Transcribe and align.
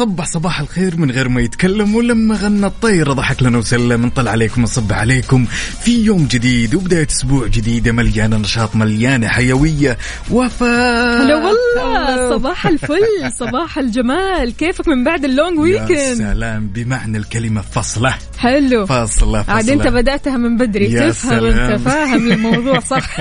صبح 0.00 0.24
صباح 0.26 0.60
الخير 0.60 0.96
من 0.96 1.10
غير 1.10 1.28
ما 1.28 1.40
يتكلم 1.40 1.94
ولما 1.94 2.34
غنى 2.34 2.66
الطير 2.66 3.12
ضحك 3.12 3.42
لنا 3.42 3.58
وسلم. 3.58 4.06
نطل 4.06 4.28
عليكم 4.28 4.62
نصب 4.62 4.92
عليكم. 4.92 5.44
في 5.82 6.04
يوم 6.04 6.26
جديد 6.26 6.74
وبداية 6.74 7.06
أسبوع 7.10 7.46
جديدة 7.46 7.92
مليانة 7.92 8.36
نشاط 8.36 8.76
مليانة 8.76 9.28
حيوية. 9.28 9.98
وفاء! 10.30 11.22
هلا 11.22 11.36
والله 11.36 12.30
صباح 12.30 12.66
الفل 12.66 13.32
صباح 13.40 13.78
الجمال. 13.78 14.56
كيفك 14.56 14.88
من 14.88 15.04
بعد 15.04 15.24
اللونج 15.24 15.56
يا 15.56 15.62
ويكند 15.62 16.14
سلام 16.18 16.66
بمعنى 16.74 17.18
الكلمة 17.18 17.60
فصلة. 17.60 18.14
حلو. 18.38 18.86
فاصلة 18.86 19.44
عاد 19.48 19.64
فصلة 19.64 19.74
أنت 19.74 19.86
بدأتها 19.86 20.36
من 20.36 20.56
بدري. 20.56 20.92
يا 20.92 21.10
تفهم. 21.10 21.44
أنت 21.44 21.80
فاهم 21.88 22.32
الموضوع 22.32 22.80
صح. 22.94 23.16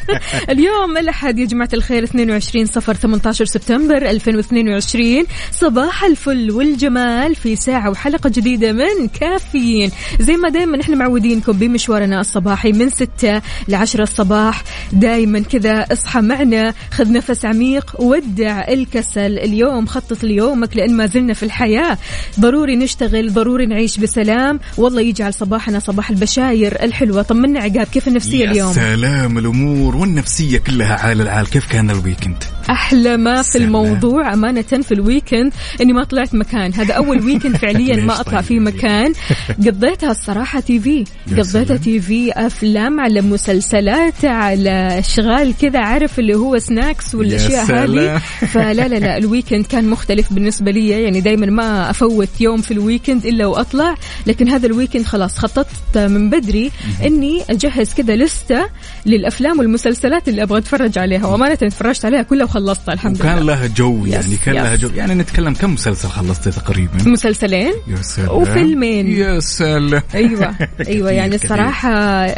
اليوم 0.52 0.96
الأحد 0.98 1.38
يا 1.38 1.44
جماعة 1.44 1.70
الخير 1.74 2.04
22 2.04 2.66
صفر 2.66 2.94
18 2.94 3.44
سبتمبر 3.44 3.96
2022 4.10 5.24
صباح 5.52 6.04
الفل. 6.04 6.19
والجمال 6.26 7.34
في 7.34 7.56
ساعة 7.56 7.90
وحلقة 7.90 8.30
جديدة 8.30 8.72
من 8.72 9.08
كافيين. 9.20 9.90
زي 10.20 10.36
ما 10.36 10.48
دائما 10.48 10.80
إحنا 10.80 10.96
معودينكم 10.96 11.52
بمشوارنا 11.52 12.20
الصباحي 12.20 12.72
من 12.72 12.90
6 12.90 13.42
ل 13.68 13.74
10 13.74 14.02
الصباح. 14.02 14.64
دائما 14.92 15.40
كذا 15.40 15.86
اصحى 15.92 16.20
معنا. 16.20 16.74
خذ 16.90 17.12
نفس 17.12 17.44
عميق 17.44 18.00
ودع 18.00 18.68
الكسل. 18.68 19.38
اليوم 19.38 19.86
خطط 19.86 20.24
ليومك 20.24 20.76
لأن 20.76 20.96
ما 20.96 21.06
زلنا 21.06 21.34
في 21.34 21.42
الحياة. 21.42 21.98
ضروري 22.40 22.76
نشتغل 22.76 23.32
ضروري 23.32 23.66
نعيش 23.66 23.98
بسلام. 23.98 24.60
والله 24.76 25.00
يجعل 25.00 25.34
صباحنا 25.34 25.78
صباح 25.78 26.10
البشاير 26.10 26.84
الحلوة. 26.84 27.22
طمنا 27.22 27.60
عقاب 27.60 27.86
كيف 27.86 28.08
النفسية 28.08 28.44
يا 28.44 28.50
اليوم؟ 28.50 28.72
سلام 28.72 29.38
الأمور 29.38 29.96
والنفسية 29.96 30.58
كلها 30.58 30.94
عال 30.94 31.20
العال. 31.20 31.50
كيف 31.50 31.66
كان 31.66 31.90
الويكند 31.90 32.44
أحلى 32.70 33.16
ما 33.16 33.42
في. 33.42 33.58
الموضوع 33.58 34.32
أمانة 34.32 34.62
في 34.62 34.92
ال 34.92 34.99
weekend. 34.99 35.52
إني 35.80 35.92
ما 35.92 36.04
طلعت 36.04 36.34
مكان. 36.34 36.74
هذا 36.74 36.94
أول 36.94 37.24
weekend 37.24 37.56
فعليا 37.62 37.96
ما 37.96 38.20
أطلع 38.20 38.40
طيب؟ 38.40 38.44
فيه 38.44 38.60
مكان. 38.60 39.12
قضيتها 39.66 40.10
الصراحة 40.10 40.60
TV. 40.60 41.04
قضيتها. 41.36 41.76
TV 41.76 42.32
أفلام 42.32 43.00
على 43.00 43.20
مسلسلات 43.20 44.24
على 44.24 44.98
أشغال 44.98 45.54
كذا 45.60 45.78
عارف 45.78 46.18
اللي 46.18 46.34
هو 46.34 46.58
snacks 46.58 47.14
والأشياء. 47.14 47.64
هذه. 47.64 48.18
فلا 48.52 48.88
لا 48.88 48.98
لا 48.98 49.16
ال 49.18 49.24
weekend 49.24 49.66
كان 49.66 49.88
مختلف 49.88 50.32
بالنسبة 50.32 50.70
لي. 50.70 50.88
يعني 50.88 51.20
دائما 51.20 51.46
ما 51.46 51.90
أفوت 51.90 52.40
يوم 52.40 52.60
في 52.60 52.70
ال 52.70 52.77
weekend 52.77 53.26
إلا 53.26 53.46
وأطلع. 53.46 53.94
لكن 54.26 54.48
هذا 54.48 54.66
ال 54.66 54.71
weekend 54.71 55.04
خلاص 55.04 55.38
خططت 55.38 55.98
من 55.98 56.30
بدري 56.30 56.70
إني 57.06 57.42
أجهز 57.50 57.94
كذا 57.94 58.16
لستة 58.16 58.66
للأفلام 59.06 59.58
والمسلسلات 59.58 60.28
اللي 60.28 60.42
أبغى 60.42 60.58
أتفرج 60.58 60.98
عليها. 60.98 61.26
وأمانة 61.26 61.52
اتفرجت 61.62 62.04
عليها 62.04 62.22
كلها 62.22 62.46
وخلصتها 62.50 62.92
الحمد 62.92 63.20
وكان 63.20 63.38
لله. 63.38 63.54
لها 63.54 63.66
جو 63.66 64.06
yes، 64.06 64.12
يعني 64.12 64.36
كان 64.36 64.54
yes. 64.56 64.62
لها 64.62 64.76
جو. 64.76 64.88
يعني 64.94 65.14
نتكلم 65.14 65.54
كم 65.54 65.74
مسلسل 65.74 66.08
خلصتي 66.08 66.50
تقريبا؟ 66.50 66.92
مسلسلين؟ 67.06 67.72
يا 67.88 67.96
سلام. 68.02 68.30
وفيلمين. 68.30 69.06
يا 69.10 69.40
سلام. 69.40 70.02
أيوه 70.14 70.54
أيوه 70.88 71.10
يعني. 71.10 71.34
الصراحة 71.34 71.90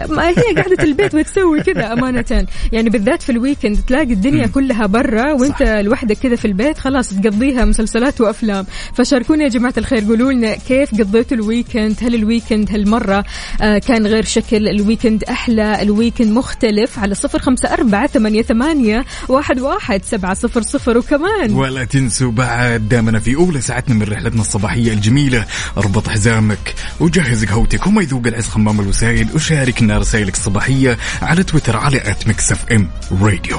ما 0.06 0.28
هي 0.28 0.54
قاعدة 0.56 0.82
البيت 0.84 1.14
وتسوي 1.14 1.60
كذا 1.62 1.92
أمانة. 1.92 2.46
يعني 2.72 2.90
بالذات 2.90 3.22
في 3.22 3.32
ال 3.32 3.38
weekend 3.38 3.78
تلاقي 3.86 4.12
الدنيا 4.12 4.46
كلها 4.46 4.86
برا 4.86 5.32
وأنت 5.32 5.62
لوحدك 5.62 6.16
كذا 6.18 6.36
في 6.36 6.44
البيت 6.44 6.78
خلاص 6.78 7.08
تقضيها 7.08 7.64
مسلسلات 7.64 8.20
وأفلام. 8.20 8.66
فشاركونا 8.94 9.44
يا 9.44 9.48
جماعة 9.48 9.74
الخير 9.78 10.04
قولوا 10.04 10.32
لنا 10.32 10.54
كيف 10.54 10.90
قضيتوا 11.00 11.36
ال 11.36 11.44
weekend 11.44 11.96
هل 12.02 12.14
ال 12.14 12.21
weekend 12.21 12.70
هالمرة 12.72 13.24
آه 13.62 13.78
كان 13.78 14.06
غير 14.06 14.24
شكل؟ 14.24 14.68
ال 14.68 14.75
weekend 14.75 15.24
أحلى؟ 15.24 15.82
ال 15.82 15.88
weekend 15.89 16.32
مختلف؟ 16.32 16.98
على 16.98 17.14
صفر 17.14 17.38
خمسة 17.38 17.72
أربعة 17.72 18.06
ثمانية 18.06 18.42
ثمانية 18.42 19.04
واحد 19.28 19.60
واحد. 19.60 20.01
سبعة 20.04 20.34
صفر 20.34 20.62
صفر. 20.62 20.98
وكمان 20.98 21.52
ولا 21.52 21.84
تنسوا 21.84 22.30
بعد 22.30 22.88
دامنا 22.88 23.20
في 23.20 23.36
أولى 23.36 23.60
ساعتنا 23.60 23.94
من 23.94 24.02
رحلتنا 24.02 24.40
الصباحية 24.40 24.92
الجميلة. 24.92 25.46
أربط 25.76 26.08
حزامك 26.08 26.74
وجهز 27.00 27.44
قهوتك 27.44 27.86
وما 27.86 28.02
يذوق 28.02 28.26
العز 28.26 28.46
خمام 28.46 28.80
الوسائل. 28.80 29.28
وشاركنا 29.34 29.98
رسائلك 29.98 30.34
الصباحية 30.34 30.98
على 31.22 31.42
تويتر 31.42 31.76
على 31.76 32.10
at 32.10 32.26
Mix 32.26 32.52
FM 32.52 32.88
Radio 33.22 33.58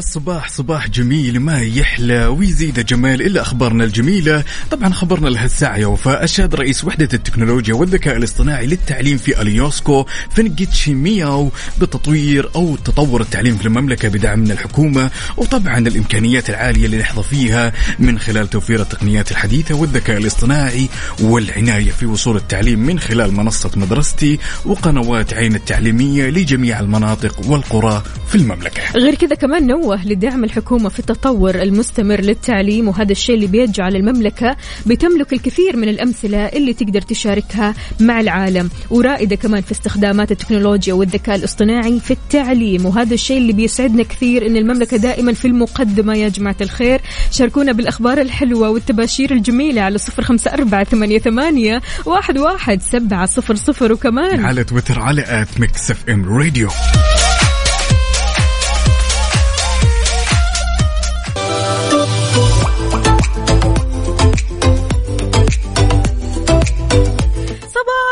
هالصباح 0.00 0.48
صباح 0.48 0.88
جميل 0.88 1.40
ما 1.40 1.60
يحلى 1.60 2.26
ويزيد 2.26 2.86
جمال 2.86 3.22
إلا 3.22 3.40
أخبارنا 3.40 3.84
الجميلة. 3.84 4.44
طبعا 4.70 4.92
خبرنا 4.92 5.28
لهالساعة 5.28 5.76
يا 5.76 5.86
وفاء 5.86 6.24
أشاد 6.24 6.54
رئيس 6.54 6.84
وحدة 6.84 7.08
التكنولوجيا 7.14 7.74
والذكاء 7.74 8.16
الاصطناعي 8.16 8.66
للتعليم 8.66 9.16
في 9.16 9.42
اليوسكو 9.42 10.06
فنجيتشي 10.30 10.94
مياو 10.94 11.50
بتطوير 11.80 12.50
أو 12.54 12.76
تطور 12.76 13.20
التعليم 13.20 13.56
في 13.56 13.66
المملكة 13.66 14.08
بدعم 14.08 14.38
من 14.38 14.50
الحكومة 14.50 15.10
وطبعا 15.36 15.78
الإمكانيات 15.78 16.50
العالية 16.50 16.86
اللي 16.86 16.98
نحظى 16.98 17.22
فيها 17.22 17.72
من 17.98 18.18
خلال 18.18 18.50
توفير 18.50 18.80
التقنيات 18.80 19.30
الحديثة 19.30 19.74
والذكاء 19.74 20.16
الاصطناعي 20.16 20.88
والعناية 21.22 21.90
في 21.90 22.06
وصول 22.06 22.36
التعليم 22.36 22.78
من 22.78 22.98
خلال 22.98 23.32
منصة 23.32 23.70
مدرستي 23.76 24.38
وقنوات 24.64 25.34
عين 25.34 25.54
التعليمية 25.54 26.30
لجميع 26.30 26.80
المناطق 26.80 27.40
والقرى 27.46 28.02
في 28.28 28.34
المملكة. 28.34 28.82
غير 28.96 29.14
كذا 29.14 29.34
كمان 29.34 29.66
نوه 29.90 30.06
لدعم 30.06 30.44
الحكومة 30.44 30.88
في 30.88 30.98
التطور 30.98 31.54
المستمر 31.54 32.20
للتعليم 32.20 32.88
وهذا 32.88 33.12
الشيء 33.12 33.34
اللي 33.34 33.46
بيجعل 33.46 33.96
المملكة 33.96 34.56
بتملك 34.86 35.32
الكثير 35.32 35.76
من 35.76 35.88
الأمثلة 35.88 36.46
اللي 36.46 36.72
تقدر 36.72 37.00
تشاركها 37.00 37.74
مع 38.00 38.20
العالم. 38.20 38.70
ورائدة 38.90 39.36
كمان 39.36 39.62
في 39.62 39.72
استخدامات 39.72 40.32
التكنولوجيا 40.32 40.94
والذكاء 40.94 41.36
الاصطناعي 41.36 42.00
في 42.00 42.10
التعليم 42.10 42.86
وهذا 42.86 43.14
الشيء 43.14 43.38
اللي 43.38 43.52
بيسعدنا 43.52 44.02
كثير 44.02 44.46
إن 44.46 44.56
المملكة 44.56 44.96
دائما 44.96 45.32
في 45.32 45.44
المقدمة. 45.48 46.14
يا 46.14 46.28
جماعة 46.28 46.56
الخير 46.60 47.00
شاركونا 47.30 47.72
بالأخبار 47.72 48.20
الحلوة 48.20 48.70
والتباشير 48.70 49.32
الجميلة 49.32 49.82
على 49.82 49.98
صفر 49.98 50.22
خمسة 50.22 50.50
أربعة 50.50 50.84
ثمانية, 50.84 51.18
ثمانية 51.18 51.82
واحد, 52.06 52.38
واحد 52.38 52.82
سبعة 52.82 53.26
صفر 53.26 53.54
صفر. 53.54 53.92
وكمان 53.92 54.44
على 54.44 54.64
تويتر 54.64 55.00
على 55.00 55.24
at 55.26 55.60
Mix 55.60 55.90
FM 55.90 56.38
Radio 56.38 56.68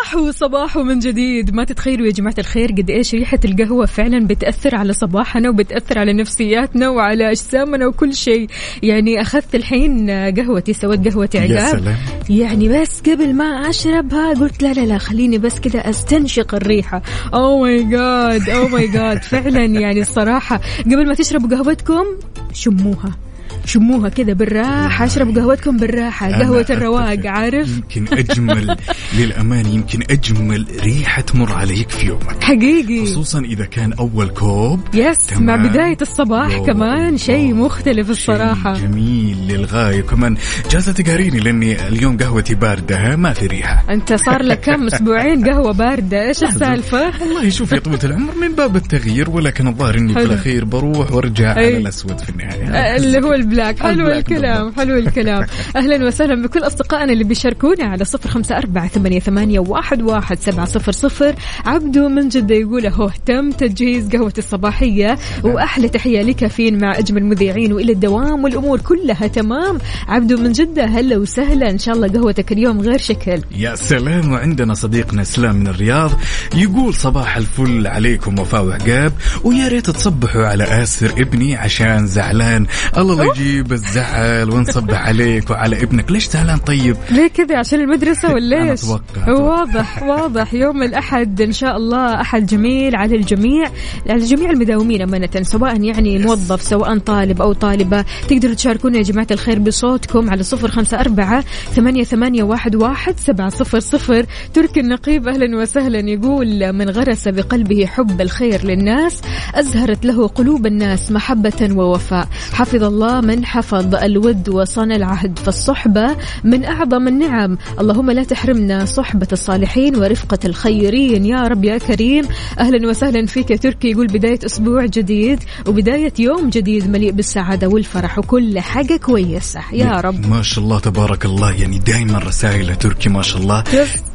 صباح 0.04 0.16
وصباح 0.16 0.76
من 0.76 0.98
جديد. 0.98 1.54
ما 1.54 1.64
تتخيلوا 1.64 2.06
يا 2.06 2.12
جماعة 2.12 2.34
الخير 2.38 2.72
قد 2.72 2.90
إيش 2.90 3.14
ريحة 3.14 3.38
القهوة 3.44 3.86
فعلا 3.86 4.26
بتأثر 4.26 4.74
على 4.74 4.92
صباحنا 4.92 5.48
وبتأثر 5.50 5.98
على 5.98 6.12
نفسياتنا 6.12 6.88
وعلى 6.88 7.30
أجسامنا 7.30 7.86
وكل 7.86 8.14
شيء. 8.14 8.48
يعني 8.82 9.20
أخذت 9.22 9.54
الحين 9.54 10.10
قهوتي 10.10 10.72
سويت 10.72 11.08
قهوتي 11.08 11.38
عقاب. 11.38 11.96
يعني 12.30 12.68
بس 12.68 13.00
قبل 13.00 13.34
ما 13.34 13.44
أشربها 13.44 14.34
قلت 14.34 14.62
لا 14.62 14.72
لا 14.72 14.80
لا 14.80 14.98
خليني 14.98 15.38
بس 15.38 15.60
كذا 15.60 15.90
أستنشق 15.90 16.54
الريحة. 16.54 17.02
oh 17.34 17.62
my 17.62 17.84
God 17.84 18.48
oh 18.50 18.68
my 18.68 18.88
God 18.88 19.22
فعلا 19.22 19.64
يعني 19.64 20.00
الصراحة 20.00 20.60
قبل 20.84 21.06
ما 21.06 21.14
تشربوا 21.14 21.56
قهوتكم 21.56 22.04
شموها. 22.52 23.27
شموها 23.64 24.08
كذا 24.08 24.32
بالراحة 24.32 25.04
اشربوا 25.04 25.42
قهوتكم 25.42 25.76
بالراحة 25.76 26.28
قهوة. 26.32 26.66
الرواق 26.70 27.26
عارف 27.26 27.76
يمكن 27.76 28.06
أجمل 28.18 28.76
للامانه 29.18 29.68
يمكن 29.68 30.00
أجمل 30.10 30.66
ريحة 30.80 31.22
تمر 31.22 31.52
عليك 31.52 31.88
في 31.90 32.06
يومك 32.06 32.44
حقيقي 32.44 33.06
خصوصا 33.06 33.40
إذا 33.40 33.64
كان 33.64 33.92
أول 33.92 34.28
كوب 34.28 34.80
yes. 34.94 35.32
مع 35.32 35.56
بداية 35.56 35.96
الصباح. 36.02 36.58
كمان 36.58 37.16
شيء. 37.16 37.54
مختلف 37.54 38.10
الصراحة 38.10 38.74
شيء 38.74 38.86
جميل 38.86 39.36
للغاية 39.48 40.00
كمان 40.00 40.36
جالسة 40.70 40.92
تقاريني 40.92 41.40
لأني 41.40 41.88
اليوم 41.88 42.16
قهوتي 42.16 42.54
باردة 42.54 43.16
ما 43.16 43.32
في 43.32 43.46
ريحة 43.46 43.84
أنت 43.90 44.12
صار 44.14 44.42
لك 44.42 44.60
كم 44.60 44.86
أسبوعين 44.92 45.44
قهوة 45.48 45.72
باردة 45.72 46.28
إيش 46.28 46.44
السالفة؟ 46.44 47.12
والله 47.22 47.48
شوف 47.48 47.72
يا 47.72 47.78
طويلة 47.78 48.04
العمر 48.04 48.34
من 48.34 48.54
باب 48.54 48.76
التغيير 48.76 49.30
ولكن 49.30 49.66
الظاهر 49.68 49.94
إني 49.98 50.14
في. 50.14 50.22
الأخير 50.22 50.64
بروح 50.64 51.12
وأرجع. 51.12 51.50
على 51.50 51.76
الأسود 51.76 52.18
في 52.18 52.28
النهاية 52.30 52.96
اللي 52.96 53.18
هو 53.20 53.32
البلاك 53.48 53.78
حلو 53.78 54.08
الكلام. 54.08 54.72
حلو 54.76 54.96
الكلام. 54.96 55.46
أهلا 55.76 56.06
وسهلا 56.06 56.42
بكل 56.42 56.60
أصدقائنا 56.60 57.12
اللي 57.12 57.24
بيشاركونا 57.24 57.84
على 57.84 58.04
صفر 58.04 58.28
خمسة 58.28 58.58
أربعة 58.58 58.88
ثمانية, 58.88 59.20
ثمانية 59.20 59.58
واحد, 59.58 60.02
واحد 60.02 60.38
سبعة 60.40 60.64
صفر 60.66 60.92
صفر. 60.92 61.34
عبدو 61.66 62.08
من 62.08 62.28
جدة 62.28 62.54
يقول 62.54 62.86
هو 62.86 63.10
تم 63.26 63.50
تجهيز 63.50 64.08
قهوة 64.08 64.32
الصباحية. 64.38 65.18
وأحلى 65.44 65.88
تحية 65.88 66.22
لكافيين 66.22 66.80
مع 66.80 66.98
أجمل 66.98 67.24
مذيعين 67.24 67.72
وإلى 67.72 67.92
الدوام 67.92 68.44
والأمور 68.44 68.80
كلها 68.80 69.26
تمام. 69.26 69.78
عبدو 70.08 70.36
من 70.36 70.52
جدة 70.52 70.84
هلا 70.84 71.16
وسهلا. 71.16 71.70
إن 71.70 71.78
شاء 71.78 71.94
الله 71.94 72.08
قهوتك 72.08 72.52
اليوم 72.52 72.80
غير 72.80 72.98
شكل. 72.98 73.40
يا 73.56 73.74
سلام. 73.74 74.32
وعندنا 74.32 74.74
صديقنا 74.74 75.22
اسلام 75.22 75.56
من 75.56 75.66
الرياض 75.66 76.10
يقول 76.54 76.94
صباح 76.94 77.36
الفل 77.36 77.86
عليكم 77.86 78.38
وفاء 78.38 78.64
وعقاب 78.64 79.12
ويا 79.44 79.68
ريت 79.68 79.90
تصبحوا 79.90 80.46
على 80.46 80.64
آسر 80.82 81.10
ابني 81.10 81.56
عشان 81.56 82.06
زعلان. 82.06 82.66
الله 82.98 83.24
لا 83.24 83.32
يجيب 83.40 83.72
الزعل 83.72 84.50
ونصبح 84.50 85.06
عليك 85.06 85.50
وعلى 85.50 85.82
ابنك. 85.82 86.12
ليش 86.12 86.28
زعلان 86.28 86.58
طيب؟ 86.58 86.96
ليه 87.10 87.26
كذا؟ 87.26 87.58
عشان 87.58 87.80
المدرسة 87.80 88.32
ولا 88.32 88.70
إيش؟ 88.70 88.84
أتوقع. 88.84 89.32
واضح 89.32 90.02
واضح. 90.02 90.54
يوم 90.54 90.82
الأحد 90.82 91.40
إن 91.40 91.52
شاء 91.52 91.76
الله 91.76 92.20
أحد 92.20 92.46
جميل 92.46 92.96
على 92.96 93.16
الجميع 93.16 93.70
على 94.08 94.24
جميع 94.24 94.50
المداومين 94.50 95.02
أمانة 95.02 95.42
سواء 95.42 95.82
يعني 95.82 96.18
موظف 96.18 96.62
سواء 96.62 96.98
طالب 96.98 97.42
أو 97.42 97.52
طالبة. 97.52 98.04
تقدروا 98.28 98.54
تشاركونا 98.54 98.98
يا 98.98 99.02
جماعة 99.02 99.26
الخير 99.30 99.58
بصوتكم 99.58 100.30
على 100.30 100.42
صفر 100.42 100.70
خمسة 100.70 101.00
أربعة 101.00 101.44
ثمانية, 101.74 102.04
ثمانية 102.04 102.42
واحد, 102.42 102.74
واحد 102.74 103.20
سبعة 103.20 103.48
صفر 103.48 103.80
صفر. 103.80 104.26
تركي 104.54 104.80
النقيب 104.80 105.28
أهلا 105.28 105.56
وسهلا 105.56 106.10
يقول 106.10 106.72
من 106.72 106.90
غرس 106.90 107.28
بقلبه 107.28 107.86
حب 107.86 108.20
الخير 108.20 108.64
للناس 108.64 109.20
أزهرت 109.54 110.04
له 110.04 110.26
قلوب 110.28 110.66
الناس 110.66 111.12
محبة 111.12 111.68
ووفاء. 111.72 112.28
حفظ 112.52 112.84
الله 112.84 113.20
من 113.28 113.44
حفظ 113.44 113.94
الود 113.94 114.48
وصان 114.48 114.92
العهد 114.92 115.38
فالصحبة 115.38 116.16
من 116.44 116.64
أعظم 116.64 117.08
النعم. 117.08 117.58
اللهم 117.80 118.10
لا 118.10 118.24
تحرمنا 118.24 118.84
صحبة 118.84 119.26
الصالحين 119.32 119.96
ورفقة 119.96 120.38
الخيرين. 120.44 121.24
يا 121.26 121.40
رب 121.40 121.64
يا 121.64 121.78
كريم. 121.78 122.24
أهلا 122.58 122.88
وسهلا 122.88 123.26
فيك 123.26 123.50
يا 123.50 123.56
تركي. 123.56 123.90
يقول 123.90 124.06
بداية 124.06 124.38
أسبوع 124.46 124.86
جديد 124.86 125.38
وبداية 125.68 126.12
يوم 126.18 126.48
جديد 126.50 126.90
مليء 126.90 127.10
بالسعادة 127.12 127.68
والفرح 127.68 128.18
وكل 128.18 128.60
حاجة 128.60 128.96
كويسة. 128.96 129.60
يا 129.72 129.92
رب. 130.00 130.26
ما 130.26 130.42
شاء 130.42 130.64
الله 130.64 130.78
تبارك 130.78 131.24
الله. 131.24 131.52
يعني 131.52 131.78
دائما 131.78 132.18
رسائل 132.18 132.76
تركي 132.76 133.08
ما 133.08 133.22
شاء 133.22 133.42
الله. 133.42 133.64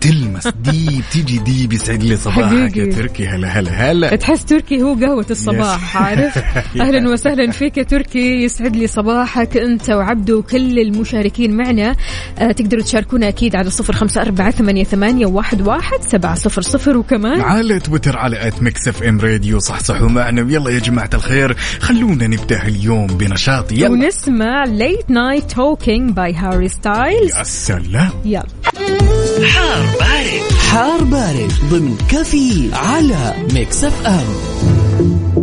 تلمس 0.01 0.47
deep 0.47 1.03
تيجي 1.13 1.37
deep 1.37 1.73
يسعد 1.73 2.03
لي 2.03 2.17
صباحك 2.17 2.77
يا. 2.77 2.91
تركي. 2.91 3.27
هلا 3.27 3.47
هلا 3.47 3.71
هلا. 3.71 4.15
تحس 4.15 4.45
تركي 4.45 4.81
هو 4.81 4.93
قهوة 4.93 5.25
الصباح. 5.31 5.97
عارف؟ 6.03 6.37
أهلا 6.81 7.09
وسهلا 7.09 7.51
فيك 7.51 7.77
يا 7.77 7.83
تركي. 7.83 8.43
يسعد 8.43 8.75
لي 8.75 8.87
صباحك 8.87 9.02
أنت 9.55 9.89
وعبدو 9.89 10.39
وكل 10.39 10.79
المشاركين 10.79 11.57
معنا. 11.57 11.95
آه 12.39 12.51
تقدروا 12.51 12.83
تشاركونا 12.83 13.27
أكيد 13.27 13.55
على 13.55 13.69
صفر 13.69 13.93
خمسة 13.93 14.21
أربعة 14.21 14.51
ثمانية, 14.51 14.83
ثمانية 14.83 15.25
واحد, 15.25 15.67
واحد 15.67 15.97
سبعة 16.07 16.35
صفر 16.35 16.61
صفر. 16.61 16.97
وكمان 16.97 17.41
على 17.41 17.79
تويتر 17.79 18.17
على 18.17 18.47
at 18.47 18.63
Mix 18.63 18.87
FM 18.87 19.19
Radio 19.19 19.59
صحصحوا 19.59 20.09
معنا 20.09 20.41
ويلا 20.41 20.69
يا 20.69 20.79
جماعة 20.79 21.09
الخير 21.13 21.57
خلونا 21.79 22.27
نبدأ 22.27 22.67
اليوم 22.67 23.07
بنشاط. 23.07 23.71
يلا. 23.71 23.89
ونسمع 23.89 24.63
Late 24.63 25.09
Night 25.09 25.51
Talking 25.51 26.11
by 26.11 26.33
Harry 26.33 26.69
Styles 26.69 27.37
يا 27.37 27.43
سلام. 27.43 28.11
يلا. 28.25 28.43
حار 29.43 29.85
بارد. 29.99 30.53
حار 30.71 31.03
بارد 31.03 31.51
ضمن 31.69 31.97
كافيين 32.09 32.69
على 32.73 33.33
Mix 33.53 33.83
FM 33.83 35.42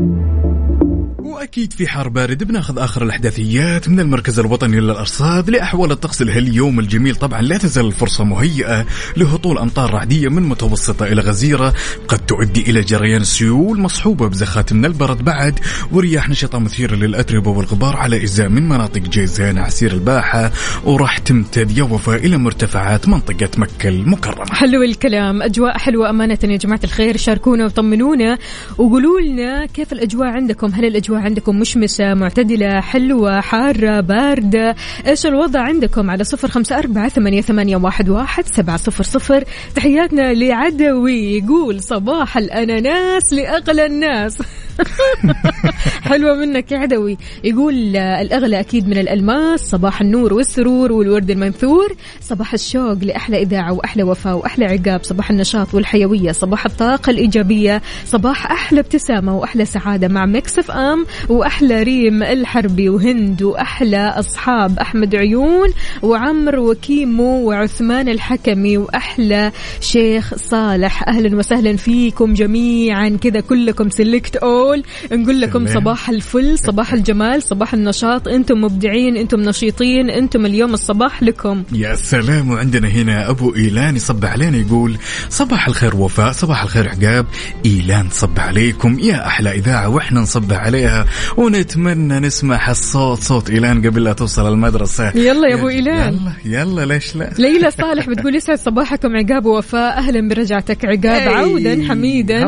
واكيد 1.51 1.73
في 1.73 1.87
حار 1.87 2.09
بارد 2.09 2.45
بناخذ 2.45 2.79
آخر 2.79 3.03
الأحداثيات 3.03 3.89
من 3.89 4.01
المركز 4.01 4.39
الوطني 4.39 4.81
للأرصاد 4.81 5.51
لأحوال 5.51 5.91
الطقس 5.91 6.23
لهاليوم 6.23 6.81
الجميل. 6.81 7.15
طبعا 7.15 7.43
لا 7.43 7.59
تزال 7.59 7.87
الفرصة 7.87 8.25
مهيئة 8.25 8.87
لهطول 9.17 9.59
أمطار 9.59 9.95
رعدية 9.95 10.29
من 10.29 10.43
متوسطة 10.43 11.07
إلى 11.07 11.21
غزيرة. 11.21 11.75
قد 12.09 12.19
تؤدي 12.19 12.71
إلى 12.71 12.81
جريان 12.81 13.25
سيول 13.25 13.81
مصحوبة 13.81 14.29
بزخات 14.29 14.73
من 14.73 14.85
البرد 14.85 15.25
بعد 15.25 15.59
ورياح 15.93 16.29
نشطة 16.29 16.59
مثيرة 16.59 16.95
للأتربة 16.95 17.51
والغبار 17.51 17.97
على 17.97 18.17
أجزاء 18.17 18.49
من 18.49 18.69
مناطق 18.69 19.01
جيزان 19.01 19.59
عسير 19.59 19.93
الباحة 19.93 20.53
وراح 20.85 21.19
تمتد 21.19 21.79
يا 21.79 21.83
وفاء 21.83 22.27
إلى 22.27 22.37
مرتفعات 22.37 23.09
منطقة 23.09 23.51
مكة 23.57 23.89
المكرمة. 23.89 24.55
حلو 24.55 24.83
الكلام. 24.83 25.43
أجواء 25.43 25.79
حلوة 25.79 26.11
أمانة 26.11 26.39
يا 26.43 26.57
جماعة 26.57 26.81
الخير. 26.85 27.17
شاركونا 27.17 27.65
وطمنونا 27.65 28.39
وقولوا 28.79 29.21
لنا 29.21 29.67
كيف 29.67 29.93
الأجواء 29.93 30.29
عندكم؟ 30.29 30.67
هل 30.75 30.85
الأجواء 30.85 31.21
عندكم 31.21 31.40
مشمسة 31.49 32.15
معتدلة 32.15 32.81
حلوة 32.81 33.41
حارة 33.41 34.01
باردة. 34.01 34.77
إيش 35.07 35.27
الوضع 35.27 35.61
عندكم 35.61 36.11
على 36.11 36.25
صفر 36.25 36.49
خمسة 36.49 36.79
أربعة 36.79 37.09
ثمانية, 37.09 37.41
ثمانية 37.41 37.77
واحد, 37.77 38.09
واحد 38.09 38.45
سبعة 38.47 38.77
صفر 38.77 39.05
صفر؟ 39.05 39.45
تحياتنا 39.75 40.35
لعدوي 40.35 41.37
يقول 41.37 41.83
صباح 41.83 42.37
الأناناس 42.37 43.33
لأغلى 43.33 43.87
الناس. 43.87 44.39
حلوة 46.11 46.35
منك 46.35 46.73
يا 46.73 46.79
عدوي. 46.79 47.19
يقول 47.45 47.97
آه، 47.97 48.21
الأغلى 48.21 48.61
أكيد 48.61 48.89
من 48.89 48.99
الألماس 48.99 49.61
صباح 49.61 50.01
النور 50.01 50.35
والسرور 50.35 50.93
والورد 50.93 51.31
المنثور 51.31 51.97
صباح 52.21 52.53
الشوق 52.53 52.99
لأحلى 53.05 53.43
إذاعة 53.43 53.73
وأحلى 53.73 54.03
وفاء 54.03 54.37
وأحلى 54.37 54.65
عقاب 54.65 55.05
صباح 55.05 55.31
النشاط 55.31 55.75
والحيوية 55.75 56.33
صباح 56.33 56.67
الطاقة 56.67 57.11
الإيجابية 57.11 57.83
صباح 58.05 58.53
أحلى 58.53 58.81
ابتسامة 58.81 59.37
وأحلى 59.37 59.65
سعادة 59.65 60.09
مع 60.09 60.27
مكسف 60.27 60.71
أم 60.71 61.07
وأحلى 61.29 61.83
ريم 61.83 62.23
الحربي 62.23 62.89
وهند 62.89 63.43
وأحلى 63.43 64.15
أصحاب 64.19 64.79
أحمد 64.79 65.15
عيون 65.17 65.69
وعمر 66.03 66.59
وكيمو 66.59 67.49
وعثمان 67.49 68.09
الحكمي 68.09 68.77
وأحلى 68.77 69.53
شيخ 69.81 70.35
صالح. 70.35 71.09
أهلا 71.09 71.37
وسهلا 71.37 71.77
فيكم 71.77 72.35
جميعا. 72.35 73.19
كذا 73.23 73.41
كلكم 73.41 73.91
سلكت 73.91 74.37
أول 74.71 74.83
نقول 75.13 75.41
لكم. 75.41 75.67
صباح 75.67 76.09
الفل 76.11 76.59
صباح 76.59 76.93
الجمال 76.93 77.43
صباح 77.43 77.75
النشاط. 77.75 78.29
أنتم 78.29 78.61
مبدعين 78.61 79.17
أنتم 79.17 79.41
نشيطين 79.41 80.11
أنتم 80.11 80.47
اليوم 80.47 80.75
الصباح 80.75 81.23
لكم. 81.23 81.63
يا 81.73 81.95
سلام. 81.95 82.51
وعندنا 82.51 82.89
هنا 82.89 83.31
أبو 83.31 83.55
إيلان 83.55 83.97
يصب 83.97 84.25
علينا 84.25 84.57
يقول 84.57 84.97
صباح 85.29 85.69
الخير 85.69 85.97
وفاء 85.97 86.33
صباح 86.33 86.63
الخير 86.63 86.89
عقاب. 86.89 87.27
إيلان 87.67 88.09
صب 88.11 88.39
عليكم. 88.39 88.99
يا 88.99 89.27
أحلى 89.27 89.51
إذاعة 89.51 89.89
وإحنا 89.89 90.21
نصب 90.21 90.53
عليها. 90.53 91.07
ونتمنى 91.37 92.21
نسمع 92.21 92.71
الصوت 92.71 93.23
صوت 93.23 93.51
إيلان 93.51 93.87
قبل 93.87 94.05
لا 94.05 94.13
توصل 94.13 94.53
المدرسة. 94.53 95.13
يلا 95.15 95.49
يا 95.49 95.55
أبو 95.55 95.69
إيلان. 95.69 96.19
يلا 96.45 96.61
يلا 96.61 96.95
ليش 96.95 97.17
لا؟ 97.17 97.31
ليلى 97.39 97.71
صالح 97.71 98.09
بتقول 98.09 98.35
يسعد 98.35 98.59
صباحكم 98.59 99.17
عقاب 99.17 99.47
ووفاء 99.47 99.99
أهلا 99.99 100.29
برجعتك 100.29 100.85
عقاب. 100.85 101.29
عودا 101.29 101.89
حميدا. 101.89 102.43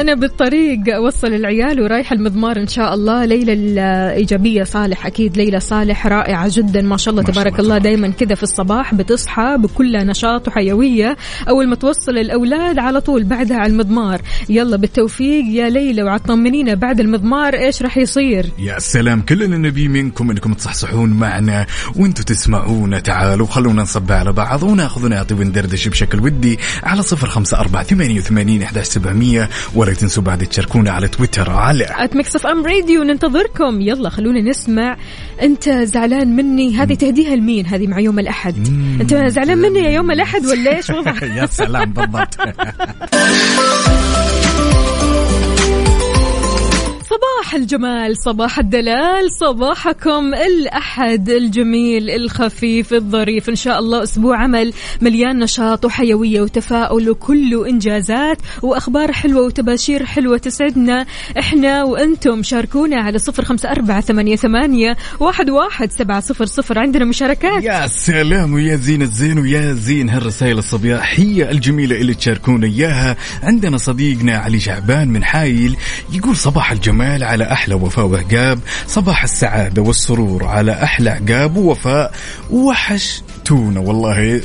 أنا 0.00 0.14
بالطريق 0.14 0.94
اوصل 0.94 1.26
العيال. 1.26 1.59
ورايحه 1.60 2.16
المضمار 2.16 2.56
إن 2.56 2.66
شاء 2.66 2.94
الله. 2.94 3.24
ليلى 3.24 3.52
الإيجابية 3.52 4.64
صالح 4.64 5.06
أكيد 5.06 5.36
ليلى 5.36 5.60
صالح 5.60 6.06
رائعة 6.06 6.48
جدا. 6.52 6.82
ما 6.82 6.96
شاء 6.96 7.12
الله 7.12 7.22
ما 7.22 7.32
تبارك 7.32 7.60
الله. 7.60 7.78
دائما 7.78 8.08
كذا 8.08 8.34
في 8.34 8.42
الصباح 8.42 8.94
بتصحى 8.94 9.56
بكل 9.58 10.06
نشاط 10.06 10.48
وحيوية. 10.48 11.16
أول 11.48 11.68
ما 11.68 11.74
توصل 11.74 12.18
الأولاد 12.18 12.78
على 12.78 13.00
طول 13.00 13.24
بعدها 13.24 13.56
على 13.56 13.72
المضمار. 13.72 14.20
يلا 14.48 14.76
بالتوفيق 14.76 15.44
يا 15.44 15.68
ليلى 15.68 16.02
وطمنينا 16.02 16.74
بعد 16.74 17.00
المضمار 17.00 17.54
إيش 17.54 17.82
راح 17.82 17.96
يصير؟ 17.98 18.46
يا 18.58 18.78
سلام. 18.78 19.20
كلنا 19.20 19.56
نبي 19.56 19.88
منكم 19.88 20.30
إنكم 20.30 20.54
تصحصحون 20.54 21.10
معنا 21.10 21.66
وأنتم 21.96 22.22
تسمعونا. 22.22 23.00
تعالوا 23.00 23.46
خلونا 23.46 23.82
نصب 23.82 24.12
على 24.12 24.32
بعض 24.32 24.62
وناخذ 24.62 25.04
ونعطي 25.04 25.34
وندردش 25.34 25.88
بشكل 25.88 26.20
ودي 26.20 26.58
على 26.82 27.02
صفر 27.02 27.26
خمسة 27.26 27.60
أربعة 27.60 27.82
ثمانية 27.82 28.18
وثمانين 28.18 28.66
ولا 29.74 29.94
تنسوا 29.94 30.22
بعد 30.22 30.46
تشاركونا 30.46 30.90
على 30.90 31.08
تويتر. 31.08 31.39
على 31.48 31.86
at 31.90 32.16
Mix 32.16 32.36
FM 32.36 32.66
Radio 32.66 33.02
ننتظركم. 33.02 33.80
يلا 33.80 34.08
خلونا 34.10 34.40
نسمع. 34.40 34.96
أنت 35.42 35.68
زعلان 35.68 36.36
مني؟ 36.36 36.76
هذه 36.76 36.94
تهديها 36.94 37.36
لمين؟ 37.36 37.66
هذه 37.66 37.86
مع 37.86 38.00
يوم 38.00 38.18
الأحد. 38.18 38.68
أنت 39.00 39.14
زعلان 39.14 39.58
مني 39.58 39.78
يا 39.78 39.90
يوم 39.90 40.10
الأحد 40.10 40.46
ولا 40.46 40.76
إيش؟ 40.76 40.90
وضعك؟ 41.00 41.22
يا 41.22 41.46
سلام 41.46 41.92
بالضبط. 41.92 42.36
صباح 47.10 47.54
الجمال 47.54 48.16
صباح 48.16 48.58
الدلال 48.58 49.30
صباحكم 49.40 50.34
الأحد 50.34 51.28
الجميل 51.28 52.10
الخفيف 52.10 52.94
الظريف. 52.94 53.48
إن 53.48 53.54
شاء 53.54 53.78
الله 53.78 54.02
أسبوع 54.02 54.42
عمل 54.42 54.72
مليان 55.00 55.38
نشاط 55.38 55.84
وحيوية 55.84 56.40
وتفاؤل 56.40 57.10
وكله 57.10 57.68
إنجازات 57.68 58.38
وأخبار 58.62 59.12
حلوة 59.12 59.42
وتباشير 59.42 60.06
حلوة 60.06 60.38
تسعدنا. 60.38 61.06
إحنا 61.38 61.84
وأنتم 61.84 62.42
شاركونا 62.42 62.96
على 62.96 63.18
صفر 63.18 63.44
خمسة 63.44 63.70
أربعة 63.70 64.00
ثمانية, 64.00 64.36
ثمانية 64.36 64.96
واحد, 65.20 65.50
واحد 65.50 65.92
سبعة 65.92 66.20
صفر 66.20 66.44
صفر. 66.44 66.78
عندنا 66.78 67.04
مشاركات. 67.04 67.64
يا 67.64 67.86
سلام 67.86 68.52
ويا 68.54 68.76
زين 68.76 69.02
الزين 69.02 69.38
ويا 69.38 69.72
زين 69.72 70.10
هالرسائل 70.10 70.58
الصباحية 70.58 71.50
الجميلة 71.50 71.96
اللي 71.96 72.14
تشاركونا 72.14 72.66
إياها. 72.66 73.16
عندنا 73.42 73.76
صديقنا 73.76 74.36
علي 74.36 74.60
شعبان 74.60 75.08
من 75.08 75.24
حايل 75.24 75.76
يقول 76.12 76.36
صباح 76.36 76.72
الجمال. 76.72 76.99
على 77.02 77.52
أحلى 77.52 77.74
وفاء 77.74 78.06
وعقاب 78.06 78.58
صباح 78.86 79.22
السعادة 79.22 79.82
والسرور 79.82 80.44
على 80.44 80.72
أحلى 80.72 81.10
عقاب 81.10 81.56
ووفاء. 81.56 82.12
وحشتونا 82.50 83.80
والله. 83.80 84.40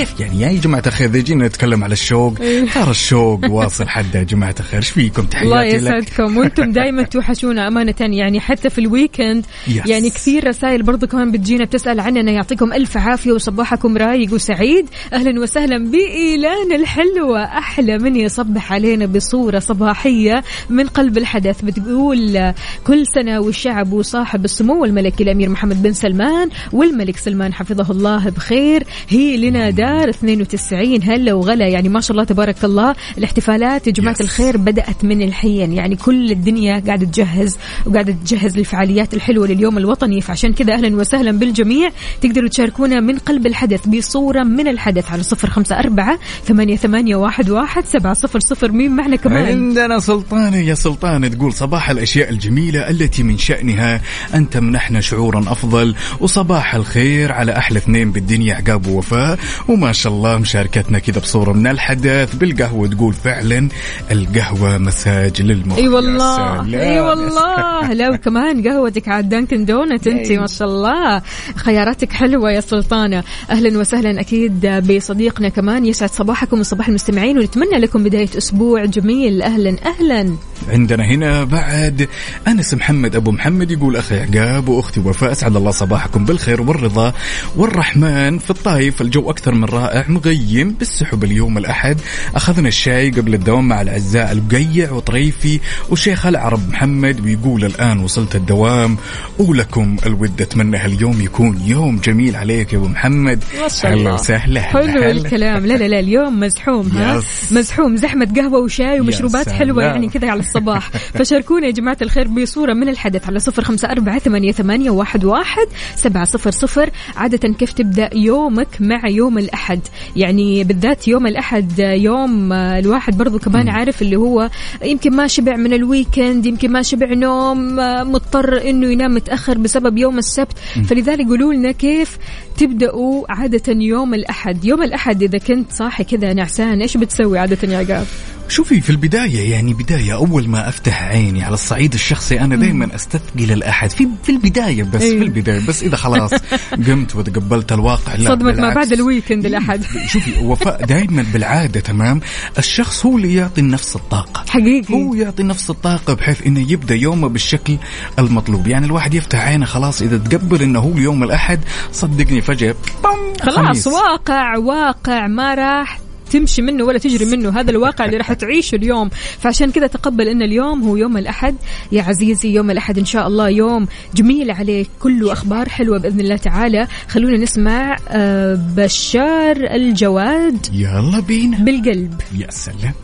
كيف 0.00 0.20
يعني؟ 0.20 0.40
يا 0.40 0.60
جماعة 0.60 0.82
الخير 0.86 1.08
إذا 1.08 1.18
جينا 1.18 1.46
نتكلم 1.46 1.84
على 1.84 1.92
الشوق 1.92 2.34
ترى 2.74 2.90
الشوق 2.90 3.40
واصل 3.50 3.88
حد 3.88 4.14
يا 4.14 4.22
جماعة 4.22 4.54
الخير؟ 4.60 4.80
إيش 4.80 4.90
فيكم؟ 4.90 5.26
الله 5.42 5.56
تحياتي 5.56 5.76
لك. 5.76 5.82
يسعدكم. 5.82 6.36
وأنتم 6.36 6.72
دائما 6.80 7.02
توحشونا 7.02 7.68
أمانة 7.68 7.94
يعني 8.00 8.40
حتى 8.40 8.70
في 8.70 8.78
الويكند. 8.78 9.46
يعني 9.86 10.10
كثير 10.10 10.48
رسائل 10.48 10.82
برضو 10.82 11.06
كمان 11.06 11.32
بتجينا 11.32 11.64
بتسأل 11.64 12.00
عننا. 12.00 12.30
يعطيكم 12.30 12.72
ألف 12.72 12.96
عافية 12.96 13.32
وصباحكم 13.32 13.96
رايق 13.96 14.32
وسعيد. 14.34 14.88
أهلا 15.12 15.40
وسهلا 15.40 15.90
بإيلان 15.90 16.72
الحلوة. 16.72 17.44
أحلى 17.44 17.98
من 17.98 18.16
يصبح 18.16 18.72
علينا 18.72 19.06
بصورة 19.06 19.58
صباحية 19.58 20.44
من 20.70 20.86
قلب 20.86 21.18
الحدث. 21.18 21.62
بتقول 21.62 22.52
كل 22.84 23.04
سنة 23.14 23.40
والشعب 23.40 23.92
وصاحب 23.92 24.44
السمو 24.44 24.84
الملكي 24.84 25.22
الأمير 25.22 25.48
محمد 25.48 25.82
بن 25.82 25.92
سلمان 25.92 26.48
والملك 26.72 27.16
سلمان 27.16 27.52
حفظه 27.52 27.90
الله 27.90 28.30
بخير. 28.30 28.84
هي 29.08 29.36
لنا 29.36 29.70
دار 29.90 30.08
92 30.08 31.02
هلا 31.02 31.32
وغلا. 31.32 31.68
يعني 31.68 31.88
ما 31.88 32.00
شاء 32.00 32.12
الله 32.12 32.24
تبارك 32.24 32.64
الله. 32.64 32.94
الاحتفالات 33.18 33.86
يا 33.86 33.92
جماعة 33.92 34.16
Yes. 34.16 34.20
الخير 34.20 34.56
بدأت 34.56 35.04
من 35.04 35.22
الحين. 35.22 35.72
يعني 35.72 35.96
كل 35.96 36.30
الدنيا 36.30 36.82
قاعدة 36.86 37.06
تجهز 37.06 37.58
وقاعدة 37.86 38.12
تجهز 38.12 38.58
الفعاليات 38.58 39.14
الحلوة 39.14 39.46
لليوم 39.46 39.78
الوطني. 39.78 40.20
فعشان 40.20 40.52
كذا 40.52 40.74
أهلا 40.74 40.96
وسهلا 40.96 41.32
بالجميع. 41.32 41.90
تقدروا 42.20 42.48
تشاركونا 42.48 43.00
من 43.00 43.18
قلب 43.18 43.46
الحدث 43.46 43.88
بصورة 43.88 44.42
من 44.42 44.68
الحدث 44.68 45.12
على 45.12 45.22
صفر 45.22 45.50
خمسة 45.50 45.78
أربعة 45.78 46.18
ثمانية, 46.44 46.76
ثمانية 46.76 47.16
واحد, 47.16 47.50
واحد 47.50 47.84
سبعة 47.84 48.14
صفر 48.14 48.40
صفر. 48.40 48.72
مين 48.72 48.96
معنا 48.96 49.16
كمان؟ 49.16 49.44
عندنا 49.44 49.98
سلطانة 49.98 50.56
يا 50.56 50.74
سلطانة 50.74 51.28
تقول 51.28 51.52
صباح 51.52 51.90
الأشياء 51.90 52.30
الجميلة 52.30 52.90
التي 52.90 53.22
من 53.22 53.38
شأنها 53.38 54.00
أن 54.34 54.50
تمنحنا 54.50 55.00
شعورا 55.00 55.40
أفضل. 55.40 55.94
وصباح 56.20 56.74
الخير 56.74 57.32
على 57.32 57.56
أحلى 57.56 57.78
اثنين 57.78 58.12
بالدنيا. 58.12 58.54
عقاب 58.54 58.86
ووفاء. 58.86 59.38
وما 59.68 59.79
شاء 59.92 60.12
الله 60.12 60.38
مشاركتنا 60.38 60.98
كذا 60.98 61.20
بصورة 61.20 61.52
من 61.52 61.66
الحدث 61.66 62.34
بالقهوة 62.34 62.88
تقول 62.88 63.12
فعلا 63.12 63.68
القهوة 64.10 64.78
مساج 64.78 65.42
للمخ. 65.42 65.76
أي 65.76 65.84
يا 65.84 65.88
والله. 65.88 66.80
أي 66.80 67.00
والله. 67.00 67.92
لا 67.92 68.10
وكمان 68.10 68.68
قهوتك 68.68 69.08
على 69.08 69.22
دانكن 69.22 69.64
دونت 69.64 70.06
أنت 70.06 70.32
ما 70.32 70.46
شاء 70.46 70.68
الله. 70.68 71.22
خياراتك 71.56 72.12
حلوة 72.12 72.50
يا 72.50 72.60
سلطانة. 72.60 73.24
أهلا 73.50 73.78
وسهلا 73.78 74.20
أكيد 74.20 74.66
بصديقنا 74.66 75.48
كمان 75.48 75.86
يسعد 75.86 76.10
صباحكم 76.10 76.60
وصباح 76.60 76.88
المستمعين 76.88 77.38
ونتمنى 77.38 77.78
لكم 77.78 78.04
بداية 78.04 78.28
أسبوع 78.38 78.84
جميل. 78.84 79.42
أهلا 79.42 79.76
أهلا. 79.86 80.36
عندنا 80.68 81.04
هنا 81.04 81.44
بعد 81.44 82.08
أنس 82.48 82.74
محمد 82.74 83.16
أبو 83.16 83.30
محمد 83.30 83.70
يقول 83.70 83.96
أخي 83.96 84.20
عقاب 84.20 84.68
وأختي 84.68 85.00
وفاء 85.00 85.32
أسعد 85.32 85.56
الله 85.56 85.70
صباحكم 85.70 86.24
بالخير 86.24 86.62
والرضا 86.62 87.12
والرحمن. 87.56 88.38
في 88.38 88.50
الطايف 88.50 89.00
الجو 89.00 89.30
أكثر 89.30 89.54
من 89.60 89.64
رائع 89.64 90.04
مغيم 90.08 90.70
بالسحب 90.70 91.24
اليوم 91.24 91.58
الأحد. 91.58 92.00
أخذنا 92.34 92.68
الشاي 92.68 93.10
قبل 93.10 93.34
الدوام 93.34 93.68
مع 93.68 93.82
الأعزاء 93.82 94.32
البقيع 94.32 94.92
وطريفي 94.92 95.60
وشيخ 95.90 96.26
العرب 96.26 96.68
محمد 96.68 97.20
ويقول 97.20 97.64
الآن 97.64 97.98
وصلت 97.98 98.36
الدوام 98.36 98.96
ولكم 99.38 99.96
الود 100.06 100.42
أتمنى 100.42 100.76
هاليوم 100.76 101.20
يكون 101.20 101.60
يوم 101.66 102.00
جميل 102.04 102.36
عليك 102.36 102.72
يا 102.72 102.78
أبو 102.78 102.88
محمد. 102.88 103.44
هلا 103.84 104.12
وسهلا. 104.12 104.60
حلو. 104.60 105.10
الكلام. 105.10 105.66
لا 105.66 105.74
لا 105.74 105.88
لا 105.88 106.00
اليوم 106.00 106.40
مزحوم 106.40 106.88
ها. 106.88 107.22
مزحوم. 107.50 107.96
زحمة 107.96 108.28
قهوة 108.36 108.58
وشاي 108.58 109.00
ومشروبات. 109.00 109.48
حلوة 109.48 109.82
يعني 109.82 110.08
كذا 110.08 110.30
على 110.30 110.40
الصباح. 110.40 110.90
فشاركونا 111.18 111.66
يا 111.66 111.72
جماعة 111.72 111.98
الخير 112.02 112.28
بصورة 112.28 112.72
من 112.72 112.88
الحدث 112.88 113.26
على 113.26 113.38
صفر 113.38 113.64
خمسة 113.64 113.90
أربعة 113.90 114.18
ثمانية 114.18 114.90
واحد, 114.90 115.24
واحد 115.24 115.66
سبعة 115.94 116.24
صفر 116.24 116.50
صفر. 116.50 116.90
عادة 117.16 117.54
كيف 117.58 117.72
تبدأ 117.72 118.10
يومك 118.14 118.68
مع 118.80 119.08
يوم 119.08 119.38
الأحد. 119.50 119.80
يعني 120.16 120.64
بالذات 120.64 121.08
يوم 121.08 121.26
الأحد 121.26 121.78
يوم 121.78 122.52
الواحد 122.52 123.18
برضو 123.18 123.38
كمان 123.38 123.68
عارف 123.68 124.02
اللي 124.02 124.16
هو 124.16 124.50
يمكن 124.84 125.16
ما 125.16 125.26
شبع 125.26 125.56
من 125.56 125.72
الويكند 125.72 126.46
يمكن 126.46 126.72
ما 126.72 126.82
شبع 126.82 127.14
نوم 127.14 127.76
مضطر 128.12 128.70
إنه 128.70 128.86
ينام 128.86 129.14
متأخر 129.14 129.58
بسبب 129.58 129.98
يوم 129.98 130.18
السبت. 130.18 130.58
فلذلك 130.88 131.26
قولوا 131.26 131.54
لنا 131.54 131.72
كيف 131.72 132.18
تبدأوا 132.56 133.24
عادة 133.28 133.72
يوم 133.72 134.14
الأحد. 134.14 134.64
يوم 134.64 134.82
الأحد 134.82 135.22
إذا 135.22 135.38
كنت 135.38 135.72
صاحي 135.72 136.04
كذا 136.04 136.32
نعسان 136.32 136.80
إيش 136.80 136.96
بتسوي 136.96 137.38
عادة 137.38 137.68
يا 137.68 137.78
عقاب؟ 137.78 138.06
شوفي 138.50 138.80
في 138.80 138.90
البداية 138.90 139.50
يعني 139.50 139.74
بداية 139.74 140.14
أول 140.14 140.48
ما 140.48 140.68
أفتح 140.68 141.02
عيني 141.02 141.42
على 141.44 141.54
الصعيد 141.54 141.94
الشخصي 141.94 142.40
أنا 142.40 142.56
دائما 142.56 142.94
أستثقل 142.94 143.52
الأحد. 143.52 143.90
في 143.90 144.08
في 144.22 144.32
البداية 144.32 144.82
بس 144.82 145.02
أيوه. 145.02 145.18
في 145.18 145.24
البداية 145.24 145.66
بس 145.66 145.82
إذا 145.82 145.96
خلاص 145.96 146.30
قمت 146.86 147.16
وتقبلت 147.16 147.72
الواقع 147.72 148.14
لا 148.14 148.28
صدمك 148.28 148.58
ما. 148.58 148.74
بعد 148.74 148.92
الويكند. 148.92 149.39
الاحد 149.46 149.82
شوفي 150.06 150.44
وفاء 150.44 150.84
دائما 150.84 151.24
بالعادة 151.32 151.80
تمام؟ 151.80 152.20
الشخص 152.58 153.06
هو 153.06 153.16
اللي 153.16 153.34
يعطي 153.34 153.62
نفس 153.62 153.96
الطاقة. 153.96 154.44
حقيقي. 154.48 154.94
هو 154.94 155.14
يعطي 155.14 155.42
نفس 155.42 155.70
الطاقة 155.70 156.14
بحيث 156.14 156.46
إنه 156.46 156.72
يبدأ 156.72 156.94
يومه 156.94 157.28
بالشكل 157.28 157.76
المطلوب، 158.18 158.66
يعني 158.66 158.86
الواحد 158.86 159.14
يفتح 159.14 159.38
عينه 159.38 159.66
خلاص 159.66 160.02
إذا 160.02 160.18
تقبل 160.18 160.62
إنه 160.62 160.78
هو 160.78 160.98
يوم 160.98 161.22
الأحد 161.22 161.60
صدقني 161.92 162.40
بام 162.40 163.34
خلاص. 163.42 163.86
واقع 163.86 164.56
واقع 164.56 165.26
ما 165.26 165.54
راح 165.54 165.98
تمشي 166.30 166.62
منه 166.62 166.84
ولا 166.84 166.98
تجري 166.98 167.24
منه. 167.24 167.60
هذا 167.60 167.70
الواقع 167.70 168.04
اللي 168.04 168.16
راح 168.16 168.32
تعيشه 168.32 168.76
اليوم. 168.76 169.10
فعشان 169.40 169.70
كذا 169.70 169.86
تقبل 169.86 170.28
إن 170.28 170.42
اليوم 170.42 170.82
هو 170.82 170.96
يوم 170.96 171.16
الأحد. 171.16 171.56
يا 171.92 172.02
عزيزي 172.02 172.48
يوم 172.48 172.70
الأحد 172.70 172.98
إن 172.98 173.04
شاء 173.04 173.26
الله. 173.26 173.48
يوم 173.48 173.88
جميل 174.14 174.50
عليك. 174.50 174.90
كله 175.00 175.32
أخبار 175.32 175.68
حلوة 175.68 175.98
بإذن 175.98 176.20
الله 176.20 176.36
تعالى. 176.36 176.86
خلونا 177.08 177.36
نسمع 177.36 177.96
آه، 178.08 178.58
بشار 178.76 179.56
الجواد. 179.56 180.66
يلا 180.72 181.20
بينا. 181.20 181.58
بالقلب. 181.58 182.20
يا 182.38 182.50
سلام. 182.50 182.94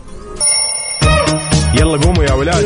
يلا 1.75 1.97
قوموا 1.97 2.25
يا 2.25 2.33
ولاد. 2.33 2.65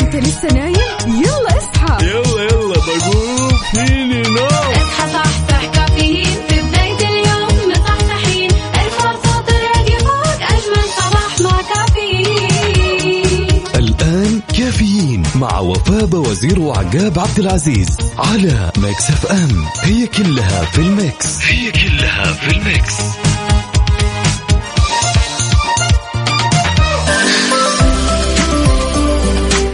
أنت 0.00 0.16
لسه 0.16 0.48
نايم؟ 0.54 0.74
يلا 1.06 1.58
اصحى. 1.58 2.06
يلا 2.06 2.42
يلا 2.42 2.74
بقوم. 2.74 3.50
فيني 3.72 4.22
نوم. 4.22 4.77
مع 15.40 15.58
وفاء 15.60 16.04
بوزير 16.06 16.60
وعقاب 16.60 17.18
عبد 17.18 17.38
العزيز 17.38 17.88
على 18.18 18.70
Mix 18.78 19.10
FM. 19.10 19.64
هي 19.82 20.06
كلها 20.06 20.64
في 20.64 20.78
ال 20.78 20.91
mix. 20.91 21.42
هي 21.42 21.70
كلها 21.70 22.32
في 22.32 22.56
الميكس. 22.56 23.00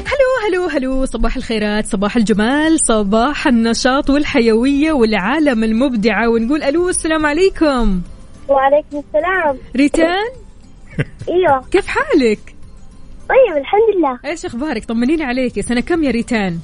hello 0.07 0.31
hello 0.49 0.69
hello. 0.69 1.05
صباح 1.05 1.37
الخيرات 1.37 1.87
صباح 1.87 2.17
الجمال 2.17 2.81
صباح 2.81 3.47
النشاط 3.47 4.11
والحيوية 4.11 4.93
والعالم 4.93 5.65
المبدعة. 5.65 6.29
ونقول 6.29 6.63
ألو 6.63 6.89
السلام 6.89 7.27
عليكم. 7.27 8.01
وعليكم 8.49 9.03
السلام. 9.09 9.59
ريتان؟ 9.77 10.29
إيوه. 11.29 11.65
كيف 11.71 11.87
حالك؟ 11.87 12.54
طيب 13.29 13.57
الحمد 13.61 13.97
لله 13.97 14.19
إيش 14.31 14.45
أخبارك؟ 14.45 14.85
طمنيني 14.85 15.25
عليكي، 15.25 15.63
سنة 15.63 15.81
كم 15.81 16.05
يا 16.05 16.11
ريتان؟ 16.11 16.59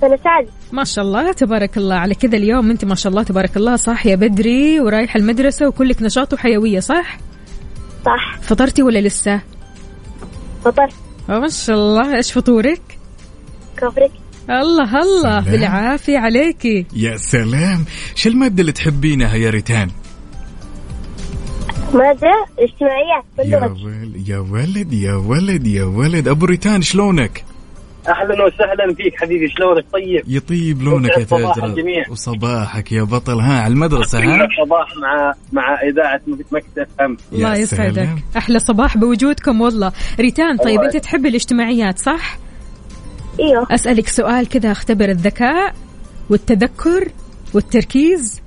سنة 0.00 0.16
سعد 0.16 0.48
ما 0.72 0.84
شاء 0.84 1.04
الله 1.04 1.32
تبارك 1.32 1.76
الله 1.76 1.94
على 1.94 2.14
كذا 2.14 2.36
اليوم 2.36 2.70
أنت 2.70 2.84
ما 2.84 2.94
شاء 2.94 3.10
الله 3.10 3.22
تبارك 3.22 3.56
الله 3.56 3.76
صاحية 3.76 4.14
بدري 4.14 4.80
ورايحة 4.80 5.18
المدرسة 5.18 5.68
وكلك 5.68 6.02
نشاط 6.02 6.32
وحيوية 6.32 6.80
صح؟ 6.80 7.18
صح 8.06 8.38
فطرتي 8.40 8.82
ولا 8.82 8.98
لسه؟ 8.98 9.40
فطرت 10.64 10.94
ما 11.28 11.48
شاء 11.48 11.76
الله 11.76 12.16
إيش 12.16 12.32
فطورك؟ 12.32 12.82
كفرك 13.76 14.10
الله 14.50 15.02
الله 15.02 15.40
سلام. 15.40 15.44
بالعافية 15.44 16.18
عليكي 16.18 16.86
يا 16.96 17.16
سلام 17.16 17.84
شو 18.14 18.28
المادة 18.28 18.60
اللي 18.60 18.72
تحبينها 18.72 19.34
يا 19.34 19.50
ريتان 19.50 19.90
مادة 21.94 22.46
اجتماعيات 22.58 23.24
يا 23.44 23.66
ولد 23.66 24.28
يا 24.28 24.38
ولد 24.38 24.92
يا 24.92 25.14
ولد 25.14 25.66
يا 25.66 25.84
ولد. 25.84 26.28
أبو 26.28 26.46
ريتان 26.46 26.82
شلونك؟ 26.82 27.44
أهلا 28.08 28.44
وسهلا 28.44 28.94
فيك 28.94 29.16
حبيبي 29.16 29.48
شلونك؟ 29.48 29.84
طيب؟ 29.92 30.22
يطيب 30.26 30.82
لونك 30.82 31.18
يا 31.18 31.24
صباح 31.24 31.54
تاج 31.54 31.64
الجميع. 31.64 32.04
وصباحك 32.10 32.92
يا 32.92 33.02
بطل. 33.02 33.40
ها 33.40 33.62
على 33.62 33.72
المدرسة 33.72 34.18
ها؟ 34.18 34.48
صباح 34.64 34.96
مع 35.02 35.34
مع 35.52 35.82
إذاعة 35.82 36.20
مكتب 36.52 36.86
أم. 37.00 37.16
الله 37.32 37.56
يسعدك. 37.56 38.08
أحلى 38.36 38.58
صباح 38.58 38.96
بوجودكم 38.96 39.60
والله. 39.60 39.92
ريتان 40.20 40.56
طيب 40.56 40.80
أنت 40.80 40.96
تحبي 40.96 41.28
الاجتماعيات 41.28 41.98
صح؟ 41.98 42.38
إيوه. 43.40 43.66
أسألك 43.70 44.08
سؤال 44.08 44.48
كذا 44.48 44.72
أختبر 44.72 45.08
الذكاء 45.08 45.74
والتذكر 46.30 47.08
والتركيز. 47.54 48.40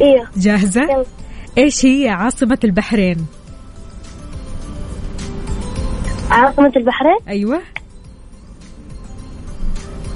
إيوه. 0.00 0.28
جاهزة؟ 0.36 0.82
يلا. 0.82 1.04
إيش 1.58 1.84
هي 1.86 2.08
عاصمة 2.08 2.58
البحرين؟ 2.64 3.26
عاصمة 6.30 6.72
البحرين؟ 6.76 7.18
أيوه. 7.28 7.60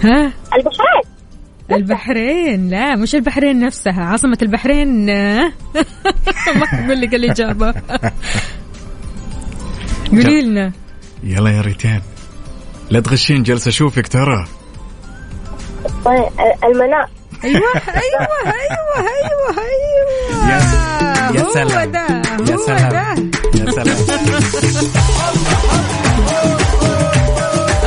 ها؟ 0.02 0.32
البحرين. 0.54 1.02
البحرين. 1.72 2.70
لا 2.70 2.96
مش 2.96 3.14
البحرين 3.14 3.60
نفسها 3.60 4.04
عاصمة 4.04 4.38
البحرين 4.42 5.10
آه. 5.10 5.52
ما 6.56 6.84
أقول 6.84 7.00
لك 7.00 7.14
الإجابة. 7.14 7.74
قولي 10.12 10.42
لنا. 10.42 10.72
يلا 11.22 11.50
يا 11.50 11.60
ريتان 11.60 12.00
لا 12.90 13.00
تغشين 13.00 13.42
جلسة 13.42 13.68
أشوفك 13.68 14.08
ترى. 14.08 14.46
طيب 16.04 16.26
المناء. 16.64 17.10
أيوة 17.44 17.60
أيوة 17.74 18.28
أيوة 18.46 19.08
أيوة 19.08 19.56
أيوة. 19.58 20.95
يا- 21.34 21.48
سلام. 21.50 21.90
ده 21.92 22.06
يا 22.50 22.54
هو 22.54 22.66
سلام. 22.66 22.90
ده. 22.90 23.14
يا 23.60 23.70
سلام. 23.70 23.96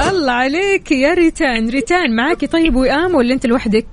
الله 0.10 0.32
عليك 0.32 0.92
يا 0.92 1.14
ريتان. 1.14 1.70
ريتان 1.70 2.16
معاكي 2.16 2.48
طيب 2.48 2.76
وئام 2.76 3.16
ولا 3.16 3.34
أنت 3.34 3.46
لوحدك؟ 3.46 3.86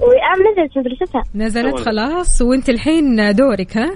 وإيام 0.00 0.38
نزلت 0.52 0.78
مدرستها 0.78 1.22
نزلت 1.34 1.80
خلاص. 1.80 2.42
وأنت 2.42 2.68
الحين 2.68 3.34
دورك 3.34 3.76
ها؟ 3.76 3.90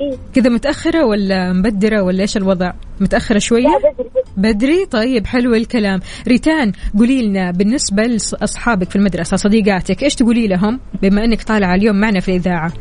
إيه. 0.00 0.16
كذا 0.34 0.48
متأخرة 0.50 1.04
ولا 1.04 1.52
مبدرة 1.52 2.02
ولا 2.02 2.20
إيش 2.22 2.36
الوضع؟ 2.36 2.72
متأخرة 3.00 3.38
شوية؟ 3.38 3.62
لا 3.62 3.78
بدري 3.78 4.10
بدري. 4.36 4.86
طيب 4.86 5.26
حلو 5.26 5.54
الكلام. 5.54 6.00
ريتان 6.28 6.72
قولي 6.98 7.22
لنا 7.22 7.50
بالنسبة 7.50 8.02
لأصحابك 8.02 8.90
في 8.90 8.96
المدرسة 8.96 9.36
صديقاتك 9.36 10.02
إيش 10.02 10.14
تقولي 10.14 10.46
لهم؟ 10.46 10.80
بما 11.02 11.24
أنك 11.24 11.42
طالعة 11.42 11.74
اليوم 11.74 11.96
معنا 11.96 12.20
في 12.20 12.28
الإذاعة. 12.28 12.72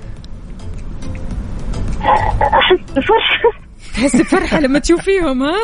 أحس 2.04 2.80
بفرحة 2.92 3.64
تحس 3.94 4.16
بفرحة 4.16 4.60
لما 4.60 4.80
تشوفيهم 4.80 5.44
ها؟ 5.44 5.56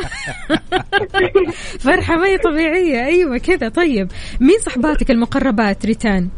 فرحة 1.79 2.15
ما 2.15 2.27
هي 2.27 2.37
طبيعية. 2.37 3.05
أيوة 3.05 3.37
كذا. 3.37 3.69
طيب 3.69 4.07
مين 4.39 4.59
صحباتك 4.65 5.11
المقربات؟ 5.11 5.85
ريتان. 5.85 6.29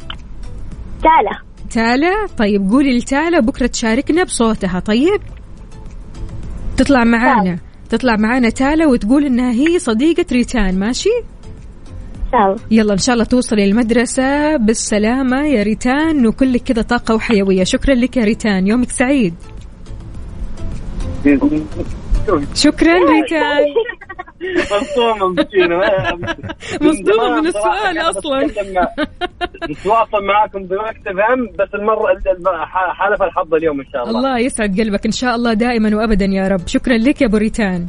تعالى 1.04 1.30
تالا؟ 1.70 2.28
طيب 2.38 2.70
قولي 2.70 2.98
لتالا 2.98 3.40
بكرة 3.40 3.68
تشاركنا 3.68 4.24
بصوتها. 4.24 4.80
طيب 4.80 5.22
تطلع 6.78 7.04
معانا. 7.04 7.60
تطلع 7.90 8.16
معانا 8.16 8.50
تالا 8.50 8.88
وتقول 8.88 9.26
إنها 9.26 9.52
هي 9.52 9.80
صديقة 9.80 10.26
ريتان. 10.32 10.80
ماشي؟ 10.80 11.10
يلا 12.72 12.94
إن 12.94 12.98
شاء 12.98 13.14
الله 13.14 13.26
توصلي 13.26 13.66
المدرسة 13.66 14.58
بالسلامة 14.58 15.48
يا 15.48 15.64
ريتان 15.64 16.28
وكلك 16.28 16.64
كذا 16.64 16.82
طاقة 16.82 17.16
وحيوية. 17.16 17.64
شكرا 17.64 17.96
لك 17.96 18.18
يا 18.18 18.24
ريتان. 18.24 18.68
يومك 18.68 18.90
سعيد. 18.90 19.34
شكرا 22.56 22.94
ريتان 22.94 23.66
مصدومة 24.52 25.28
مسكينة 25.28 25.78
مصدومة 26.82 27.42
من 27.42 27.48
السؤال 27.48 27.98
أصلاً. 27.98 28.50
نتواصل 29.70 30.26
معاكم 30.28 30.64
بمكتب 30.64 31.20
هم 31.30 31.48
بس 31.60 31.76
المرة 31.76 32.66
حالف 32.66 33.24
الحظ 33.24 33.54
اليوم 33.54 33.80
إن 33.80 33.86
شاء 33.94 34.04
الله. 34.04 34.18
الله 34.18 34.40
يسعد 34.40 34.80
قلبك 34.80 35.06
إن 35.06 35.12
شاء 35.12 35.36
الله 35.36 35.54
دائما 35.54 35.98
وابدا 35.98 36.26
يا 36.26 36.48
رب. 36.48 36.68
شكرا 36.68 36.98
لك 36.98 37.22
يا 37.22 37.28
أبو 37.28 37.38
ريتان. 37.38 37.88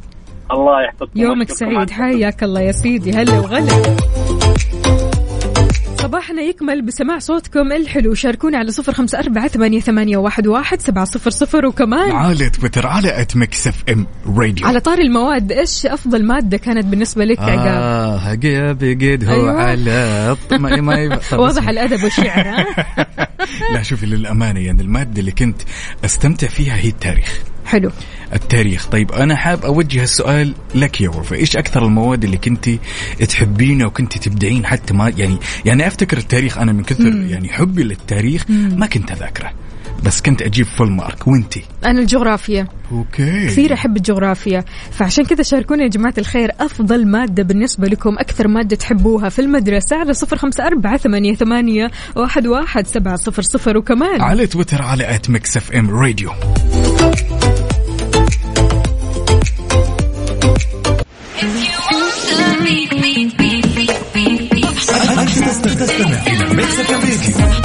الله 0.51 0.83
يحفظكم 0.83 1.21
يومك 1.21 1.51
سعيد. 1.51 1.91
حياك 1.91 2.43
الله 2.43 2.61
يا 2.61 2.73
سيدي. 2.73 3.13
هلا 3.13 3.41
وغلا. 3.41 3.97
صباحنا 6.13 6.43
يكمل 6.43 6.83
بسماع 6.83 7.19
صوتكم 7.19 7.73
الحلو 7.73 8.15
شاركونا 8.15 8.59
على 8.59 8.71
صفر 8.71 8.93
خمسة 8.93 9.19
أربعة 9.19 9.49
ثمانية, 9.49 9.81
ثمانية 9.81 10.17
واحد, 10.17 10.47
واحد 10.47 10.81
سبعة 10.81 11.05
صفر 11.05 11.31
صفر 11.31 11.67
وكمان 11.67 12.11
على 12.11 12.51
تويتر 12.51 12.87
على 12.87 13.21
at 13.21 13.37
Mix 13.37 13.67
FM 13.67 14.07
Radio 14.27 14.67
على 14.67 14.81
طاري 14.81 14.99
المواد 14.99 15.53
إيش 15.53 15.87
أفضل 15.87 16.25
مادة 16.25 16.57
كانت 16.57 16.87
بالنسبة 16.87 17.25
لك 17.25 17.39
عقاب 17.39 17.67
آه 17.67 18.17
هقيب 18.17 19.01
قد 19.03 19.25
هو 19.25 19.33
أيوة. 19.33 19.63
على 19.63 20.37
ما 20.51 20.81
ما 20.81 21.21
واضح. 21.33 21.69
الأدب 21.69 22.05
والشعر 22.05 22.49
ها؟ 22.49 22.67
لا 23.75 23.83
شوفي 23.83 24.07
للأمانة 24.07 24.61
يعني 24.61 24.83
المادة 24.83 25.21
اللي 25.21 25.33
كنت 25.33 25.63
أستمتع 26.05 26.47
فيها 26.47 26.77
هي 26.77 26.89
التاريخ 26.89 27.43
حلو. 27.67 27.91
التاريخ. 28.35 28.87
طيب 28.87 29.13
أنا 29.13 29.37
حاب 29.37 29.65
أوجه 29.65 30.03
السؤال 30.03 30.55
لك 30.75 31.01
يا 31.01 31.09
وفاء. 31.09 31.39
إيش 31.39 31.57
أكثر 31.57 31.87
المواد 31.87 32.25
اللي 32.25 32.37
كنت 32.37 32.71
تحبينها 33.29 33.87
وكنت 33.87 34.19
تبدعين 34.19 34.67
حتى 34.67 34.95
ما 34.95 35.13
يعني 35.17 35.37
يعني 35.65 35.87
أفتكر 35.87 36.19
التاريخ 36.19 36.59
أنا 36.59 36.73
من 36.73 36.83
كثر 36.83 37.17
يعني 37.17 37.49
حبي 37.49 37.83
للتاريخ 37.83 38.45
ما 38.51 38.87
كنت 38.87 39.11
أذاكره. 39.11 39.53
بس 40.05 40.21
كنت 40.21 40.43
أجيب 40.43 40.67
full 40.67 40.91
mark 40.91 41.29
وأنتي؟ 41.29 41.63
أنا 41.85 42.01
الجغرافيا. 42.01 42.67
okay. 42.93 43.47
كثير 43.47 43.75
أحب 43.75 43.97
الجغرافيا. 43.97 44.65
فعشان 44.91 45.25
كذا 45.25 45.43
شاركونا 45.43 45.83
يا 45.83 45.89
جماعة 45.89 46.15
الخير 46.19 46.51
أفضل 46.61 47.07
مادة 47.07 47.43
بالنسبة 47.43 47.89
لكم 47.89 48.19
أكثر 48.19 48.49
مادة 48.49 48.77
تحبوها 48.77 49.29
في 49.29 49.39
المدرسة 49.39 49.97
على 49.97 50.13
صفر 50.13 50.37
خمسة 50.37 50.67
أربعة 50.67 50.97
ثمانية, 50.97 51.35
ثمانية 51.35 51.91
واحد, 52.17 52.47
واحد 52.47 52.87
سبعة 52.87 53.17
صفر 53.17 53.43
صفر. 53.43 53.77
وكمان 53.77 54.21
على 54.21 54.47
تويتر 54.47 54.83
على 54.83 55.15
at 55.15 55.31
Mix 55.31 55.57
FM 55.57 55.91
Radio 55.91 56.31
ويسعد 65.53 67.05
لي 67.05 67.62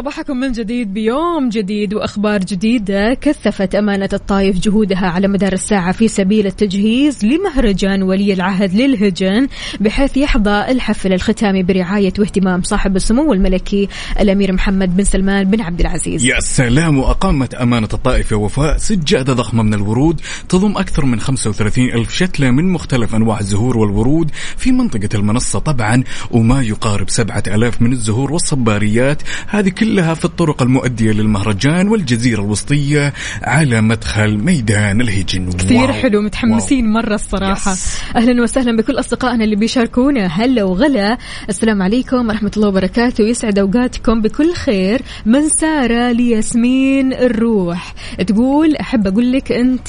صباحكم 0.00 0.36
من 0.36 0.52
جديد 0.52 0.94
بيوم 0.94 1.48
جديد 1.48 1.94
وأخبار 1.94 2.40
جديدة 2.40 3.14
كثفت 3.14 3.74
أمانة 3.74 4.08
الطايف 4.12 4.58
جهودها 4.58 5.06
على 5.06 5.28
مدار 5.28 5.52
الساعة 5.52 5.92
في 5.92 6.08
سبيل 6.08 6.46
التجهيز 6.46 7.24
لمهرجان 7.24 8.02
ولي 8.02 8.32
العهد 8.32 8.74
للهجن 8.74 9.48
بحيث 9.80 10.16
يحظى 10.16 10.64
الحفل 10.68 11.12
الختامي 11.12 11.62
برعاية 11.62 12.12
واهتمام 12.18 12.62
صاحب 12.62 12.96
السمو 12.96 13.32
الملكي 13.32 13.88
الأمير 14.20 14.52
محمد 14.52 14.96
بن 14.96 15.04
سلمان 15.04 15.50
بن 15.50 15.60
عبد 15.60 15.80
العزيز. 15.80 16.24
يا 16.24 16.40
سلام 16.40 16.98
وأقامت 16.98 17.54
أمانة 17.54 17.88
الطائف 17.92 18.32
يا 18.32 18.36
وفاء 18.36 18.76
سجادة 18.76 19.32
ضخمة 19.32 19.62
من 19.62 19.74
الورود 19.74 20.20
تضم 20.48 20.76
أكثر 20.76 21.04
من 21.04 21.20
35 21.20 21.84
ألف 21.84 22.14
شتلة 22.14 22.50
من 22.50 22.72
مختلف 22.72 23.14
أنواع 23.14 23.40
الزهور 23.40 23.78
والورود 23.78 24.30
في 24.56 24.72
منطقة 24.72 25.08
المنصة 25.14 25.58
طبعا 25.58 26.04
وما 26.30 26.62
يقارب 26.62 27.10
سبعة 27.10 27.42
ألاف 27.46 27.82
من 27.82 27.92
الزهور 27.92 28.32
والصباريات 28.32 29.22
هذه 29.46 29.68
كلها 29.68 29.89
في 29.90 30.24
الطرق 30.24 30.62
المؤدية 30.62 31.12
للمهرجان 31.12 31.88
والجزيرة 31.88 32.40
الوسطية 32.40 33.12
على 33.42 33.80
مدخل 33.80 34.38
ميدان 34.38 35.00
الهجن. 35.00 35.52
كثير 35.52 35.78
wow. 35.78 35.92
حلو 35.92 36.22
متحمسين 36.22 36.84
wow. 36.84 36.94
مرة 36.94 37.14
الصراحة. 37.14 37.72
yes. 37.72 37.98
أهلا 38.16 38.42
وسهلا 38.42 38.76
بكل 38.76 38.98
أصدقائنا 38.98 39.44
اللي 39.44 39.56
بيشاركونا. 39.56 40.26
هلا 40.26 40.64
وغلا. 40.64 41.18
السلام 41.48 41.82
عليكم 41.82 42.28
ورحمة 42.28 42.50
الله 42.56 42.68
وبركاته. 42.68 43.24
يسعد 43.24 43.58
أوقاتكم 43.58 44.20
بكل 44.20 44.54
خير 44.54 45.02
من 45.26 45.48
سارة 45.48 46.12
لياسمين 46.12 47.12
الروح. 47.12 47.94
تقول 48.26 48.76
أحب 48.76 49.06
أقول 49.06 49.32
لك 49.32 49.52
أنت 49.52 49.88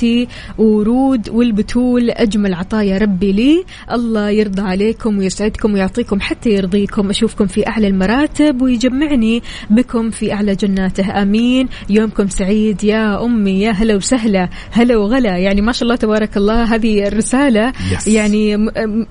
ورود 0.57 1.29
والبتول 1.29 2.09
أجمل 2.09 2.53
عطايا 2.53 2.97
ربي 2.97 3.31
لي. 3.31 3.63
الله 3.91 4.29
يرضى 4.29 4.61
عليكم 4.61 5.17
ويسعدكم 5.17 5.73
ويعطيكم 5.73 6.19
حتى 6.21 6.49
يرضيكم. 6.49 7.09
أشوفكم 7.09 7.47
في 7.47 7.67
أعلى 7.67 7.87
المراتب 7.87 8.61
ويجمعني 8.61 9.43
بكم 9.69 9.90
بكم 9.91 10.09
في 10.09 10.33
أعلى 10.33 10.55
جناته. 10.55 11.21
آمين. 11.21 11.67
يومكم 11.89 12.27
سعيد. 12.27 12.83
يا 12.83 13.25
أمي 13.25 13.61
يا 13.61 13.71
هلا 13.71 13.95
وسهلا. 13.95 14.49
هلا 14.71 14.97
وغلا. 14.97 15.37
يعني 15.37 15.61
ما 15.61 15.71
شاء 15.71 15.83
الله 15.83 15.95
تبارك 15.95 16.37
الله 16.37 16.63
هذه 16.63 17.07
الرسالة 17.07 17.71
Yes. 17.71 18.07
يعني 18.07 18.67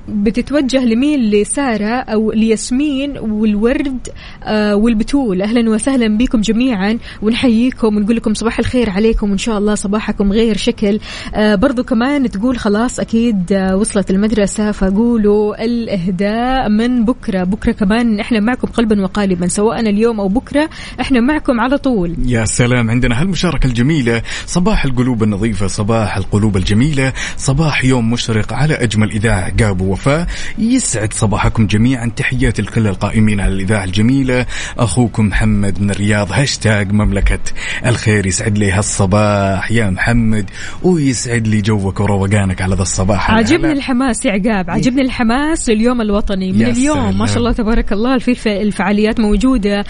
بتتوجه 0.09 0.85
لمين؟ 0.85 1.21
لسارة 1.31 1.95
أو 1.95 2.33
لياسمين 2.33 3.19
والورد 3.19 4.09
آه، 4.45 4.77
والبتول. 4.77 5.43
أهلا 5.43 5.71
وسهلا 5.71 6.19
بكم 6.19 6.41
جميعا. 6.41 6.99
ونحييكم 7.23 7.97
ونقول 7.97 8.17
لكم 8.17 8.35
صباح 8.35 8.59
الخير 8.59 8.91
عليكم 8.91 9.31
وإن 9.31 9.39
شاء 9.39 9.59
الله 9.59 9.75
صباحكم 9.75 10.33
غير 10.33 10.57
شكل. 10.57 11.01
آه، 11.35 11.55
برضو 11.55 11.85
كمان 11.85 12.31
تقول 12.31 12.59
خلاص 12.59 13.01
أكيد 13.01 13.53
آه، 13.53 13.77
وصلت 13.77 14.11
المدرسة 14.11 14.73
فقولوا 14.73 15.65
الإهداء 15.65 16.69
من 16.69 17.05
بكرة. 17.05 17.45
بكرة 17.45 17.73
كمان 17.73 18.21
إحنا 18.21 18.41
معكم 18.41 18.69
قلبا 18.69 19.03
وقالبا 19.03 19.47
سواء 19.49 19.81
اليوم 19.81 20.21
أو 20.21 20.29
بكرة. 20.29 20.70
إحنا 21.01 21.21
معكم 21.21 21.61
على 21.61 21.79
طول. 21.79 22.17
يا 22.27 22.45
سلام 22.45 22.91
عندنا 22.91 23.21
هالمشاركة 23.21 23.67
الجميلة. 23.67 24.23
صباح 24.47 24.85
القلوب 24.85 25.23
النظيفة 25.23 25.67
صباح 25.67 26.17
القلوب 26.17 26.57
الجميلة. 26.57 27.13
صباح 27.37 27.85
يوم 27.85 28.11
مشرق 28.11 28.53
على 28.53 28.75
أجمل 28.75 29.11
إذاعة 29.11 29.41
عقاب 29.41 29.81
ووفاء 29.81 30.27
يسعد 30.59 31.13
صباحكم 31.13 31.67
جميعا. 31.67 32.13
تحياتي 32.17 32.63
لكل 32.63 32.87
القائمين 32.87 33.41
على 33.41 33.53
الإذاعة 33.53 33.85
الجميلة. 33.85 34.47
أخوكم 34.79 35.27
محمد 35.27 35.81
من 35.81 35.91
الرياض 35.91 36.33
هاشتاج 36.33 36.93
مملكة 36.93 37.39
الخير. 37.87 38.27
يسعد 38.27 38.59
لي 38.59 38.73
هالصباح 38.73 39.73
يا 39.73 39.91
محمد 39.91 40.51
ويسعد 40.83 41.49
لي 41.49 41.61
جوك 41.61 42.01
وروقانك 42.01 42.63
على 42.63 42.75
ذا 42.75 42.83
الصباح. 42.83 43.31
عجبني. 43.31 43.73
الحماس 43.73 44.25
يا 44.25 44.33
عقاب 44.33 44.71
عجبني 44.71 45.03
الحماس 45.03 45.69
لليوم 45.69 46.01
الوطني. 46.01 46.53
من 46.53 46.67
اليوم 46.67 47.05
ما 47.05 47.13
سلام. 47.13 47.27
شاء 47.27 47.39
الله 47.39 47.53
تبارك 47.53 47.93
الله 47.93 48.19
في 48.19 48.31
الف- 48.31 48.49
الفعاليات 48.49 49.21
موجودة. 49.21 49.85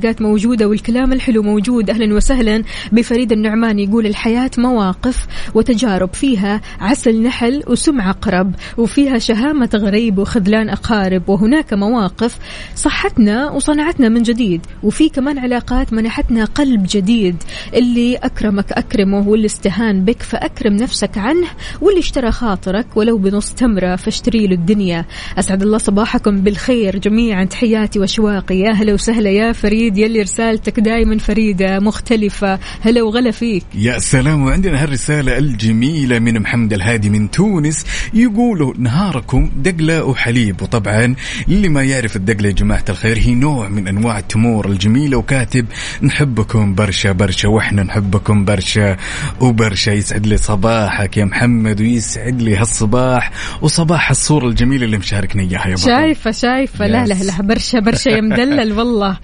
الهاشتاجات 0.00 0.22
موجودة 0.22 0.68
والكلام 0.68 1.12
الحلو 1.12 1.42
موجود. 1.42 1.90
أهلا 1.90 2.14
وسهلا. 2.14 2.62
بفريد 2.92 3.32
النعمان 3.32 3.78
يقول 3.78 4.06
الحياة 4.06 4.50
مواقف 4.58 5.26
وتجارب. 5.54 6.14
فيها 6.14 6.60
عسل 6.80 7.22
نحل 7.22 7.62
وسم 7.66 8.08
عقرب 8.08 8.54
وفيها 8.78 9.18
شهامة 9.18 9.70
غريب 9.74 10.18
وخذلان 10.18 10.68
أقارب. 10.68 11.28
وهناك 11.28 11.74
مواقف 11.74 12.38
صحتنا 12.74 13.50
وصنعتنا 13.50 14.08
من 14.08 14.22
جديد. 14.22 14.60
وفي 14.82 15.08
كمان 15.08 15.38
علاقات 15.38 15.92
منحتنا 15.92 16.44
قلب 16.44 16.86
جديد. 16.90 17.36
اللي 17.74 18.16
أكرمك 18.16 18.72
أكرمه 18.72 19.28
واللي 19.28 19.46
استهان 19.46 20.04
بك 20.04 20.22
فأكرم 20.22 20.76
نفسك 20.76 21.18
عنه. 21.18 21.46
واللي 21.80 22.00
اشترى 22.00 22.32
خاطرك 22.32 22.86
ولو 22.96 23.18
بنص 23.18 23.52
تمرة 23.52 23.96
فاشتري 23.96 24.46
له 24.46 24.54
الدنيا. 24.54 25.04
أسعد 25.38 25.62
الله 25.62 25.78
صباحكم 25.78 26.40
بالخير 26.40 26.98
جميعا. 26.98 27.44
تحياتي 27.44 27.98
وأشواقي. 27.98 28.58
يا 28.58 28.72
هلا 28.72 28.94
وسهلا. 28.94 29.30
يا 29.30 29.52
فريد 29.52 29.89
يلي 29.98 30.22
رسالتك 30.22 30.80
دائما 30.80 31.18
فريدة 31.18 31.78
مختلفة. 31.80 32.58
هلا 32.80 33.02
وغلا 33.02 33.30
فيك. 33.30 33.64
يا 33.74 33.98
سلام 33.98 34.42
وعندنا 34.42 34.82
هالرسالة 34.82 35.38
الجميلة 35.38 36.18
من 36.18 36.40
محمد 36.40 36.72
الهادي 36.72 37.10
من 37.10 37.30
تونس 37.30 37.86
يقولوا 38.14 38.74
نهاركم 38.78 39.50
دقلة 39.56 40.04
وحليب. 40.04 40.62
وطبعا 40.62 41.14
اللي 41.48 41.68
ما 41.68 41.82
يعرف 41.82 42.16
الدقلة 42.16 42.48
يا 42.48 42.54
جماعة 42.54 42.84
الخير 42.88 43.18
هي 43.18 43.34
نوع 43.34 43.68
من 43.68 43.88
أنواع 43.88 44.18
التمور 44.18 44.68
الجميلة. 44.68 45.16
وكاتب 45.16 45.66
نحبكم 46.02 46.74
برشا 46.74 47.12
برشا 47.12 47.48
وإحنا 47.48 47.82
نحبكم 47.82 48.44
برشا 48.44 48.96
وبرشا. 49.40 49.90
يسعد 49.90 50.26
لي 50.26 50.36
صباحك 50.36 51.16
يا 51.16 51.24
محمد 51.24 51.80
ويسعد 51.80 52.42
لي 52.42 52.56
هالصباح 52.56 53.32
وصباح 53.62 54.10
الصورة 54.10 54.46
الجميلة 54.46 54.84
اللي 54.84 54.98
مشاركنا 54.98 55.42
إياها 55.42 55.68
يا 55.68 55.74
بطل. 55.74 55.84
شايفة 55.84 56.30
شايفة. 56.30 56.86
لا 56.86 57.06
لا. 57.06 57.14
لا 57.14 57.42
برشا 57.42 57.80
برشا 57.80 58.08
يا 58.08 58.20
مدلل 58.20 58.72
والله. 58.78 59.18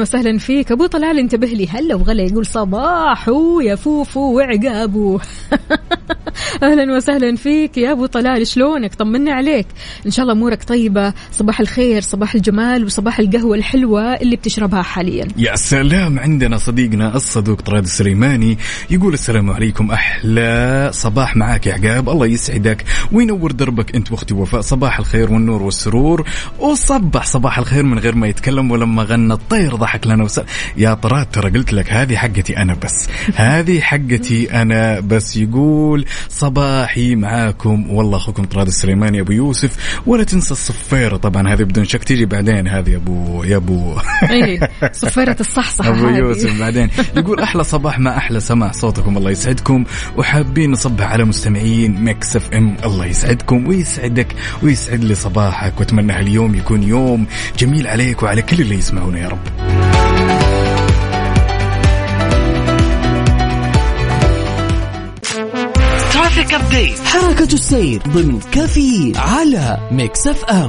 وسهلا 0.00 0.38
فيك. 0.38 0.72
أبو 0.72 0.86
طلال 0.86 1.18
انتبه 1.18 1.46
لي. 1.46 1.68
هلا 1.68 1.94
وغلا. 1.94 2.22
يقول 2.22 2.46
صباحو 2.46 3.60
يا 3.60 3.74
فوفو 3.74 4.36
وعقابو. 4.36 5.18
أهلا 6.62 6.96
وسهلا 6.96 7.36
فيك 7.36 7.78
يا 7.78 7.92
أبو 7.92 8.06
طلال. 8.06 8.46
شلونك؟ 8.46 8.94
طمنا 8.94 9.32
عليك. 9.32 9.66
إن 10.06 10.10
شاء 10.10 10.22
الله 10.22 10.32
أمورك 10.32 10.64
طيبة. 10.64 11.14
صباح 11.32 11.60
الخير 11.60 12.02
صباح 12.02 12.34
الجمال 12.34 12.84
وصباح 12.84 13.18
القهوة 13.18 13.56
الحلوة 13.56 14.02
اللي 14.14 14.36
بتشربها 14.36 14.82
حاليا. 14.82 15.28
يا 15.36 15.56
سلام. 15.56 16.18
عندنا 16.18 16.56
صديقنا 16.56 17.16
الصدوق 17.16 17.60
طراد 17.60 17.82
السليماني 17.82 18.58
يقول 18.90 19.14
السلام 19.14 19.50
عليكم. 19.50 19.90
أحلى 19.90 20.90
صباح 20.94 21.36
معاك 21.36 21.66
يا 21.66 21.74
عقاب. 21.74 22.08
الله 22.08 22.26
يسعدك 22.26 22.84
وينور 23.12 23.52
دربك. 23.52 23.94
أنت 23.94 24.12
وأختي 24.12 24.34
وفاء 24.34 24.60
صباح 24.60 24.98
الخير 24.98 25.32
والنور 25.32 25.62
والسرور. 25.62 26.28
وصبح 26.58 27.26
صباح 27.26 27.58
الخير 27.58 27.82
من 27.82 27.98
غير 27.98 28.14
ما 28.14 28.26
يتكلم 28.28 28.70
ولما 28.70 29.02
غنى 29.02 29.32
الطير 29.32 29.74
لنا 30.06 30.24
وس... 30.24 30.40
يا 30.76 30.94
طراد 30.94 31.26
ترى 31.26 31.50
قلت 31.50 31.72
لك 31.72 31.92
هذه 31.92 32.16
حقتي 32.16 32.56
أنا 32.56 32.74
بس. 32.74 33.08
هذه 33.34 33.80
حقتي 33.80 34.62
أنا 34.62 35.00
بس. 35.00 35.36
يقول 35.36 36.04
صباحي 36.28 37.14
معاكم. 37.14 37.90
والله 37.90 38.16
أخوكم 38.16 38.44
طراد 38.44 38.66
السليماني 38.66 39.20
أبو 39.20 39.32
يوسف. 39.32 40.00
ولا 40.06 40.24
تنسى 40.24 40.50
الصفيرة 40.50 41.16
طبعا 41.16 41.52
هذه 41.54 41.62
بدون 41.62 41.84
شك 41.84 42.04
تيجي 42.04 42.26
بعدين 42.26 42.68
هذه 42.68 42.90
يا 42.90 42.96
أبو 42.96 43.44
يا 43.44 43.56
أبو. 43.56 43.94
إيه 44.30 44.70
صفيرة 44.92 45.36
الصحصحة 45.40 45.88
أبو. 45.88 46.08
يوسف 46.08 46.60
بعدين. 46.60 46.90
يقول 47.16 47.40
أحلى 47.40 47.64
صباح 47.64 47.98
ما 47.98 48.16
أحلى 48.16 48.40
سماع. 48.40 48.72
صوتكم 48.72 49.16
الله 49.16 49.30
يسعدكم. 49.30 49.84
وحابين 50.16 50.70
نصبح 50.70 51.04
على 51.12 51.24
مستمعين 51.24 52.04
Mix 52.04 52.36
FM. 52.36 52.76
الله 52.84 53.06
يسعدكم 53.06 53.66
ويسعدك 53.66 54.28
ويسعد 54.62 55.04
لي 55.04 55.14
صباحك. 55.14 55.80
وأتمنى 55.80 56.12
هاليوم 56.12 56.54
يكون 56.54 56.82
يوم 56.82 57.26
جميل 57.58 57.86
عليك 57.86 58.22
وعلى 58.22 58.42
كل 58.42 58.60
اللي 58.60 58.74
يسمعونا 58.74 59.18
يا 59.18 59.28
رب. 59.28 59.77
traffic 66.48 66.54
update 66.54 66.98
حركة 66.98 67.54
السير 67.54 68.02
ضمن 68.08 68.40
كافيين 68.40 69.12
على 69.16 69.88
Mix 69.92 70.26
FM 70.26 70.68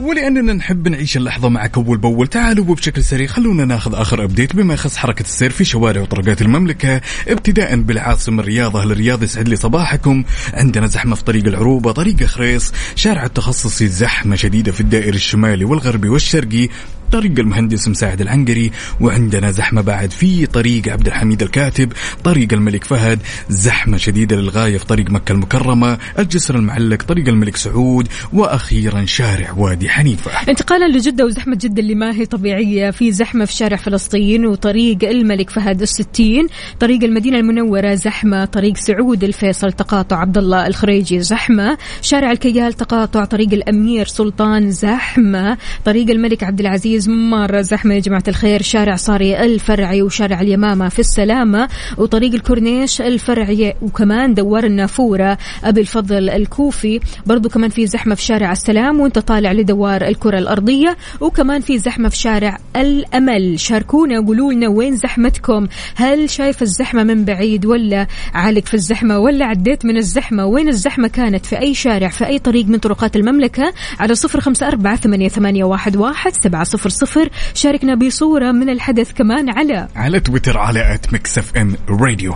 ولأننا 0.00 0.52
نحب 0.52 0.88
نعيش 0.88 1.16
اللحظة 1.16 1.48
معك 1.48 1.76
أول 1.76 1.98
بأول. 1.98 2.26
تعالوا 2.26 2.64
وبشكل 2.68 3.04
سريع 3.04 3.26
خلونا 3.26 3.64
ناخذ 3.64 3.94
آخر 3.94 4.24
update 4.24 4.56
بما 4.56 4.74
يخص 4.74 4.96
حركة 4.96 5.22
السير 5.22 5.50
في 5.50 5.64
شوارع 5.64 6.00
وطرقات 6.00 6.42
المملكة. 6.42 7.00
ابتداء 7.28 7.76
بالعاصمة 7.76 8.42
الرياض 8.42 8.76
أهل 8.76 8.92
الرياض 8.92 9.22
يسعد 9.22 9.48
لي 9.48 9.56
صباحكم. 9.56 10.24
عندنا 10.54 10.86
زحمة 10.86 11.16
في 11.16 11.24
طريق 11.24 11.46
العروبة 11.46 11.92
طريق 11.92 12.24
خريص. 12.24 12.72
شارع 12.94 13.24
التخصصي 13.24 13.88
زحمة 13.88 14.36
شديدة 14.36 14.72
في 14.72 14.80
الدائري 14.80 15.16
الشمالي 15.16 15.64
والغربي 15.64 16.08
والشرقي. 16.08 16.68
طريق 17.12 17.38
المهندس 17.38 17.88
مساعد 17.88 18.20
العنقري 18.20 18.70
وعندنا 19.00 19.50
زحمة 19.50 19.80
بعد 19.82 20.10
في 20.10 20.46
طريق 20.46 20.88
عبد 20.88 21.06
الحميد 21.06 21.42
الكاتب 21.42 21.92
طريق 22.24 22.52
الملك 22.52 22.84
فهد 22.84 23.18
زحمة 23.48 23.96
شديدة 23.96 24.36
للغاية 24.36 24.78
في 24.78 24.86
طريق 24.86 25.10
مكة 25.10 25.32
المكرمة 25.32 25.98
الجسر 26.18 26.56
المعلق 26.56 27.02
طريق 27.02 27.28
الملك 27.28 27.56
سعود 27.56 28.08
وأخيرا 28.32 29.04
شارع 29.04 29.52
وادي 29.56 29.88
حنيفة. 29.88 30.30
انتقالا 30.48 30.96
لجدة 30.96 31.24
وزحمة 31.24 31.56
جدة 31.56 31.82
اللي 31.82 31.94
ما 31.94 32.14
هي 32.14 32.26
طبيعية 32.26 32.90
في 32.90 33.12
زحمة 33.12 33.44
في 33.44 33.52
شارع 33.52 33.76
فلسطين 33.76 34.46
وطريق 34.46 35.04
الملك 35.04 35.50
فهد 35.50 35.82
الستين 35.82 36.46
طريق 36.80 37.04
المدينة 37.04 37.38
المنورة 37.38 37.94
زحمة 37.94 38.44
طريق 38.44 38.76
سعود 38.76 39.24
الفيصل 39.24 39.72
تقاطع 39.72 40.16
عبد 40.16 40.38
الله 40.38 40.66
الخريجي 40.66 41.20
زحمة 41.20 41.78
شارع 42.02 42.32
الكيال 42.32 42.72
تقاطع 42.72 43.24
طريق 43.24 43.52
الأمير 43.52 44.06
سلطان 44.06 44.70
زحمة 44.70 45.56
طريق 45.84 46.10
الملك 46.10 46.42
عبد 46.44 46.60
العزيز 46.60 46.93
مرة 47.08 47.60
زحمة 47.60 47.94
يا 47.94 48.00
جماعة 48.00 48.22
الخير. 48.28 48.62
شارع 48.62 48.96
صاري 48.96 49.44
الفرعي 49.44 50.02
وشارع 50.02 50.40
اليمامة 50.40 50.88
في 50.88 50.98
السلامة 50.98 51.68
وطريق 51.98 52.34
الكورنيش 52.34 53.00
الفرعي 53.00 53.74
وكمان 53.82 54.34
دوار 54.34 54.64
النافورة 54.64 55.38
أبي 55.64 55.80
الفضل 55.80 56.30
الكوفي. 56.30 57.00
برضو 57.26 57.48
كمان 57.48 57.70
في 57.70 57.86
زحمة 57.86 58.14
في 58.14 58.22
شارع 58.22 58.52
السلام 58.52 59.00
وانت 59.00 59.18
طالع 59.18 59.52
لدوار 59.52 60.06
الكرة 60.06 60.38
الأرضية. 60.38 60.96
وكمان 61.20 61.60
في 61.60 61.78
زحمة 61.78 62.08
في 62.08 62.16
شارع 62.16 62.58
الأمل. 62.76 63.60
شاركونا 63.60 64.20
وقولوا 64.20 64.52
لنا 64.52 64.68
وين 64.68 64.96
زحمتكم. 64.96 65.66
هل 65.94 66.30
شايف 66.30 66.62
الزحمة 66.62 67.02
من 67.04 67.24
بعيد 67.24 67.66
ولا 67.66 68.06
عالق 68.34 68.66
في 68.66 68.74
الزحمة 68.74 69.18
ولا 69.18 69.44
عديت 69.44 69.84
من 69.84 69.96
الزحمة؟ 69.96 70.46
وين 70.46 70.68
الزحمة 70.68 71.08
كانت؟ 71.08 71.46
في 71.46 71.58
أي 71.58 71.74
شارع؟ 71.74 72.08
في 72.08 72.26
أي 72.26 72.38
طريق 72.38 72.66
من 72.66 72.78
طرقات 72.78 73.16
المملكة؟ 73.16 73.72
على 74.00 74.14
صفر 74.14 74.40
خمسة 74.40 74.68
أربعة 74.68 74.96
ثمانية 74.96 75.64
واحد, 75.64 75.96
واحد 75.96 76.32
سبعة 76.32 76.64
صفر 76.64 76.83
صفر 76.88 77.28
شاركنا 77.54 77.94
بصورة 77.94 78.52
من 78.52 78.70
الحدث 78.70 79.12
كمان 79.12 79.50
على 79.50 79.88
على 79.96 80.20
تويتر 80.20 80.58
على 80.58 80.94
at 80.94 81.12
Mix 81.12 81.38
FM 81.38 81.76
Radio 81.88 82.34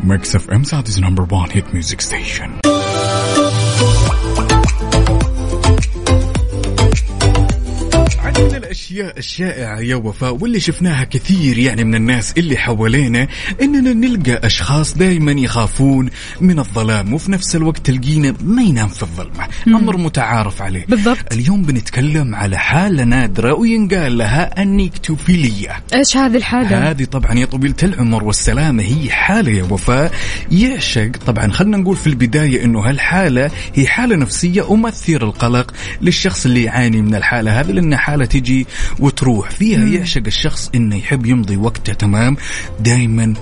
Mix 0.00 0.36
FM 0.36 0.62
number 0.62 1.24
one 1.24 1.50
hit 1.50 1.72
music 1.72 2.00
station. 2.00 2.50
عاد 2.64 3.41
من 8.24 8.56
الأشياء 8.56 9.18
الشائعة 9.18 9.80
يا 9.80 9.96
وفاء 9.96 10.34
واللي 10.34 10.60
شفناها 10.60 11.04
كثير 11.04 11.58
يعني 11.58 11.84
من 11.84 11.94
الناس 11.94 12.34
اللي 12.38 12.56
حوالينا 12.56 13.28
إننا 13.62 13.92
نلقى 13.92 14.46
أشخاص 14.46 14.94
دائما 14.94 15.32
يخافون 15.32 16.10
من 16.40 16.58
الظلام 16.58 17.14
وفي 17.14 17.32
نفس 17.32 17.56
الوقت 17.56 17.86
تلقينا 17.86 18.34
ما 18.44 18.62
ينام 18.62 18.88
في 18.88 19.02
الظلمة. 19.02 19.48
أمر 19.66 19.96
متعارف 19.96 20.62
عليه. 20.62 20.86
بالضبط. 20.88 21.32
اليوم 21.32 21.62
بنتكلم 21.62 22.34
على 22.34 22.58
حالة 22.58 23.04
نادرة 23.04 23.54
وينقال 23.54 24.18
لها 24.18 24.62
النيكتوفيليا. 24.62 25.80
إيش 25.94 26.16
هذه 26.16 26.36
الحاجة 26.36 26.90
هذه 26.90 27.04
طبعا 27.04 27.38
يا 27.38 27.46
طويلة 27.46 27.74
العمر 27.82 28.24
والسلامة 28.24 28.82
هي 28.82 29.10
حالة 29.10 29.52
يا 29.52 29.62
وفاء. 29.70 30.12
يعشق 30.50 31.10
طبعا 31.26 31.48
خلينا 31.48 31.76
نقول 31.76 31.96
في 31.96 32.06
البداية 32.06 32.64
إنه 32.64 32.80
هالحالة 32.80 33.50
هي 33.74 33.86
حالة 33.86 34.16
نفسية 34.16 34.62
ومثير 34.62 35.24
القلق 35.24 35.74
للشخص 36.00 36.46
اللي 36.46 36.62
يعاني 36.62 37.02
من 37.02 37.14
الحالة 37.14 37.60
هذه 37.60 37.72
لأنها 37.72 38.11
حالة 38.12 38.24
تجي 38.24 38.66
وتروح. 38.98 39.50
فيها 39.50 39.86
يعشق 39.86 40.22
الشخص 40.26 40.70
إنه 40.74 40.96
يحب 40.96 41.26
يمضي 41.26 41.56
وقته 41.56 41.92
تمام. 41.92 42.36
دائما 42.80 43.34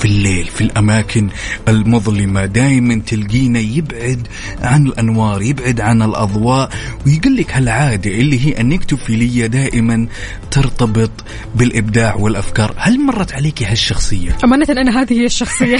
في 0.00 0.06
الليل 0.06 0.44
في 0.44 0.60
الأماكن 0.60 1.28
المظلمة. 1.68 2.46
دائما 2.46 3.02
تلقينا 3.06 3.58
يبعد 3.58 4.26
عن 4.62 4.86
الأنوار 4.86 5.42
يبعد 5.42 5.80
عن 5.80 6.02
الأضواء. 6.02 6.70
ويقول 7.06 7.36
لك 7.36 7.52
هالعادة 7.52 8.10
اللي 8.10 8.46
هي 8.46 8.60
النكتوفيلية 8.60 9.46
دائما 9.46 10.06
ترتبط 10.50 11.10
بالإبداع 11.54 12.14
والأفكار. 12.14 12.74
هل 12.76 13.00
مرت 13.00 13.32
عليك 13.32 13.62
هالشخصية؟ 13.62 14.36
أمانة 14.44 14.66
أنا 14.70 15.02
هذه 15.02 15.12
هي 15.12 15.26
الشخصية. 15.26 15.76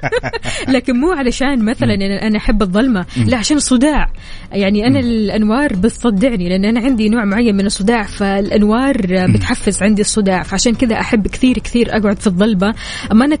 لكن 0.74 0.96
مو 0.96 1.12
علشان 1.12 1.64
مثلا 1.64 1.94
أنا 2.26 2.38
أحب 2.38 2.62
الظلمة 2.62 3.06
لا 3.26 3.36
عشان 3.36 3.56
الصداع 3.56 4.10
يعني 4.52 4.86
أنا 4.86 5.00
الأنوار 5.00 5.72
بتصدعني 5.72 6.48
لأن 6.48 6.64
أنا 6.64 6.80
عندي 6.80 7.08
نوع 7.08 7.24
معين 7.24 7.56
من 7.56 7.66
الصداع 7.66 8.02
فالأنوار 8.02 8.96
بتحفز 9.34 9.82
عندي 9.82 10.02
الصداع. 10.02 10.42
فعشان 10.42 10.74
كذا 10.74 11.00
أحب 11.00 11.28
كثير 11.28 11.58
كثير 11.58 11.96
أقعد 11.96 12.20
في 12.20 12.26
الظلمة. 12.26 12.74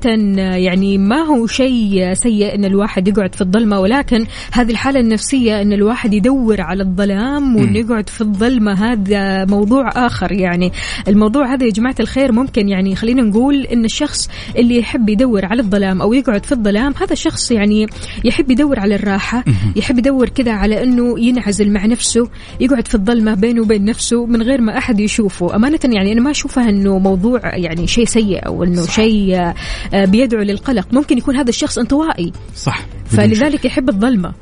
أمانة 0.06 0.56
يعني 0.56 0.98
ما 0.98 1.16
هو 1.16 1.46
شيء 1.46 2.14
سيء 2.14 2.54
أن 2.54 2.64
الواحد 2.64 3.08
يقعد 3.08 3.34
في 3.34 3.40
الظلمة 3.40 3.80
ولكن 3.80 4.26
هذه 4.52 4.70
الحالة 4.70 5.00
النفسية 5.00 5.62
أن 5.62 5.72
الواحد 5.72 6.14
يدور 6.14 6.60
على 6.60 6.82
الظلام 6.82 7.56
وأنه 7.56 7.78
يقعد 7.78 8.08
في 8.08 8.20
الظلمة 8.20 8.72
هذا 8.72 9.44
موضوع 9.44 10.06
آخر. 10.06 10.32
يعني 10.32 10.72
الموضوع 11.08 11.54
هذا 11.54 11.64
يا 11.66 11.70
جماعة 11.70 11.94
الخير 12.00 12.32
ممكن 12.32 12.68
يعني 12.68 12.96
خلينا 12.96 13.22
نقول 13.22 13.60
أن 13.60 13.84
الشخص 13.84 14.28
اللي 14.56 14.78
يحب 14.78 15.08
يدور 15.08 15.44
على 15.44 15.62
الظلام 15.62 16.02
أو 16.02 16.12
يقعد 16.12 16.46
في 16.46 16.52
الظلام 16.52 16.94
هذا 17.00 17.12
الشخص 17.12 17.50
يعني 17.50 17.86
يحب 18.24 18.50
يدور 18.50 18.80
على 18.80 18.94
الراحة 18.94 19.44
يحب 19.76 19.98
يدور 19.98 20.28
كذا 20.28 20.52
على 20.52 20.82
أنه 20.82 21.20
ينعزل 21.20 21.70
مع 21.72 21.86
نفسه 21.86 22.28
يقعد 22.60 22.88
في 22.88 22.94
الظلمة 22.94 23.34
بينه 23.34 23.62
وبين 23.62 23.84
نفسه 23.84 24.26
من 24.26 24.42
غير 24.42 24.60
ما 24.60 24.78
أحد 24.78 25.00
يشوفه. 25.00 25.56
أمانة 25.56 25.80
يعني 25.84 26.12
أنا 26.12 26.20
ما 26.20 26.30
أشوفها 26.30 26.68
أنه 26.68 26.98
موضوع 26.98 27.56
يعني 27.56 27.86
شيء 27.86 28.04
سيء 28.04 28.46
أو 28.46 28.64
أنه 28.64 28.86
شيء 28.86 29.52
بيدعو 29.92 30.42
للقلق. 30.42 30.86
ممكن 30.92 31.18
يكون 31.18 31.36
هذا 31.36 31.48
الشخص 31.48 31.78
انطوائي. 31.78 32.32
صح. 32.56 32.86
فلذلك 33.06 33.64
يحب 33.64 33.88
الظلمة. 33.88 34.32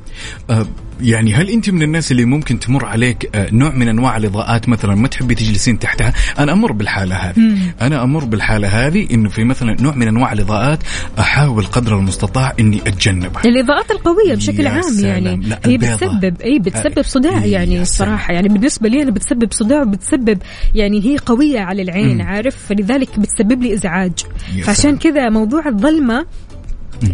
آه، 0.51 0.67
يعني 1.01 1.35
هل 1.35 1.49
أنت 1.51 1.71
من 1.71 1.83
الناس 1.83 2.13
اللي 2.13 2.25
ممكن 2.25 2.59
تمر 2.59 2.85
عليك 2.85 3.31
آه، 3.35 3.49
نوع 3.53 3.71
من 3.75 3.89
أنواع 3.89 4.17
الإضاءات؟ 4.17 4.69
مثلا 4.69 4.95
ما 4.95 5.09
تحبي 5.09 5.35
تجلسين 5.35 5.79
تحتها؟ 5.79 6.13
أنا 6.39 6.53
أمر 6.53 6.73
بالحالة 6.73 7.15
هذه. 7.17 7.59
أنا 7.81 8.03
أمر 8.05 8.25
بالحالة 8.25 8.69
هذه 8.69 9.09
إنه 9.11 9.29
في 9.29 9.45
مثلا 9.45 9.77
نوع 9.81 9.95
من 9.95 10.09
أنواع 10.09 10.33
الإضاءات 10.33 10.79
أحاول 11.19 11.67
قدر 11.67 11.99
المستطاع 11.99 12.53
إني 12.61 12.81
أتجنبها. 12.87 13.43
الإضاءات 13.45 13.91
القوية 13.91 14.35
بشكل 14.35 14.67
عام 14.67 14.83
سلام. 14.83 15.25
يعني 15.25 15.49
لا، 15.49 15.61
هي 15.65 15.75
البيضة. 15.75 15.95
بتسبب 15.95 16.43
إي 16.43 16.59
بتسبب 16.59 16.99
آه، 16.99 17.03
صداع 17.03 17.45
يعني 17.45 17.67
سلام. 17.71 17.83
الصراحة 17.83 18.33
يعني 18.35 18.49
بالنسبة 18.49 18.89
لي 18.89 19.03
أنا 19.03 19.11
بتسبب 19.11 19.53
صداع 19.53 19.83
وبتسبب 19.83 20.39
يعني 20.75 21.05
هي 21.05 21.17
قوية 21.27 21.61
على 21.61 21.83
العين 21.83 22.21
عارف؟ 22.21 22.57
فلذلك 22.69 23.19
بتسبب 23.19 23.63
لي 23.63 23.75
إزعاج. 23.75 24.13
يا 24.57 24.65
فعشان. 24.65 24.97
كذا 24.97 25.29
موضوع 25.29 25.69
الظلمة 25.69 26.27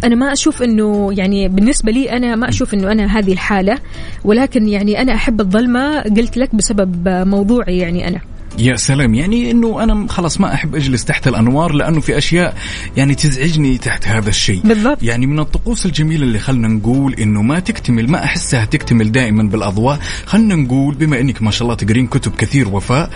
أنا 0.03 0.15
ما 0.15 0.33
أشوف 0.33 0.63
إنه 0.63 1.09
يعني 1.13 1.47
بالنسبة 1.47 1.91
لي 1.91 2.11
أنا 2.11 2.35
ما 2.35 2.49
أشوف 2.49 2.73
إنه 2.73 2.91
أنا 2.91 3.19
هذه 3.19 3.33
الحالة 3.33 3.77
ولكن 4.23 4.67
يعني 4.67 5.01
أنا 5.01 5.15
أحب 5.15 5.41
الظلمة 5.41 6.01
قلت 6.01 6.37
لك 6.37 6.55
بسبب 6.55 7.07
موضوعي 7.07 7.77
يعني 7.77 8.07
أنا. 8.07 8.21
يا 8.59 8.75
سلام 8.75 9.13
يعني 9.13 9.51
إنه 9.51 9.83
أنا 9.83 10.07
خلاص 10.09 10.41
ما 10.41 10.53
أحب 10.53 10.75
أجلس 10.75 11.05
تحت 11.05 11.27
الأنوار 11.27 11.73
لأنه 11.73 11.99
في 11.99 12.17
أشياء 12.17 12.55
يعني 12.97 13.15
تزعجني 13.15 13.77
تحت 13.77 14.07
هذا 14.07 14.29
الشيء. 14.29 14.61
بالضبط. 14.63 15.03
يعني 15.03 15.27
من 15.27 15.39
الطقوس 15.39 15.85
الجميلة 15.85 16.23
اللي 16.23 16.39
خلنا 16.39 16.67
نقول 16.67 17.13
إنه 17.13 17.41
ما 17.41 17.59
تكتمل 17.59 18.11
ما 18.11 18.23
أحسها 18.23 18.65
تكتمل 18.65 19.11
دائما 19.11 19.43
بالأضواء 19.43 19.99
خلنا 20.25 20.55
نقول 20.55 20.95
بما 20.95 21.19
إنك 21.19 21.41
ما 21.41 21.51
شاء 21.51 21.63
الله 21.63 21.75
تقرين 21.75 22.07
كتب 22.07 22.35
كثير 22.35 22.67
وفاء 22.67 23.09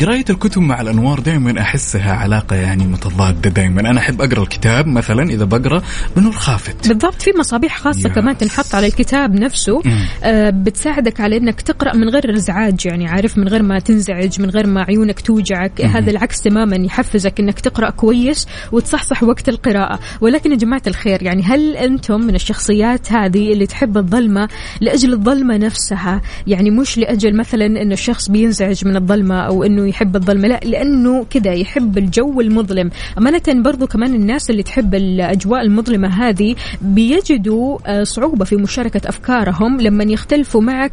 قراية 0.00 0.24
الكتب 0.30 0.62
مع 0.62 0.80
الأنوار 0.80 1.20
دائما 1.20 1.60
أحسها 1.60 2.12
علاقة 2.12 2.56
يعني 2.56 2.86
متضادة 2.86 3.50
دائما 3.50 3.80
أنا 3.80 3.98
أحب 3.98 4.22
أقرأ 4.22 4.42
الكتاب 4.42 4.86
مثلا 4.86 5.22
إذا 5.22 5.44
بقرأ 5.44 5.82
بنور 6.16 6.32
خافت 6.32 6.88
بالضبط 6.88 7.22
في 7.22 7.30
مصابيح 7.38 7.78
خاصة 7.78 8.08
يا 8.08 8.14
كمان 8.14 8.38
تنحط 8.38 8.74
على 8.74 8.86
الكتاب 8.86 9.34
نفسه 9.34 9.82
آه 10.24 10.50
بتساعدك 10.50 11.20
على 11.20 11.36
إنك 11.36 11.60
تقرأ 11.60 11.96
من 11.96 12.08
غير 12.08 12.34
إزعاج 12.34 12.86
يعني 12.86 13.08
عارف 13.08 13.38
من 13.38 13.48
غير 13.48 13.62
ما 13.62 13.78
تنزعج 13.78 14.40
من 14.40 14.50
غير 14.50 14.66
ما 14.66 14.82
عيونك 14.82 15.20
توجعك. 15.20 15.80
هذا 15.80 16.10
العكس 16.10 16.40
تماما 16.40 16.76
يحفزك 16.76 17.40
إنك 17.40 17.60
تقرأ 17.60 17.90
كويس 17.90 18.46
وتصحصح 18.72 19.22
وقت 19.22 19.48
القراءة. 19.48 19.98
ولكن 20.20 20.50
يا 20.52 20.56
جماعة 20.56 20.82
الخير 20.86 21.22
يعني 21.22 21.42
هل 21.42 21.76
أنتم 21.76 22.20
من 22.20 22.34
الشخصيات 22.34 23.12
هذه 23.12 23.52
اللي 23.52 23.66
تحب 23.66 23.96
الظلمة 23.96 24.48
لأجل 24.80 25.12
الظلمة 25.12 25.56
نفسها؟ 25.56 26.22
يعني 26.46 26.70
مش 26.70 26.98
لأجل 26.98 27.36
مثلا 27.36 27.66
انه 27.66 27.92
الشخص 27.92 28.30
بينزعج 28.30 28.86
من 28.86 28.96
الظلمة 28.96 29.40
أو 29.40 29.64
إنه 29.64 29.77
يحب 29.86 30.16
الظلمة 30.16 30.48
لا 30.48 30.60
لأنه 30.64 31.24
كذا 31.30 31.52
يحب 31.52 31.98
الجو 31.98 32.40
المظلم. 32.40 32.90
أمانة 33.18 33.62
برضو 33.62 33.86
كمان 33.86 34.14
الناس 34.14 34.50
اللي 34.50 34.62
تحب 34.62 34.94
الأجواء 34.94 35.62
المظلمة 35.62 36.08
هذه 36.08 36.54
بيجدوا 36.82 37.78
آه، 37.86 38.04
صعوبة 38.04 38.44
في 38.44 38.56
مشاركة 38.56 39.08
أفكارهم 39.08 39.80
لما 39.80 40.04
يختلفوا 40.04 40.60
معك 40.60 40.92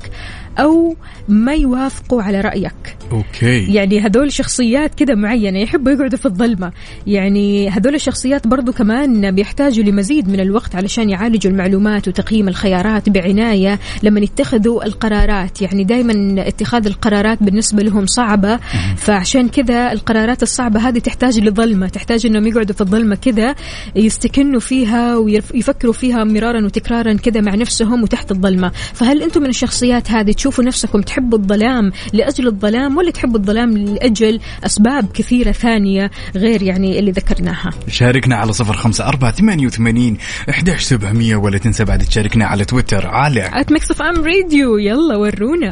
أو 0.60 0.96
ما 1.28 1.54
يوافقوا 1.54 2.22
على 2.22 2.41
رأيك. 2.41 2.98
أوكي. 3.12 3.74
يعني 3.74 4.00
هذول 4.00 4.32
شخصيات 4.32 4.96
كذا 4.96 5.15
معينة 5.15 5.60
يحبوا 5.60 5.91
يقعدوا 5.91 6.18
في 6.18 6.26
الظلمة. 6.26 6.72
يعني 7.08 7.70
هذول 7.70 7.96
الشخصيات 7.96 8.48
برضو 8.48 8.72
كمان 8.72 9.32
بيحتاجوا 9.32 9.84
لمزيد 9.84 10.30
من 10.30 10.39
الوقت 10.39 10.76
علشان 10.76 11.10
يعالجوا 11.10 11.52
المعلومات 11.52 12.08
وتقييم 12.08 12.48
الخيارات 12.48 13.10
بعناية 13.10 13.80
لما 14.04 14.20
يتخذوا 14.20 14.86
القرارات. 14.86 15.62
يعني 15.62 15.84
دائما 15.84 16.48
اتخاذ 16.48 16.86
القرارات 16.86 17.44
بالنسبة 17.44 17.84
لهم 17.84 18.06
صعبة. 18.06 18.60
فعشان 18.98 19.50
كذا 19.50 19.91
القرارات 19.91 20.44
الصعبة 20.44 20.80
هذه 20.80 21.00
تحتاج 21.00 21.39
لظلمة. 21.39 21.88
تحتاج 21.88 22.26
إنهم 22.26 22.48
يقعدوا 22.48 22.76
في 22.76 22.82
الظلمة 22.82 23.15
كذا 23.15 23.56
يستكنوا 23.96 24.60
فيها 24.60 25.18
ويفكروا 25.18 25.94
فيها 25.94 26.24
مرارا 26.24 26.65
وتكرارا 26.65 27.13
كذا 27.13 27.41
مع 27.41 27.56
نفسهم 27.56 28.04
وتحت 28.04 28.32
الظلمة. 28.32 28.72
فهل 28.94 29.24
أنتم 29.24 29.41
من 29.41 29.50
الشخصيات 29.50 30.12
هذه 30.12 30.32
تشوفوا 30.45 30.63
نفسكم 30.63 31.01
تحبوا 31.01 31.38
الظلام 31.38 31.91
لأجل 32.13 32.47
الظلام 32.47 32.97
ولا 32.97 33.12
تحبوا 33.12 33.39
الظلام 33.39 33.77
لأجل 33.77 34.39
أسباب 34.65 35.12
كثيرة 35.12 35.51
ثانية 35.51 36.12
غير 36.36 36.62
يعني 36.63 36.99
اللي 36.99 37.12
ذكرناها؟ 37.12 37.69
شاركنا 37.88 38.36
على 38.36 38.53
صفر 38.53 38.73
خمسة 38.73 39.08
أربعة 39.08 39.31
ثمانية 39.31 39.67
وثمانين 39.67 40.17
إحداش 40.49 40.84
سبعمية 40.84 41.36
ولا 41.36 41.58
تنسى 41.58 41.86
بعد 41.86 41.99
تشاركنا 41.99 42.45
على 42.45 42.65
تويتر. 42.65 43.08
على 43.08 43.49
at 43.54 43.71
Mix 43.71 43.91
FM 43.91 44.24
Radio 44.24 44.78
يلا 44.77 45.15
ورونا. 45.15 45.69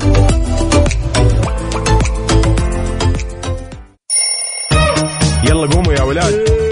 يلا 5.44 5.68
قوموا 5.68 5.94
يا 5.94 6.02
ولاد. 6.02 6.63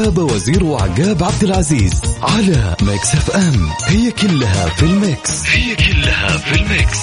وفاء 0.00 0.24
وزير 0.24 0.64
وعقاب 0.64 1.22
عبد 1.24 1.42
العزيز 1.42 2.00
على 2.22 2.76
Mix 2.82 3.14
FM. 3.14 3.68
هي 3.86 4.10
كلها 4.10 4.68
في 4.68 4.82
ال 4.82 4.95
mix. 4.95 5.46
هي 5.46 5.76
كلها 5.76 6.36
في 6.36 6.54
ال 6.54 6.63
mix. 6.63 6.98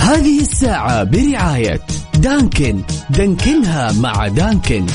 هذه 0.00 0.40
الساعة 0.40 1.04
برعاية 1.04 1.80
دانكن. 2.14 2.82
دانكنها 3.10 3.92
مع 3.92 4.28
دانكن. 4.28 4.86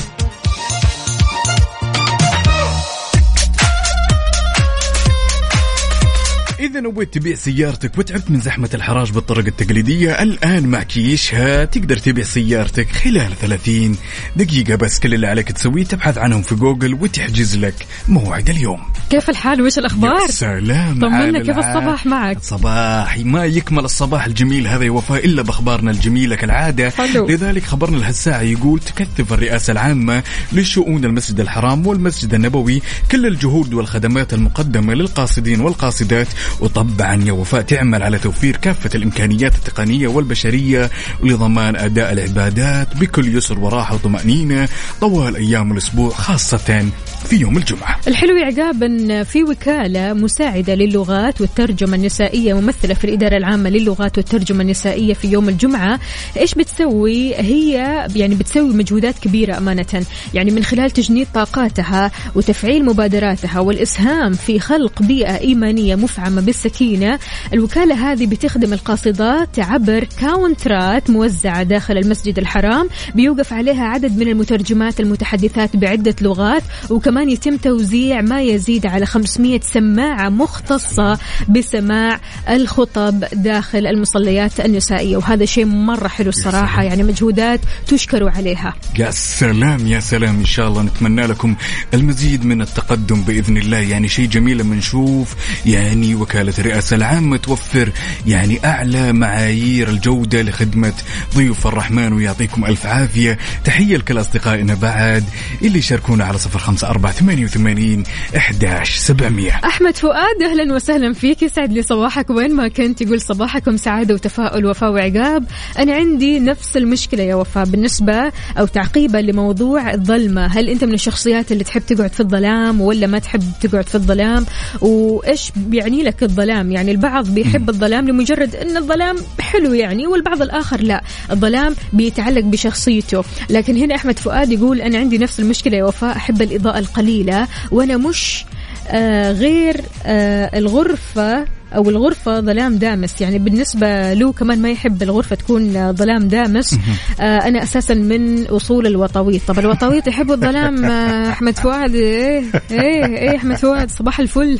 إذا 6.80 6.88
نويت 6.88 7.14
تبيع 7.14 7.34
سيارتك 7.34 7.98
وتعبت 7.98 8.30
من 8.30 8.40
زحمة 8.40 8.70
الحراج 8.74 9.10
بالطرق 9.10 9.46
التقليدية 9.46 10.22
الآن 10.22 10.66
مع 10.66 10.82
كيشها 10.82 11.64
تقدر 11.64 11.96
تبيع 11.96 12.24
سيارتك 12.24 12.90
خلال 12.90 13.36
30 13.40 13.96
دقيقة 14.36 14.74
بس 14.74 14.98
كل 14.98 15.14
اللي 15.14 15.26
عليك 15.26 15.52
تسويه 15.52 15.84
تبحث 15.84 16.18
عنهم 16.18 16.42
في 16.42 16.54
جوجل 16.54 16.94
وتحجز 16.94 17.56
لك 17.56 17.74
موعد 18.08 18.50
اليوم 18.50 18.80
كيف 19.10 19.30
الحال 19.30 19.62
وش 19.62 19.78
الأخبار؟ 19.78 20.20
يا 20.20 20.26
سلام 20.26 21.00
طمنا 21.00 21.42
كيف. 21.42 21.58
الصباح 21.58 22.06
معك؟ 22.06 22.42
صباح 22.42 23.18
ما 23.18 23.44
يكمل 23.44 23.84
الصباح 23.84 24.26
الجميل 24.26 24.66
هذا 24.66 24.84
يا 24.84 24.90
وفاء 24.90 25.24
إلا 25.24 25.42
بأخبارنا 25.42 25.90
الجميلة 25.90 26.36
كالعادة 26.36 26.90
حلو. 26.90 27.26
لذلك 27.28 27.64
خبرنا 27.64 27.96
لهالساعه 27.96 28.40
يقول 28.40 28.80
تكثف 28.80 29.32
الرئاسة 29.32 29.70
العامة 29.70 30.22
لشؤون 30.52 31.04
المسجد 31.04 31.40
الحرام 31.40 31.86
والمسجد 31.86 32.34
النبوي 32.34 32.82
كل 33.10 33.26
الجهود 33.26 33.74
والخدمات 33.74 34.34
المقدمة 34.34 34.94
للقاصدين 34.94 35.60
والقاصدات 35.60 36.26
وطبعا 36.70 37.24
يا 37.24 37.32
وفاء 37.32 37.62
تعمل 37.62 38.02
على 38.02 38.18
توفير 38.18 38.56
كافة 38.56 38.90
الإمكانيات 38.94 39.54
التقنية 39.54 40.08
والبشرية 40.08 40.90
لضمان 41.22 41.76
أداء 41.76 42.12
العبادات 42.12 42.96
بكل 42.96 43.36
يسر 43.36 43.58
وراحة 43.58 43.94
وطمأنينة 43.94 44.68
طوال 45.00 45.36
أيام 45.36 45.72
الأسبوع 45.72 46.10
خاصة 46.10 46.90
في 47.24 47.36
يوم 47.36 47.56
الجمعة. 47.56 48.00
الحلو 48.08 48.36
يا 48.36 48.46
عقاب 48.46 48.82
ان 48.82 49.24
في 49.24 49.42
وكالة 49.44 50.12
مساعدة 50.12 50.74
للغات 50.74 51.40
والترجمة 51.40 51.96
النسائية 51.96 52.60
ممثلة 52.60 52.94
في 52.94 53.04
الإدارة 53.04 53.36
العامة 53.36 53.70
للغات 53.70 54.18
والترجمة 54.18 54.62
النسائية 54.62 55.14
في 55.14 55.28
يوم 55.28 55.48
الجمعة. 55.48 56.00
إيش 56.36 56.54
بتسوي؟ 56.54 57.34
هي 57.34 57.72
يعني 58.16 58.34
بتسوي 58.34 58.74
مجهودات 58.74 59.18
كبيرة 59.18 59.58
أمانة. 59.58 60.06
يعني 60.34 60.50
من 60.50 60.64
خلال 60.64 60.90
تجنيد 60.90 61.26
طاقاتها 61.34 62.10
وتفعيل 62.34 62.84
مبادراتها 62.84 63.60
والإسهام 63.60 64.32
في 64.32 64.60
خلق 64.60 65.02
بيئة 65.02 65.38
إيمانية 65.38 65.94
مفعمة 65.94 66.40
بالسكينه 66.64 67.18
الوكالة 67.52 68.12
هذه 68.12 68.26
بتخدم 68.26 68.72
القاصدات 68.72 69.58
عبر 69.58 70.04
كاونترات 70.20 71.10
موزعة 71.10 71.62
داخل 71.62 71.98
المسجد 71.98 72.38
الحرام. 72.38 72.88
بيوقف 73.14 73.52
عليها 73.52 73.84
عدد 73.84 74.18
من 74.18 74.28
المترجمات 74.28 75.00
المتحدثات 75.00 75.76
بعدة 75.76 76.14
لغات 76.20 76.62
وكمان 76.90 77.30
يتم 77.30 77.56
توزيع 77.56 78.20
ما 78.20 78.42
يزيد 78.42 78.86
على 78.86 79.06
500 79.06 79.60
سماعة 79.60 80.28
مختصة 80.28 81.18
بسماع 81.48 82.20
الخطب 82.48 83.24
داخل 83.32 83.86
المصليات 83.86 84.60
النسائية. 84.60 85.16
وهذا 85.16 85.44
شيء 85.44 85.64
مرة 85.64 86.08
حلو 86.08 86.28
الصراحة 86.28 86.82
يعني 86.82 87.02
مجهودات 87.02 87.60
تشكروا 87.86 88.30
عليها. 88.30 88.74
يا 88.98 89.10
سلام 89.10 89.86
يا 89.86 90.00
سلام. 90.00 90.38
إن 90.38 90.44
شاء 90.44 90.68
الله 90.68 90.82
نتمنى 90.82 91.26
لكم 91.26 91.54
المزيد 91.94 92.44
من 92.44 92.62
التقدم 92.62 93.22
بإذن 93.22 93.56
الله. 93.56 93.78
يعني 93.78 94.08
شيء 94.08 94.26
جميل 94.26 94.58
لما 94.58 94.76
نشوف 94.76 95.34
يعني 95.66 96.14
وكاله 96.50 96.58
الرئاسة 96.58 96.96
العامة 96.96 97.36
توفر 97.36 97.92
يعني 98.26 98.58
أعلى 98.64 99.12
معايير 99.12 99.88
الجودة 99.88 100.42
لخدمة 100.42 100.92
ضيوف 101.36 101.66
الرحمن 101.66 102.12
ويعطيكم 102.12 102.64
ألف 102.64 102.86
عافية. 102.86 103.38
تحية 103.64 103.96
لكل 103.96 104.20
أصدقائنا 104.20 104.74
بعد 104.74 105.24
اللي 105.62 105.78
يشاركونا 105.78 106.24
على 106.24 106.38
صفر 106.38 106.58
خمسة 106.58 106.88
أربعة 106.88 107.12
ثمانية 107.12 107.44
وثمانين 107.44 108.02
إحداش 108.36 108.96
سبعمئه 108.96 109.60
أحمد 109.64 109.96
فؤاد 109.96 110.42
أهلا 110.42 110.74
وسهلا 110.74 111.12
فيك. 111.12 111.42
يسعد 111.42 111.72
لي 111.72 111.82
صباحك. 111.82 112.30
وين 112.30 112.54
ما 112.54 112.68
كنت 112.68 113.00
يقول 113.00 113.20
صباحكم 113.20 113.76
سعادة 113.76 114.14
وتفاؤل 114.14 114.66
وفاء 114.66 114.92
وعقاب. 114.92 115.44
أنا 115.78 115.94
عندي 115.94 116.38
نفس 116.38 116.76
المشكلة 116.76 117.22
يا 117.22 117.34
وفاء 117.34 117.64
بالنسبة 117.64 118.32
أو 118.58 118.66
تعقيبا 118.66 119.18
لموضوع 119.18 119.94
الظلمة. 119.94 120.46
هل 120.46 120.68
أنت 120.68 120.84
من 120.84 120.94
الشخصيات 120.94 121.52
اللي 121.52 121.64
تحب 121.64 121.82
تقعد 121.86 122.12
في 122.12 122.20
الظلام 122.20 122.80
ولا 122.80 123.06
ما 123.06 123.18
تحب 123.18 123.42
تقعد 123.60 123.88
في 123.88 123.94
الظلام؟ 123.94 124.46
وإيش 124.80 125.52
بيعني 125.56 126.02
لك 126.02 126.22
الظلام 126.22 126.39
يعني 126.48 126.90
البعض 126.90 127.28
بيحب 127.28 127.68
الظلام 127.68 128.08
لمجرد 128.08 128.56
أن 128.56 128.76
الظلام 128.76 129.16
حلو 129.40 129.74
يعني 129.74 130.06
والبعض 130.06 130.42
الآخر 130.42 130.80
لا. 130.80 131.02
الظلام 131.30 131.74
بيتعلق 131.92 132.40
بشخصيته. 132.44 133.24
لكن 133.50 133.76
هنا 133.76 133.94
أحمد 133.94 134.18
فؤاد 134.18 134.52
يقول 134.52 134.80
أنا 134.80 134.98
عندي 134.98 135.18
نفس 135.18 135.40
المشكلة 135.40 135.76
يا 135.76 135.84
وفاء 135.84 136.16
أحب 136.16 136.42
الإضاءة 136.42 136.78
القليلة 136.78 137.48
وأنا 137.70 137.96
مش 137.96 138.44
آه 138.88 139.32
غير 139.32 139.80
آه 140.06 140.58
الغرفة 140.58 141.44
أو 141.76 141.90
الغرفة 141.90 142.40
ظلام 142.40 142.76
دامس. 142.76 143.20
يعني 143.20 143.38
بالنسبة 143.38 144.12
له 144.14 144.32
كمان 144.32 144.62
ما 144.62 144.70
يحب 144.70 145.02
الغرفة 145.02 145.36
تكون 145.36 145.92
ظلام 145.92 146.28
دامس. 146.28 146.78
آه 147.20 147.38
أنا 147.38 147.62
أساسا 147.62 147.94
من 147.94 148.46
أصول 148.46 148.86
الوطاويط 148.86 149.40
طب 149.48 149.58
الوطاويط 149.58 150.06
يحبوا 150.08 150.34
الظلام 150.34 150.84
آه 150.84 151.30
أحمد 151.30 151.58
فؤاد. 151.58 151.94
إيه 151.94 152.42
إيه 152.70 153.06
إيه 153.06 153.36
أحمد 153.36 153.56
فؤاد. 153.56 153.90
صباح 153.90 154.20
الفل. 154.20 154.58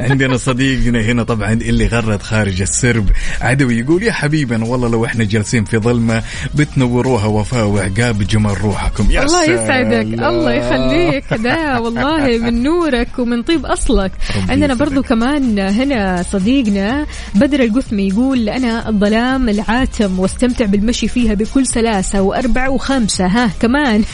عندنا 0.00 0.36
صديقنا 0.36 1.00
هنا 1.00 1.22
طبعا 1.22 1.52
اللي 1.52 1.86
غرد 1.86 2.22
خارج 2.22 2.60
السرب 2.62 3.06
عدوي 3.40 3.78
يقول 3.78 4.02
يا 4.02 4.12
حبيبنا 4.12 4.64
والله 4.66 4.88
لو 4.88 5.04
إحنا 5.04 5.24
جالسين 5.24 5.64
في 5.64 5.78
ظلمة 5.78 6.22
بتنوروها 6.54 7.26
وفاء 7.26 7.66
وعقاب 7.66 8.18
بجمال 8.18 8.60
روحكم. 8.60 9.10
يا 9.10 9.22
الله. 9.22 9.44
يسعدك. 9.44 10.06
الله 10.24 10.52
يخليك. 10.52 11.34
ده 11.46 11.80
والله 11.80 12.38
من 12.38 12.62
نورك 12.62 13.08
ومن 13.18 13.42
طيب 13.42 13.66
أصلك. 13.66 14.12
عندنا. 14.48 14.74
برضو 14.74 15.02
كمان 15.02 15.58
هنا 15.58 16.22
صديقنا 16.38 17.06
بدر 17.34 17.60
القثمي 17.60 18.08
يقول 18.08 18.48
أنا 18.48 18.88
الظلام 18.88 19.48
العاتم 19.48 20.18
واستمتع 20.18 20.66
بالمشي 20.66 21.08
فيها 21.08 21.34
بكل 21.34 21.66
سلاسة 21.66 22.22
وأربع 22.22 22.68
وخمسة 22.68 23.26
ها 23.26 23.50
كمان. 23.60 24.04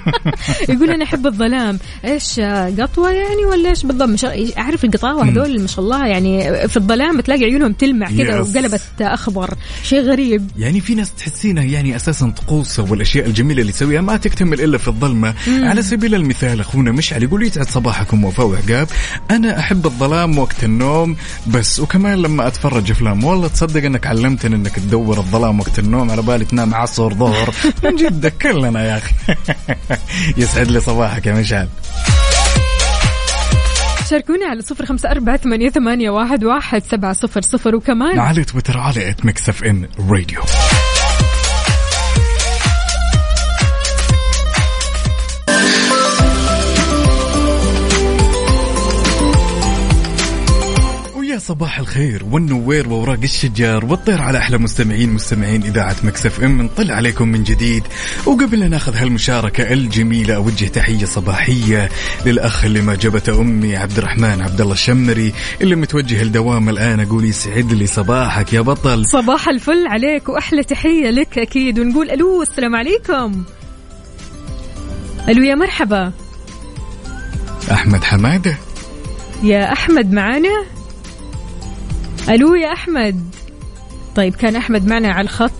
يقول 0.68 0.90
أنا 0.90 1.04
أحب 1.04 1.26
الظلام. 1.26 1.78
إيش 2.04 2.40
قطوة 2.80 3.10
يعني 3.10 3.44
ولا 3.50 3.70
إيش 3.70 3.86
بالضبط؟ 3.86 4.08
مش 4.08 4.24
أعرف 4.58 4.84
القطاوة 4.84 5.28
هذول 5.28 5.60
ما 5.60 5.66
شاء 5.66 5.84
الله. 5.84 6.06
يعني 6.06 6.68
في 6.68 6.76
الظلام 6.76 7.20
تلاقي 7.20 7.44
عيونهم 7.44 7.72
تلمع 7.72 8.10
كذا. 8.10 8.40
وقلبت 8.40 8.82
أخضر. 9.00 9.54
شيء 9.82 10.00
غريب. 10.00 10.50
يعني 10.58 10.80
في 10.80 10.94
ناس 10.94 11.14
تحسينها 11.14 11.64
يعني 11.64 11.96
أساسا 11.96 12.30
طقوسها 12.30 12.90
والاشياء 12.90 13.26
الجميلة 13.26 13.60
اللي 13.60 13.72
تسويها 13.72 14.00
ما 14.00 14.16
تكتمل 14.16 14.60
إلا 14.60 14.78
في 14.78 14.88
الظلمة. 14.88 15.34
على 15.48 15.82
سبيل 15.82 16.14
المثال 16.14 16.60
أخونا 16.60 16.92
مشعل 16.92 17.22
يقول 17.22 17.42
يسعد 17.42 17.66
صباحكم 17.66 18.24
وفاء 18.24 18.46
وعقاب 18.46 18.88
أنا 19.30 19.58
أحب 19.58 19.86
الظلام 19.86 20.38
وقت 20.38 20.64
النوم 20.64 21.16
بس 21.46 21.59
وكمان 21.80 22.22
لما 22.22 22.46
أتفرج 22.46 22.90
أفلام 22.90 23.24
والله 23.24 23.48
تصدق 23.48 23.84
أنك 23.84 24.06
علمتني 24.06 24.56
أنك 24.56 24.76
تدور 24.76 25.18
الظلام 25.18 25.60
وقت 25.60 25.78
النوم 25.78 26.10
على 26.10 26.22
بالي 26.22 26.44
تنام 26.44 26.74
عصر 26.74 27.14
ظهر. 27.14 27.54
من 27.84 27.96
جد 27.96 28.26
كلنا 28.26 28.84
يا 28.84 28.96
أخي. 28.96 29.14
يسعد 30.42 30.70
لي 30.70 30.80
صباحك 30.80 31.26
يا 31.26 31.32
مشعل. 31.32 31.68
شاركوني 34.10 34.44
على 34.44 34.62
صفر 34.62 34.86
خمسة 34.86 35.10
أربعة 35.10 35.36
ثمانية, 35.36 35.70
ثمانية 35.70 36.10
واحد, 36.10 36.44
واحد 36.44 36.82
سبعة 36.84 37.12
صفر 37.12 37.40
صفر. 37.40 37.74
وكمان 37.74 38.18
على 38.18 38.44
تويتر 38.44 38.78
على 38.78 39.10
at 39.10 39.24
Mix 39.24 39.48
FM 39.48 39.88
Radio 40.10 40.40
صباح 51.40 51.78
الخير 51.78 52.24
والنوير 52.30 52.88
ووراق 52.88 53.18
الشجر 53.22 53.84
والطير 53.84 54.22
على 54.22 54.38
أحلى 54.38 54.58
مستمعين 54.58 55.12
مستمعين 55.12 55.62
إذاعة 55.62 55.96
Mix 56.04 56.40
FM. 56.40 56.62
نطلع 56.62 56.94
عليكم 56.94 57.28
من 57.28 57.42
جديد. 57.42 57.82
وقبل 58.26 58.60
لا 58.60 58.68
نأخذ 58.68 58.96
هالمشاركة 58.96 59.72
الجميلة 59.72 60.34
أوجه 60.34 60.64
تحية 60.64 61.04
صباحية 61.04 61.88
للأخ 62.26 62.64
اللي 62.64 62.80
ما 62.80 62.94
جبته 62.94 63.40
أمي 63.40 63.76
عبد 63.76 63.98
الرحمن 63.98 64.40
عبد 64.40 64.60
الله 64.60 64.72
الشمري 64.72 65.32
اللي 65.60 65.76
متوجه 65.76 66.22
الدوام 66.22 66.68
الآن. 66.68 67.00
أقول 67.00 67.24
يسعد 67.24 67.72
لي 67.72 67.86
صباحك 67.86 68.52
يا 68.52 68.60
بطل. 68.60 69.06
صباح 69.06 69.48
الفل 69.48 69.86
عليك 69.86 70.28
وأحلى 70.28 70.62
تحية 70.62 71.10
لك 71.10 71.38
أكيد. 71.38 71.78
ونقول 71.78 72.10
ألو 72.10 72.42
السلام 72.42 72.76
عليكم. 72.76 73.44
ألو 75.28 75.42
يا 75.44 75.54
مرحبا. 75.54 76.12
أحمد 77.72 78.04
حمادة. 78.04 78.56
يا 79.42 79.72
أحمد 79.72 80.12
معانا؟ 80.12 80.79
ألو 82.28 82.54
يا 82.54 82.72
أحمد. 82.72 83.34
طيب 84.16 84.34
كان 84.34 84.56
أحمد 84.56 84.86
معنا 84.86 85.08
على 85.08 85.24
الخط. 85.24 85.52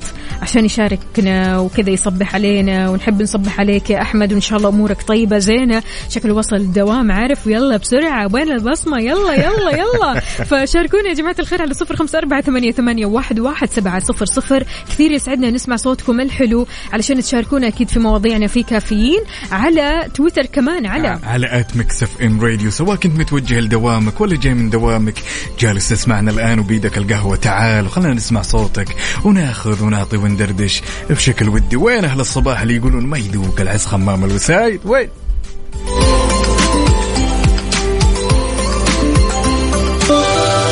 عشان 0.42 0.64
يشاركنا 0.64 1.58
وكذا 1.58 1.90
يصبح 1.90 2.34
علينا 2.34 2.90
ونحب 2.90 3.22
نصبح 3.22 3.60
عليك 3.60 3.90
يا 3.90 4.02
أحمد 4.02 4.32
وإن 4.32 4.40
شاء 4.40 4.58
الله 4.58 4.68
أمورك 4.68 5.02
طيبة 5.02 5.38
زينة. 5.38 5.82
شكله 6.08 6.34
وصل 6.34 6.56
الدوام 6.56 7.12
عارف؟ 7.12 7.46
يلا 7.46 7.76
بسرعة 7.76 8.28
وين 8.32 8.52
البصمة؟ 8.52 9.00
يلا 9.00 9.34
يلا 9.34 9.70
يلا. 9.70 10.20
فشاركونا 10.50 11.08
يا 11.08 11.14
جماعة 11.14 11.36
الخير 11.38 11.62
على 11.62 11.74
صفر 11.74 11.96
خمسة 11.96 12.18
أربعة 12.18 12.40
ثمانية, 12.40 12.72
ثمانية 12.72 13.06
واحد, 13.06 13.40
واحد 13.40 13.70
سبعة 13.70 14.00
صفر 14.00 14.26
صفر. 14.26 14.64
كثير 14.88 15.12
يسعدنا 15.12 15.50
نسمع 15.50 15.76
صوتكم 15.76 16.20
الحلو 16.20 16.66
علشان 16.92 17.22
تشاركونا 17.22 17.68
أكيد 17.68 17.88
في 17.88 17.98
مواضيعنا 17.98 18.46
في 18.46 18.62
كافيين 18.62 19.20
على 19.52 20.08
تويتر 20.14 20.46
كمان 20.46 20.86
على 20.86 21.18
على 21.24 21.60
at 21.60 21.76
Mix 21.76 22.02
FM 22.02 22.40
Radio 22.40 22.70
سواء 22.70 22.96
كنت 22.96 23.18
متوجه 23.18 23.60
لدوامك 23.60 24.20
ولا 24.20 24.36
جاي 24.36 24.54
من 24.54 24.70
دوامك 24.70 25.14
جالس 25.58 25.88
تسمعنا 25.88 26.30
الآن 26.30 26.58
وبيدك 26.58 26.98
القهوة 26.98 27.36
تعال 27.36 27.86
وخلنا 27.86 28.14
نسمع 28.14 28.42
صوتك 28.42 28.88
وناخذ 29.24 29.84
ونعطي. 29.84 30.29
وندردش 30.30 30.82
بشكل 31.10 31.48
ودي. 31.48 31.76
وين 31.76 32.04
أهل 32.04 32.20
الصباح 32.20 32.60
اللي 32.60 32.76
يقولون 32.76 33.06
ما 33.06 33.18
يذوق 33.18 33.60
العز 33.60 33.86
خمام 33.86 34.24
الوسايد؟ 34.24 34.80
وين؟ 34.84 35.08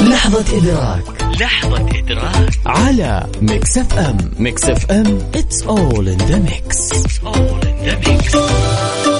لحظة 0.00 0.58
إدراك. 0.58 1.02
لحظة 1.40 1.86
إدراك. 1.98 2.50
على 2.66 3.26
Mix 3.42 3.78
FM. 3.78 4.18
Mix 4.38 4.64
FM. 4.64 5.18
It's 5.34 5.62
all 5.66 6.06
in 6.06 6.18
the 6.18 6.38
mix. 6.48 6.92
It's 6.92 7.18
all 7.24 7.60
in 7.62 7.76
the 7.86 7.96
mix. 8.08 9.17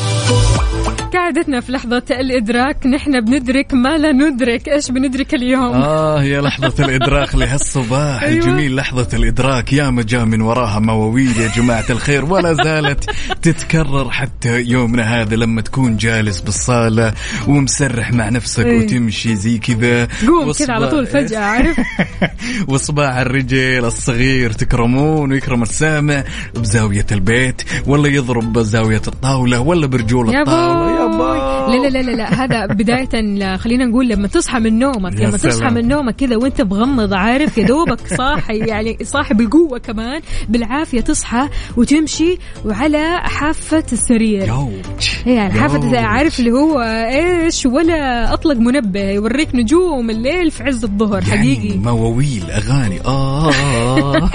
قاعدتنا 1.29 1.61
في 1.61 1.73
لحظة 1.73 2.03
الإدراك 2.11 2.87
نحن 2.87 3.21
بندرك 3.21 3.75
ما 3.75 3.99
لا 3.99 4.12
ندرك. 4.12 4.69
إيش 4.69 4.91
بندرك 4.91 5.35
اليوم؟ 5.35 5.73
آه 5.75 6.23
يا 6.23 6.41
لحظة 6.41 6.75
الإدراك 6.85 7.35
لهالصباح. 7.35 8.23
أيوة. 8.23 8.45
الجميل 8.45 8.77
لحظة 8.77 9.09
الإدراك. 9.17 9.73
يا 9.73 9.91
ما 9.91 10.03
جاء 10.03 10.25
من 10.25 10.41
وراها 10.41 10.79
مواويل 10.79 11.41
يا 11.41 11.49
جماعة 11.57 11.85
الخير. 11.91 12.25
ولا 12.25 12.53
زالت 12.53 13.11
تتكرر 13.43 14.11
حتى 14.11 14.61
يومنا 14.61 15.21
هذا 15.21 15.37
لما 15.37 15.61
تكون 15.61 15.97
جالس 15.97 16.41
بالصالة 16.41 17.15
ومسرح 17.48 18.13
مع 18.13 18.29
نفسك 18.29 18.67
إيه. 18.67 18.79
وتمشي 18.79 19.37
زي 19.37 19.59
كذا. 19.59 20.09
قوم 20.27 20.52
كذا 20.52 20.73
على 20.73 20.88
طول 20.88 21.07
فجأة 21.07 21.38
عارف؟ 21.38 21.81
وصباع 22.69 23.23
الرجل 23.23 23.85
الصغير 23.85 24.52
تكرمون 24.52 25.33
ويكرم 25.33 25.63
السامع 25.63 26.25
بزاوية 26.55 27.07
البيت 27.13 27.63
ولا 27.87 28.09
يضرب 28.09 28.52
بزاوية 28.52 29.02
الطاولة 29.09 29.61
ولا 29.61 29.87
برجول 29.87 30.37
الطاولة. 30.37 31.00
يا 31.00 31.17
باي 31.19 31.79
لا 31.79 31.88
لا 31.88 32.02
لا 32.02 32.10
لا. 32.10 32.44
هذا 32.44 32.66
بداية 32.66 33.56
خلينا 33.56 33.85
نقول 33.85 34.08
لما 34.08 34.29
تصحى 34.29 34.60
من 34.60 34.79
نومك 34.79 35.21
لما 35.21 35.37
تصحى. 35.37 35.75
من 35.75 35.88
نومك 35.88 36.16
كذا 36.16 36.37
وانت 36.37 36.60
مغمض 36.60 37.14
عارف 37.14 37.58
يا 37.58 37.66
دوبك 37.66 38.00
صاحي 38.19 38.58
يعني 38.58 38.98
صاحي 39.02 39.35
بالقوة 39.35 39.79
كمان. 39.79 40.21
بالعافية 40.48 41.00
تصحى 41.00 41.48
وتمشي 41.77 42.38
وعلى 42.64 43.21
حافة 43.23 43.85
السرير. 43.92 44.48
يوج. 44.48 45.08
يعني 45.27 45.52
حافة. 45.52 46.00
عارف 46.00 46.40
اللي 46.40 46.50
هو 46.50 46.81
إيش؟ 47.10 47.66
ولا 47.66 48.33
أطلق 48.33 48.56
منبه 48.56 49.00
يوريك 49.00 49.54
نجوم 49.54 50.10
الليل 50.10 50.50
في 50.50 50.62
عز 50.62 50.85
الظهر 50.85 51.23
حقيقي. 51.23 51.69
يعني 51.69 51.81
مواويل 51.81 52.50
أغاني. 52.50 53.00
آه. 53.00 53.52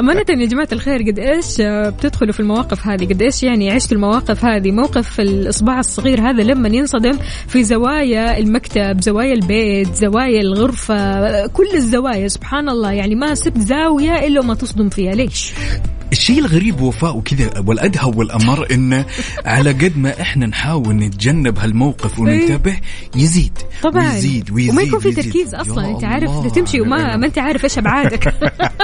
أمانة 0.00 0.24
يا 0.28 0.46
جماعة 0.46 0.68
الخير 0.72 1.02
قد 1.02 1.18
آه، 1.60 1.90
بتدخلوا 1.90 2.32
في 2.32 2.40
المواقف 2.40 2.86
هذه؟ 2.86 3.04
قد 3.04 3.22
إيش 3.22 3.42
يعني 3.42 3.70
عشتوا 3.70 3.96
المواقف 3.96 4.44
هذه؟ 4.44 4.70
موقف 4.70 5.20
الإصبع 5.50 5.78
الصغير 5.78 6.20
هذا 6.30 6.42
لما 6.42 6.68
ينصدم 6.68 7.18
في 7.48 7.64
زوايا 7.64 8.38
المكتب 8.38 9.00
زوايا 9.00 9.32
البيت 9.32 9.94
زوايا 9.94 10.40
الغرفة 10.40 11.46
كل 11.46 11.68
الزوايا 11.74 12.28
سبحان 12.28 12.68
الله. 12.68 12.92
يعني 12.92 13.14
ما 13.14 13.34
سبت 13.34 13.58
زاوية 13.58 14.26
إلا 14.26 14.40
وما 14.40 14.54
تصدم 14.54 14.88
فيها. 14.88 15.12
ليش؟ 15.12 15.52
الشيء 16.12 16.38
الغريب 16.38 16.80
وفاء 16.80 17.16
وكذا 17.16 17.50
والأدهى 17.66 18.12
والأمر 18.16 18.66
انه 18.70 19.04
على 19.46 19.72
قد 19.72 19.98
ما 19.98 20.20
إحنا 20.20 20.46
نحاول 20.46 20.94
نتجنب 20.94 21.58
هالموقف 21.58 22.18
وننتبه 22.18 22.76
يزيد 23.16 23.58
طبعا. 23.82 24.12
ويزيد 24.12 24.50
ويزيد 24.50 24.70
وما 24.70 24.82
يكون 24.82 25.00
في. 25.00 25.12
تركيز 25.12 25.54
أصلا 25.54 25.90
أنت 25.90 26.04
عارف. 26.04 26.52
تمشي 26.52 26.80
وما 26.80 27.16
ما 27.16 27.26
أنت 27.26 27.38
عارف 27.38 27.64
إيش 27.64 27.78
أبعادك. 27.78 28.34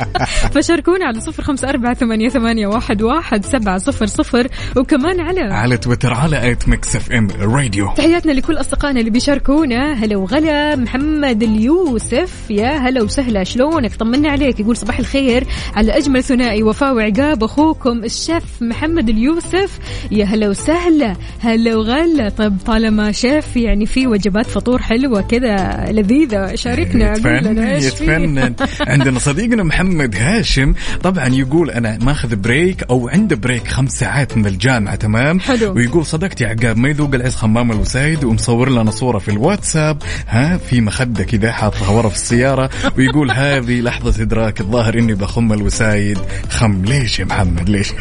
فشاركونا 0.54 1.06
على 1.06 1.20
صفر 1.20 1.42
خمسة 1.42 1.68
أربعة 1.68 1.94
ثمانية, 1.94 2.28
ثمانية 2.28 2.66
واحد, 2.66 3.02
واحد 3.02 3.44
سبعة 3.44 3.78
صفر 3.78 4.06
صفر 4.06 4.48
وكمان 4.76 5.20
على 5.20 5.40
على 5.40 5.76
تويتر 5.76 6.14
على 6.14 6.42
at 6.42 6.68
Mix 6.68 6.96
FM 6.96 7.28
Radio 7.40 7.94
تحياتنا 7.96 8.32
لكل 8.32 8.60
أصدقائنا 8.60 9.00
اللي 9.00 9.10
بيشاركونا. 9.10 9.92
هلا 9.92 10.16
وغلا 10.16 10.76
محمد 10.76 11.42
اليوسف. 11.42 12.50
يا 12.50 12.76
هلا 12.76 13.02
وسهلا 13.02 13.44
شلونك؟ 13.44 13.94
طمنا 13.94 14.30
عليك 14.30 14.60
يقول 14.60 14.76
صباح 14.76 14.98
الخير 14.98 15.46
على 15.74 15.96
أجمل 15.96 16.22
ثنائي 16.22 16.62
وفاء 16.62 16.94
وعقاب 17.18 17.44
اخوكم 17.44 18.04
الشيف 18.04 18.44
محمد 18.60 19.08
اليوسف. 19.08 19.78
يا 20.10 20.24
هلا 20.24 20.48
وسهلا. 20.48 21.16
هلا 21.40 21.76
وغلا. 21.76 22.28
طب 22.28 22.56
طالما 22.66 23.12
شيف 23.12 23.56
يعني 23.56 23.86
في 23.86 24.06
وجبات 24.06 24.46
فطور 24.46 24.82
حلوة 24.82 25.20
كذا 25.20 25.84
لذيذة 25.90 26.54
شاركنا. 26.54 27.14
في 27.14 27.86
يتفنن 27.86 28.54
عندنا 28.80 29.18
صديقنا 29.18 29.62
محمد 29.62 30.16
هاشم. 30.16 30.74
طبعا 31.02 31.28
يقول 31.28 31.70
أنا 31.70 31.98
ماخذ 32.02 32.36
break 32.36 32.82
أو 32.90 33.08
عنده 33.08 33.36
break 33.36 33.68
خمس 33.68 33.92
ساعات 33.92 34.36
من 34.36 34.46
الجامعة 34.46 34.94
تمام؟ 34.94 35.40
حلو. 35.40 35.72
ويقول 35.74 36.06
صدقت 36.06 36.40
يا 36.40 36.48
عقاب 36.48 36.78
ما 36.78 36.88
يذوق 36.88 37.14
العز 37.14 37.34
خمام 37.34 37.72
الوسايد 37.72 38.24
ومصور 38.24 38.70
لنا 38.70 38.90
صورة 38.90 39.18
في 39.18 39.30
الواتساب. 39.30 40.02
ها 40.28 40.56
في 40.56 40.80
مخدة 40.80 41.24
كذا 41.24 41.52
حاطها 41.52 41.90
ورا 41.90 42.08
في 42.08 42.14
السيارة. 42.14 42.70
ويقول 42.98 43.30
هذه 43.30 43.80
لحظة 43.80 44.22
إدراك 44.22 44.60
الظاهر 44.60 44.98
إني 44.98 45.14
بخم 45.14 45.52
الوسايد 45.52 46.18
خم 46.50 46.84
ليش 46.84 47.05
يا 47.20 47.24
محمد؟ 47.24 47.68
ليش؟ 47.68 47.92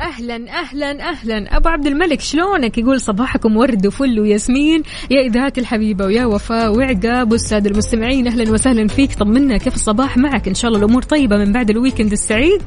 أهلا 0.00 0.60
أهلا 0.60 1.10
أهلا. 1.10 1.56
أبو 1.56 1.68
عبد 1.68 1.86
الملك 1.86 2.20
شلونك؟ 2.20 2.78
يقول 2.78 3.00
صباحكم 3.00 3.56
ورد 3.56 3.86
وفل 3.86 4.20
وياسمين. 4.20 4.82
يا 5.10 5.20
إذاعة 5.20 5.52
الحبيبة 5.58 6.04
ويا 6.04 6.24
وفاء 6.24 6.76
وعقاب 6.76 7.32
والسادة 7.32 7.70
المستمعين. 7.70 8.26
أهلا 8.26 8.52
وسهلا 8.52 8.88
فيك. 8.88 9.14
طمنا 9.14 9.58
كيف 9.58 9.74
الصباح 9.74 10.16
معك؟ 10.16 10.48
إن 10.48 10.54
شاء 10.54 10.68
الله 10.68 10.84
الأمور 10.84 11.02
طيبة 11.02 11.36
من 11.36 11.52
بعد 11.52 11.70
الويكند 11.70 12.12
السعيد. 12.12 12.62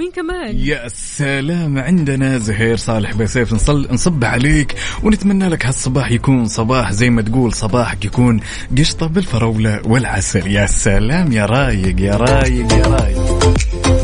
ومين 0.00 0.12
كمان؟ 0.12 0.56
يا 0.56 0.88
سلام 0.88 1.78
عندنا 1.78 2.38
زهير 2.38 2.76
صالح 2.76 3.14
بسيف. 3.14 3.52
نصل 3.52 3.88
نصب 3.92 4.24
عليك 4.24 4.74
ونتمنى 5.02 5.48
لك 5.48 5.66
هالصباح 5.66 6.10
يكون 6.10 6.46
صباح 6.46 6.92
زي 6.92 7.10
ما 7.10 7.22
تقول 7.22 7.52
صباحك 7.52 8.04
يكون 8.04 8.40
قشطة 8.78 9.06
بالفراولة 9.06 9.80
والعسل. 9.84 10.46
يا 10.46 10.66
سلام 10.66 11.32
يا 11.32 11.46
رايق 11.46 12.00
يا 12.00 12.16
رايق 12.16 12.72
يا 12.72 12.86
رايق. 12.86 13.99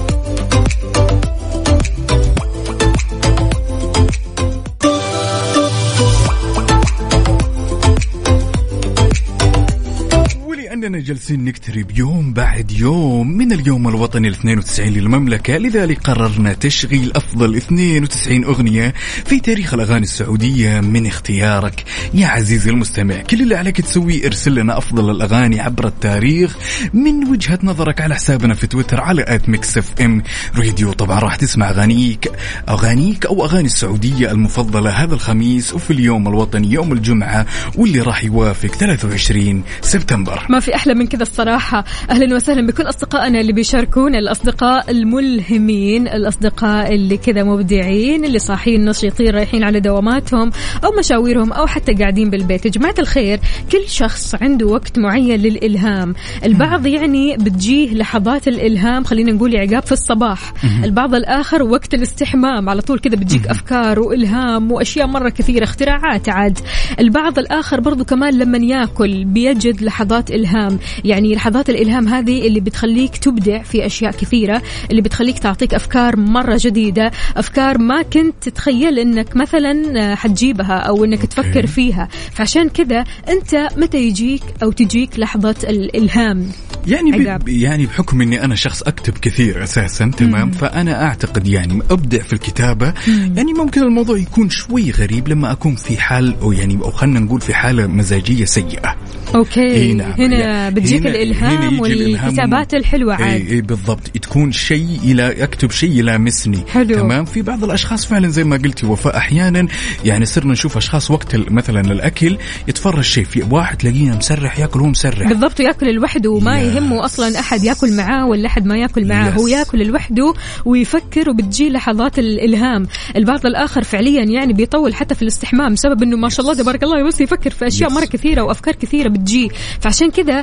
ولأننا 10.87 11.05
جالسين 11.05 11.45
نقترب 11.45 11.99
يوم 11.99 12.32
بعد 12.32 12.72
يوم 12.72 13.30
من 13.30 13.53
اليوم 13.53 13.89
الوطني 13.89 14.28
ال 14.28 14.32
92 14.32 14.89
للمملكة 14.89 15.57
لذلك 15.57 15.99
قررنا 15.99 16.53
تشغيل 16.53 17.12
أفضل 17.16 17.57
92 17.57 18.45
أغنية 18.45 18.95
في 19.24 19.41
تاريخ 19.41 19.74
الأغاني 19.74 20.03
السعودية 20.03 20.80
من 20.80 21.07
اختيارك. 21.07 21.84
يا 22.14 22.26
عزيزي 22.26 22.70
المستمع 22.70 23.14
كل 23.16 23.43
اللي 23.43 23.55
عليك 23.55 23.80
تسويه 23.80 24.26
ارسل 24.26 24.55
لنا 24.55 24.78
أفضل 24.78 25.11
الأغاني 25.11 25.61
عبر 25.61 25.87
التاريخ 25.87 26.57
من 26.95 27.28
وجهة 27.28 27.59
نظرك 27.62 28.01
على 28.01 28.14
حسابنا 28.14 28.55
في 28.55 28.66
تويتر 28.66 29.01
على 29.01 29.24
at 29.29 29.49
Mix 29.49 29.79
FM 29.79 30.23
Radio 30.57 30.93
طبعا 30.93 31.18
راح 31.18 31.37
تسمع 31.37 31.70
أغانيك 31.70 32.28
أغانيك 32.68 33.26
أو 33.26 33.45
أغاني 33.45 33.66
السعودية 33.66 34.30
المفضلة 34.30 34.91
هذا 34.91 35.14
الخميس 35.14 35.74
وفي 35.74 35.93
اليوم 35.93 36.28
الوطني 36.28 36.72
يوم 36.72 36.93
الجمعة 36.93 37.47
واللي 37.76 38.01
راح 38.01 38.24
يوافق 38.24 38.68
23 38.68 39.62
سبتمبر. 39.80 40.47
ما 40.51 40.61
في 40.61 40.76
أحلى 40.77 40.95
من 40.95 41.07
كذا 41.07 41.22
الصراحة. 41.22 41.85
أهلا 42.11 42.37
وسهلا 42.37 42.66
بكل 42.66 42.89
أصدقائنا 42.89 43.41
اللي 43.41 43.53
بيشاركونا 43.53 44.18
الأصدقاء 44.18 44.91
الملهمين 44.91 46.09
الأصدقاء 46.09 46.95
اللي 46.95 47.16
كذا 47.16 47.45
مبدعين 47.45 48.24
اللي 48.24 48.39
صاحيين 48.39 48.85
نشيطين 48.85 49.31
رايحين 49.31 49.64
على 49.64 49.81
دواماتهم 49.81 50.51
أو 50.85 50.91
مشاويرهم 50.99 51.53
أو 51.53 51.66
حتى 51.66 51.93
قاعدين 51.93 52.31
بالبيت. 52.31 52.66
يا 52.66 52.70
جماعة 52.70 52.95
الخير 52.99 53.41
كل 53.72 53.89
شخص 53.89 54.35
عنده 54.35 54.66
وقت 54.66 54.99
معين 54.99 55.41
للإلهام. 55.41 56.14
البعض 56.45 56.87
يعني 56.87 57.37
بتجيه 57.37 57.95
لحظات 57.95 58.49
الإلهام 58.49 59.05
خلينا 59.05 59.33
نقول 59.33 59.57
عقاب 59.57 59.83
في 59.83 59.93
الصباح. 59.93 60.53
البعض 60.85 61.14
الآخر 61.14 61.62
وقت 61.62 61.95
الاستحمام 61.95 62.68
على 62.68 62.83
طول 62.83 62.99
كذا 62.99 63.16
بتجيك 63.16 63.47
أفكار 63.47 64.01
وإلهام 64.01 64.72
وأشياء 64.72 65.07
مرة 65.07 65.29
كثيرة 65.29 65.64
اختراعات 65.64 66.29
عاد. 66.29 66.59
البعض 67.01 67.39
الآخر 67.39 67.81
برضو 67.81 68.05
كمان 68.05 68.39
لما 68.39 68.59
ياكل 68.59 69.24
بيجد 69.24 69.83
لحظات 69.83 70.31
إلهام. 70.67 70.79
يعني 71.05 71.35
لحظات 71.35 71.71
الإلهام 71.71 72.09
هذه 72.09 72.47
اللي 72.47 72.61
بتخليك 72.61 73.17
تبدع 73.17 73.62
في 73.62 73.87
أشياء 73.87 74.12
كثيرة 74.12 74.62
اللي 74.91 75.03
بتخليك 75.03 75.39
تعطيك 75.39 75.75
أفكار 75.75 76.17
مرة 76.17 76.59
جديدة 76.61 77.11
أفكار 77.37 77.79
ما 77.79 78.03
كنت 78.03 78.35
تتخيل 78.41 78.99
إنك 78.99 79.37
مثلا 79.37 80.14
حتجيبها 80.14 80.79
أو 80.79 81.05
إنك 81.05 81.27
تفكر 81.27 81.67
فيها. 81.67 82.09
فعشان 82.33 82.69
كذا 82.69 83.05
أنت 83.29 83.69
متى 83.77 83.99
يجيك 83.99 84.43
أو 84.62 84.73
تجيك 84.73 85.19
لحظة 85.19 85.57
الإلهام؟ 85.64 86.53
يعني 86.87 87.12
عقاب. 87.12 87.45
ب... 87.45 87.49
يعني 87.49 87.87
بحكم 87.87 88.21
إني 88.21 88.45
أنا 88.45 88.55
شخص 88.55 88.83
أكتب 88.83 89.19
كثير 89.19 89.62
أساسا 89.62 90.11
تمام؟ 90.17 90.51
فأنا 90.51 91.05
أعتقد 91.05 91.49
يعني 91.49 91.83
أبدع 91.91 92.23
في 92.23 92.33
الكتابة. 92.33 92.95
يعني 93.09 93.53
ممكن 93.53 93.83
الموضوع 93.83 94.19
يكون 94.19 94.51
شوي 94.51 94.91
غريب 94.91 95.29
لما 95.29 95.53
أكون 95.53 95.75
في 95.75 95.97
حال 95.97 96.35
أو 96.43 96.53
يعني 96.53 96.79
أو 96.85 96.91
خلينا 96.91 97.21
نقول 97.21 97.41
في 97.41 97.55
حالة 97.55 97.87
مزاجية 97.87 98.45
سيئة. 98.45 98.97
أوكي. 99.35 99.61
إيه 99.61 99.93
نعم. 99.93 100.12
هنا 100.12 100.39
يعني 100.39 100.56
بتجيك 100.71 101.01
هنا- 101.01 101.11
هنا 101.11 101.17
الالهام 101.23 101.85
الإلهام 101.85 102.25
والكتابات 102.27 102.75
الحلوة 102.75 103.15
عاد. 103.15 103.23
اي 103.23 103.51
اي 103.51 103.61
بالضبط. 103.61 104.09
تكون 104.23 104.53
شيء 104.53 104.99
إلى 105.05 105.43
أكتب 105.45 105.71
شيء 105.71 105.91
يلامسني 105.93 106.65
حلو. 106.69 106.95
تمام؟ 106.95 107.25
في 107.25 107.43
بعض 107.43 107.65
الأشخاص 107.65 108.07
فعلا 108.07 108.29
زي 108.29 108.45
ما 108.45 108.57
قلتي 108.57 108.87
وفاء 108.87 109.17
أحيانا 109.17 109.69
يعني 110.05 110.25
صرنا 110.25 110.53
نشوف 110.53 110.77
أشخاص 110.77 111.11
وقت 111.11 111.37
مثلا 111.51 111.81
الأكل 111.81 112.39
يتفرج 112.69 113.05
شيء. 113.05 113.25
في 113.25 113.45
واحد 113.51 113.77
تلاقيه 113.77 114.11
مسرح 114.11 114.59
ياكل 114.59 114.81
وهو 114.81 114.89
مسرح. 114.89 115.29
بالضبط 115.29 115.61
وياكل 115.61 115.95
لوحده 115.95 116.31
وما. 116.31 116.61
يهمه 116.61 117.05
أصلا 117.05 117.39
أحد 117.41 117.65
ياكل 117.65 117.97
معاه 117.97 118.27
ولا 118.27 118.47
أحد 118.47 118.67
ما 118.67 118.77
ياكل 118.79 119.09
معاه. 119.09 119.31
هو 119.31 119.47
ياكل 119.47 119.87
لوحده 119.87 120.35
ويفكر 120.65 121.31
وبتجي 121.31 121.69
لحظات 121.71 122.19
الإلهام. 122.19 122.87
البعض 123.17 123.47
الآخر 123.47 123.83
فعليا 123.83 124.25
يعني 124.25 124.53
بيطول 124.53 124.95
حتى 124.95 125.15
في 125.15 125.23
الاستحمام 125.23 125.73
بسبب 125.73 126.03
إنه 126.03 126.17
ما 126.17 126.29
شاء 126.29 126.41
الله 126.41 126.55
تبارك 126.63 126.83
الله 126.83 127.07
بس 127.07 127.21
يفكر 127.21 127.51
في 127.51 127.67
أشياء. 127.67 127.91
مرة 127.91 128.05
كثيرة 128.05 128.43
وأفكار 128.43 128.75
كثيرة 128.75 129.09
بتجي. 129.09 129.51
فعشان 129.81 130.11
كذا 130.11 130.43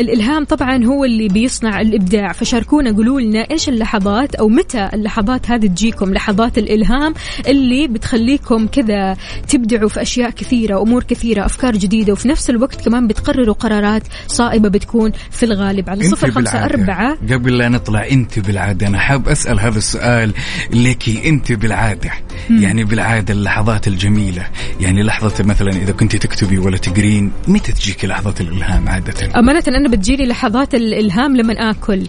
الإلهام 0.00 0.44
طبعا 0.44 0.84
هو 0.84 1.04
اللي 1.04 1.28
بيصنع 1.28 1.80
الإبداع. 1.80 2.32
فشاركونا 2.32 2.92
قولوا 2.92 3.20
لنا 3.20 3.46
إيش 3.50 3.68
اللحظات 3.68 4.34
أو 4.34 4.48
متى 4.48 4.90
اللحظات 4.94 5.50
هذه 5.50 5.66
تجيكم 5.66 6.14
لحظات 6.14 6.58
الإلهام 6.58 7.14
اللي 7.46 7.88
بتخليكم 7.88 8.66
كذا 8.66 9.16
تبدعوا 9.48 9.88
في 9.88 10.02
أشياء 10.02 10.30
كثيرة 10.30 10.82
امور 10.82 11.02
كثيرة 11.02 11.46
أفكار 11.46 11.76
جديدة 11.76 12.12
وفي 12.12 12.28
نفس 12.28 12.50
الوقت 12.50 12.84
كمان 12.84 13.06
بتقرروا 13.06 13.54
قرارات 13.54 14.02
صائبة 14.26 14.68
بتكون 14.68 15.12
في 15.30 15.42
الغالب 15.42 15.90
على 15.90 16.04
صفر 16.04 16.30
خمسة 16.30 16.40
بالعادة 16.40 16.74
أربعة. 16.74 17.18
قبل 17.32 17.58
لا 17.58 17.68
نطلع 17.68 18.08
أنت 18.08 18.38
بالعادة 18.38 18.86
أنا 18.86 18.98
حاب 18.98 19.28
أسأل 19.28 19.60
هذا 19.60 19.78
السؤال 19.78 20.32
لك 20.72 21.26
أنت 21.26 21.52
بالعادة. 21.52 22.10
يعني 22.50 22.84
بالعادة 22.84 23.34
اللحظات 23.34 23.88
الجميلة. 23.88 24.46
يعني 24.80 25.02
لحظة 25.02 25.44
مثلا 25.44 25.70
إذا 25.70 25.92
كنت 25.92 26.16
تكتبي 26.16 26.58
ولا 26.58 26.76
تقرين 26.76 27.32
متى 27.48 27.72
تجيك 27.72 28.04
لحظة 28.04 28.34
الإلهام 28.40 28.88
عادة؟ 28.88 29.38
أمانة 29.38 29.62
أنا 29.68 29.88
بتجيلي 29.88 30.26
لحظات 30.26 30.74
الإلهام 30.74 31.36
لما 31.36 31.70
آكل. 31.70 32.06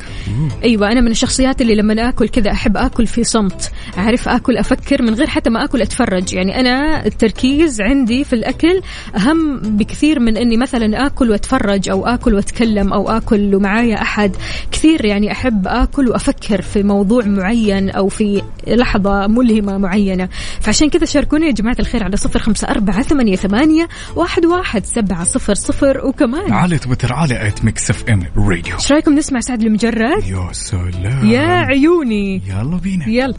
أيوة 0.63 0.91
أنا 0.91 1.01
من 1.01 1.11
الشخصيات 1.11 1.61
اللي 1.61 1.75
لما 1.75 2.09
آكل 2.09 2.29
كذا 2.29 2.51
أحب 2.51 2.77
آكل 2.77 3.07
في 3.07 3.23
صمت. 3.23 3.71
أعرف 3.97 4.29
آكل 4.29 4.57
أفكر 4.57 5.01
من 5.01 5.13
غير 5.13 5.27
حتى 5.27 5.49
ما 5.49 5.63
آكل 5.63 5.81
أتفرج. 5.81 6.33
يعني 6.33 6.59
أنا 6.59 7.05
التركيز 7.05 7.81
عندي 7.81 8.23
في 8.23 8.33
الأكل 8.33 8.81
أهم 9.15 9.59
بكثير 9.59 10.19
من 10.19 10.37
إني 10.37 10.57
مثلا 10.57 11.05
آكل 11.05 11.31
وأتفرج 11.31 11.89
أو 11.89 12.05
آكل 12.07 12.33
وأتكلم 12.33 12.93
أو 12.93 13.09
آكل 13.09 13.55
ومعايا 13.55 14.01
أحد. 14.01 14.35
كثير 14.71 15.05
يعني 15.05 15.31
أحب 15.31 15.67
آكل 15.67 16.07
وأفكر 16.07 16.61
في 16.61 16.83
موضوع 16.83 17.25
معين 17.25 17.89
أو 17.89 18.07
في 18.07 18.41
لحظة 18.67 19.27
ملهمة 19.27 19.77
معينة 20.15 20.29
فعشان 20.61 20.89
كذا 20.89 21.05
شاركوني 21.05 21.45
يا 21.45 21.51
جماعة 21.51 21.75
الخير 21.79 22.03
على 22.03 22.17
صفر 22.17 22.39
خمسة 22.39 22.67
أربعة 22.67 23.01
ثمانية, 23.01 23.35
ثمانية 23.35 23.87
واحد, 24.15 24.45
واحد 24.45 24.85
سبعة 24.85 25.23
صفر 25.23 25.53
صفر. 25.53 26.05
وكمان 26.05 26.53
على 26.53 26.77
تويتر 26.77 27.13
على 27.13 27.47
at 27.47 27.65
Mix 27.65 27.89
FM 27.89 28.23
Radio 28.37 28.75
إيش 28.75 28.91
رأيكم 28.91 29.13
نسمع 29.13 29.39
سعد 29.39 29.61
لمجرد؟ 29.61 30.23
يا 30.23 30.49
سلام. 30.51 31.25
يا 31.25 31.47
عيوني. 31.47 32.41
يلا 32.47 32.77
بينا. 32.77 33.09
يلا. 33.09 33.35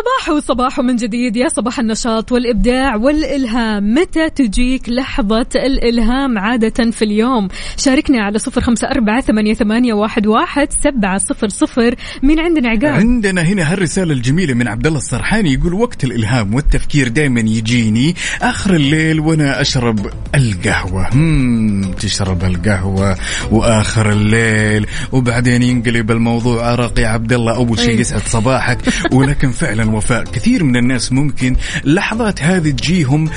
صباح 0.00 0.36
وصباح 0.36 0.80
من 0.80 0.96
جديد. 0.96 1.36
يا 1.36 1.48
صباح 1.48 1.78
النشاط 1.78 2.32
والإبداع 2.32 2.96
والإلهام. 2.96 3.94
متى 3.94 4.30
تجيك 4.30 4.88
لحظة 4.88 5.46
الإلهام 5.54 6.38
عادة 6.38 6.90
في 6.90 7.04
اليوم؟ 7.04 7.48
شاركنا 7.76 8.22
على 8.22 8.38
صفر 8.38 8.60
خمسة 8.60 8.88
أربعة 8.88 9.20
ثمانية, 9.20 9.54
ثمانية 9.54 9.92
واحد, 9.92 10.26
واحد 10.26 10.68
سبعة 10.84 11.18
صفر 11.18 11.48
صفر. 11.48 11.94
مين 12.22 12.40
عندنا 12.40 12.68
عقاب؟ 12.68 12.84
عندنا 12.84 13.42
هنا 13.42 13.72
هالرسالة 13.72 14.12
الجميلة 14.12 14.54
من 14.54 14.68
عبد 14.68 14.86
الله 14.86 14.98
السرحاني 14.98 15.52
يقول 15.52 15.74
وقت 15.74 16.04
الإلهام 16.04 16.54
والتفكير 16.54 17.08
دائما 17.08 17.40
يجيني. 17.40 18.14
آخر 18.42 18.74
الليل 18.74 19.20
وأنا 19.20 19.60
أشرب 19.60 20.06
القهوة. 20.34 21.08
هم 21.14 21.92
تشرب 21.92 22.44
القهوة. 22.44 23.16
وآخر 23.50 24.12
الليل 24.12 24.86
وبعدين 25.12 25.62
ينقلب 25.62 26.10
الموضوع. 26.10 26.66
عرق 26.66 27.00
يا 27.00 27.08
عبد 27.08 27.32
الله 27.32 27.54
أول 27.54 27.78
شيء 27.78 27.94
أي. 27.94 28.00
يسعد 28.00 28.22
صباحك. 28.22 28.78
ولكن 29.12 29.50
فعلا 29.50 29.89
وفاء 29.94 30.24
كثير 30.24 30.64
من 30.64 30.76
الناس 30.76 31.12
ممكن 31.12 31.56
اللحظات 31.84 32.42
هذه 32.42 32.70
تجيهم 32.70 33.30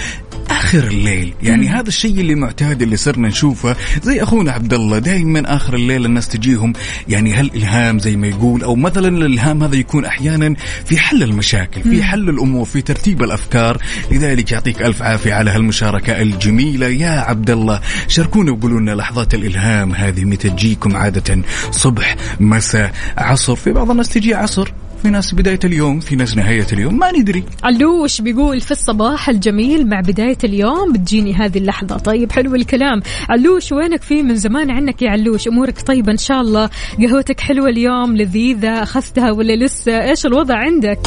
آخر 0.49 0.83
الليل. 0.83 1.33
يعني 1.43 1.67
هذا 1.67 1.87
الشيء 1.87 2.19
اللي 2.19 2.35
معتاد 2.35 2.81
اللي 2.81 2.97
صرنا 2.97 3.27
نشوفه 3.27 3.75
زي 4.03 4.23
أخونا 4.23 4.51
عبد 4.51 4.73
الله 4.73 4.99
دائما 4.99 5.55
آخر 5.55 5.75
الليل 5.75 6.05
الناس 6.05 6.27
تجيهم 6.27 6.73
يعني 7.07 7.33
هالإلهام 7.33 7.99
زي 7.99 8.15
ما 8.15 8.27
يقول 8.27 8.63
أو 8.63 8.75
مثلا 8.75 9.07
الإلهام 9.07 9.63
هذا 9.63 9.75
يكون 9.75 10.05
أحيانا 10.05 10.55
في 10.85 10.97
حل 10.97 11.23
المشاكل 11.23 11.81
في 11.81 12.03
حل 12.03 12.29
الأمور 12.29 12.65
في 12.65 12.81
ترتيب 12.81 13.23
الأفكار. 13.23 13.77
لذلك 14.11 14.51
يعطيك 14.51 14.81
ألف 14.81 15.01
عافية 15.01 15.33
على 15.33 15.51
هالمشاركة 15.51 16.21
الجميلة. 16.21 16.87
يا 16.87 17.09
عبد 17.09 17.49
الله 17.49 17.81
شاركونا 18.07 18.51
وقولوا 18.51 18.79
لنا 18.79 18.91
لحظات 18.91 19.33
الإلهام 19.33 19.95
هذه 19.95 20.25
متى 20.25 20.49
تجيكم 20.49 20.95
عادة 20.95 21.41
صبح 21.71 22.15
مساء 22.39 22.93
عصر. 23.17 23.55
في 23.55 23.71
بعض 23.71 23.91
الناس 23.91 24.09
تجي 24.09 24.33
عصر 24.33 24.71
في 25.03 25.09
ناس 25.09 25.33
بداية 25.33 25.59
اليوم 25.63 25.99
في 25.99 26.15
ناس 26.15 26.37
نهاية 26.37 26.67
اليوم 26.73 26.97
ما 26.97 27.11
ندري 27.11 27.43
علوش 27.63 28.21
بيقول 28.21 28.61
في 28.61 28.71
الصباح 28.71 29.29
الجميل 29.29 29.87
مع 29.87 29.99
بداية 29.99 30.37
اليوم؟ 30.43 30.93
بتجيني 30.93 31.33
هذه 31.33 31.57
اللحظة. 31.57 31.97
طيب 31.97 32.31
حلو 32.31 32.55
الكلام. 32.55 33.01
علوش 33.29 33.71
وينك؟ 33.71 34.01
فيه 34.01 34.23
من 34.23 34.35
زمان 34.35 34.71
عنك 34.71 35.01
يا 35.01 35.09
علوش. 35.09 35.47
أمورك 35.47 35.81
طيبة 35.81 36.11
إن 36.11 36.17
شاء 36.17 36.41
الله. 36.41 36.69
قهوتك 36.99 37.39
حلوة 37.39 37.69
اليوم 37.69 38.17
لذيذة 38.17 38.83
أخذتها 38.83 39.31
ولا 39.31 39.65
لسه؟ 39.65 40.09
إيش 40.09 40.25
الوضع 40.25 40.55
عندك؟ 40.55 40.99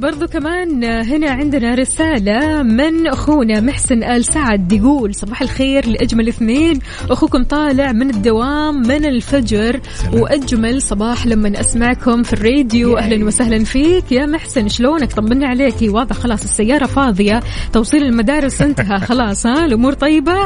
برضو 0.00 0.26
كمان 0.26 0.84
هنا 0.84 1.30
عندنا 1.30 1.74
رسالة 1.74 2.62
من 2.62 3.06
أخونا 3.06 3.60
محسن 3.60 4.02
آل 4.02 4.24
سعد 4.24 4.72
يقول 4.72 5.14
صباح 5.14 5.42
الخير 5.42 5.88
لأجمل 5.88 6.28
اثنين. 6.28 6.78
أخوكم 7.10 7.44
طالع 7.44 7.92
من 7.92 8.10
الدوام 8.10 8.82
من 8.82 9.04
الفجر 9.04 9.80
وأجمل 10.12 10.82
صباح 10.82 11.26
لما 11.26 11.60
أسمعكم 11.60 12.22
في 12.22 12.32
الراديو. 12.32 12.98
أهلا 12.98 13.24
وسهلا 13.24 13.64
فيك. 13.64 14.12
يا 14.12 14.26
محسن 14.26 14.68
شلونك؟ 14.68 15.12
طمنا 15.12 15.48
عليكي 15.48 15.88
واضح 15.88 16.16
خلاص 16.16 16.42
السيارة 16.42 16.86
فاضية. 16.86 17.40
توصيل 17.72 18.02
المدارس 18.02 18.62
انتهى. 18.62 19.00
خلاص 19.00 19.46
ها؟ 19.46 19.64
الأمور 19.64 19.92
طيبة؟ 19.92 20.36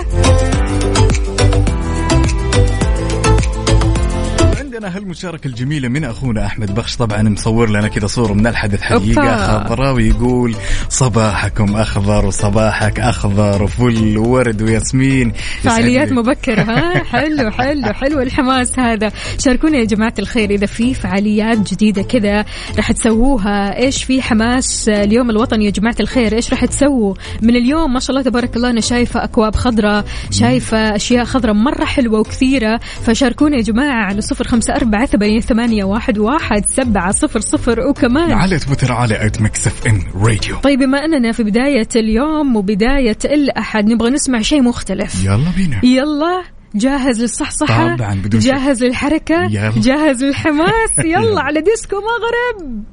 عندنا 4.74 4.96
هالمشاركة 4.96 5.48
الجميلة 5.48 5.88
من 5.88 6.04
أخونا 6.04 6.46
أحمد 6.46 6.74
بخش. 6.74 6.96
طبعا 6.96 7.22
مصور 7.22 7.70
لنا 7.70 7.88
كذا 7.88 8.06
صورة 8.06 8.32
من 8.32 8.46
الحدث 8.46 8.80
حقيقة. 8.80 9.64
خضراء 9.64 9.94
ويقول 9.94 10.56
صباحكم 10.88 11.76
أخضر 11.76 12.26
وصباحك 12.26 13.00
أخضر 13.00 13.62
وفل 13.62 14.18
وورد 14.18 14.62
وياسمين. 14.62 15.32
فعاليات. 15.62 16.12
مبكرة 16.12 16.62
ها؟ 16.62 17.02
حلو 17.12 17.50
حلو 17.50 17.92
حلو 17.92 18.20
الحماس 18.20 18.78
هذا. 18.78 19.12
شاركونا 19.38 19.78
يا 19.78 19.84
جماعة 19.84 20.14
الخير 20.18 20.50
إذا 20.50 20.66
في 20.66 20.94
فعاليات 20.94 21.72
جديدة 21.72 22.02
كذا 22.02 22.44
راح 22.76 22.92
تسووها. 22.92 23.76
إيش 23.76 24.04
في 24.04 24.22
حماس 24.22 24.88
اليوم 24.88 25.30
الوطني 25.30 25.64
يا 25.64 25.70
جماعة 25.70 25.96
الخير؟ 26.00 26.34
إيش 26.34 26.50
راح 26.50 26.64
تسووا؟ 26.64 27.14
من 27.42 27.56
اليوم 27.56 27.92
ما 27.92 28.00
شاء 28.00 28.10
الله 28.10 28.22
تبارك 28.30 28.56
الله 28.56 28.70
أنا 28.70 28.80
شايفة 28.80 29.24
أكواب 29.24 29.56
خضراء 29.56 30.04
شايفة 30.30 30.96
أشياء 30.96 31.24
خضراء 31.24 31.54
مرة 31.54 31.84
حلوة 31.84 32.20
وكثيرة. 32.20 32.80
فشاركونا 33.06 33.56
يا 33.56 33.62
جماعة 33.62 34.04
على 34.04 34.20
صفر 34.20 34.46
خمسة 34.64 34.76
أربعة 34.76 35.06
ثمانية, 35.06 35.40
ثمانية 35.40 35.84
واحد, 35.84 36.18
واحد 36.18 36.66
سبعة 36.66 37.12
صفر 37.12 37.40
صفر 37.40 37.80
وكمان 37.80 38.32
على 38.32 38.58
تويتر 38.58 38.92
على 38.92 39.26
at 39.26 39.40
Mix 39.40 39.66
FM 39.66 40.02
Radio. 40.14 40.56
طيب 40.56 40.78
بما 40.78 41.04
أننا 41.04 41.32
في 41.32 41.42
بداية 41.42 41.88
اليوم 41.96 42.56
وبداية 42.56 43.18
الأحد 43.24 43.86
نبغى 43.86 44.10
نسمع 44.10 44.40
شيء 44.40 44.62
مختلف. 44.62 45.24
يلا 45.24 45.50
بينا. 45.56 45.80
يلا. 45.84 46.42
جاهز 46.74 47.22
للصحصحة؟ 47.22 47.96
طبعاً، 47.96 48.14
بدون 48.14 48.40
شك. 48.40 48.46
جاهز 48.46 48.84
للحركة؟ 48.84 49.44
يلا. 49.44 49.72
جاهز 49.76 50.24
للحماس؟ 50.24 50.90
يلا 51.14 51.40
على 51.40 51.60
ديسكو 51.60 51.96
مغرب 51.96 52.84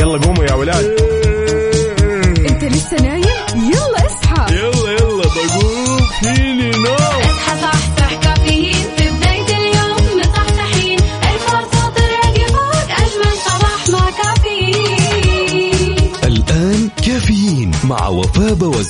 يلا 0.00 0.18
قوموا 0.26 0.44
يا 0.44 0.54
ولاد. 0.54 0.84
انت 2.50 2.64
لسه 2.64 2.96
نايم؟ 3.02 3.29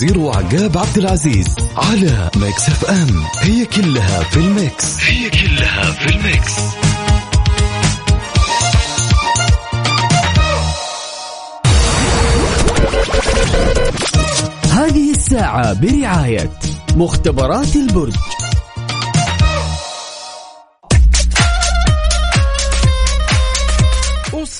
وفاء 0.01 0.09
وزير 0.09 0.19
وعقاب 0.19 0.79
عبد 0.79 0.99
العزيز 0.99 1.47
على 1.77 2.31
Mix 2.37 2.69
FM. 2.69 3.25
هي 3.41 3.67
كلها 3.67 4.23
في 4.23 4.37
ال 4.37 4.50
mix. 4.50 5.05
هي 5.05 5.31
كلها 5.31 5.93
في 5.93 6.09
ال 6.09 6.17
mix. 6.17 6.53
هذه 14.71 15.11
الساعة 15.11 15.73
برعاية 15.73 16.51
مختبرات 16.97 17.77
البرج. 17.77 18.15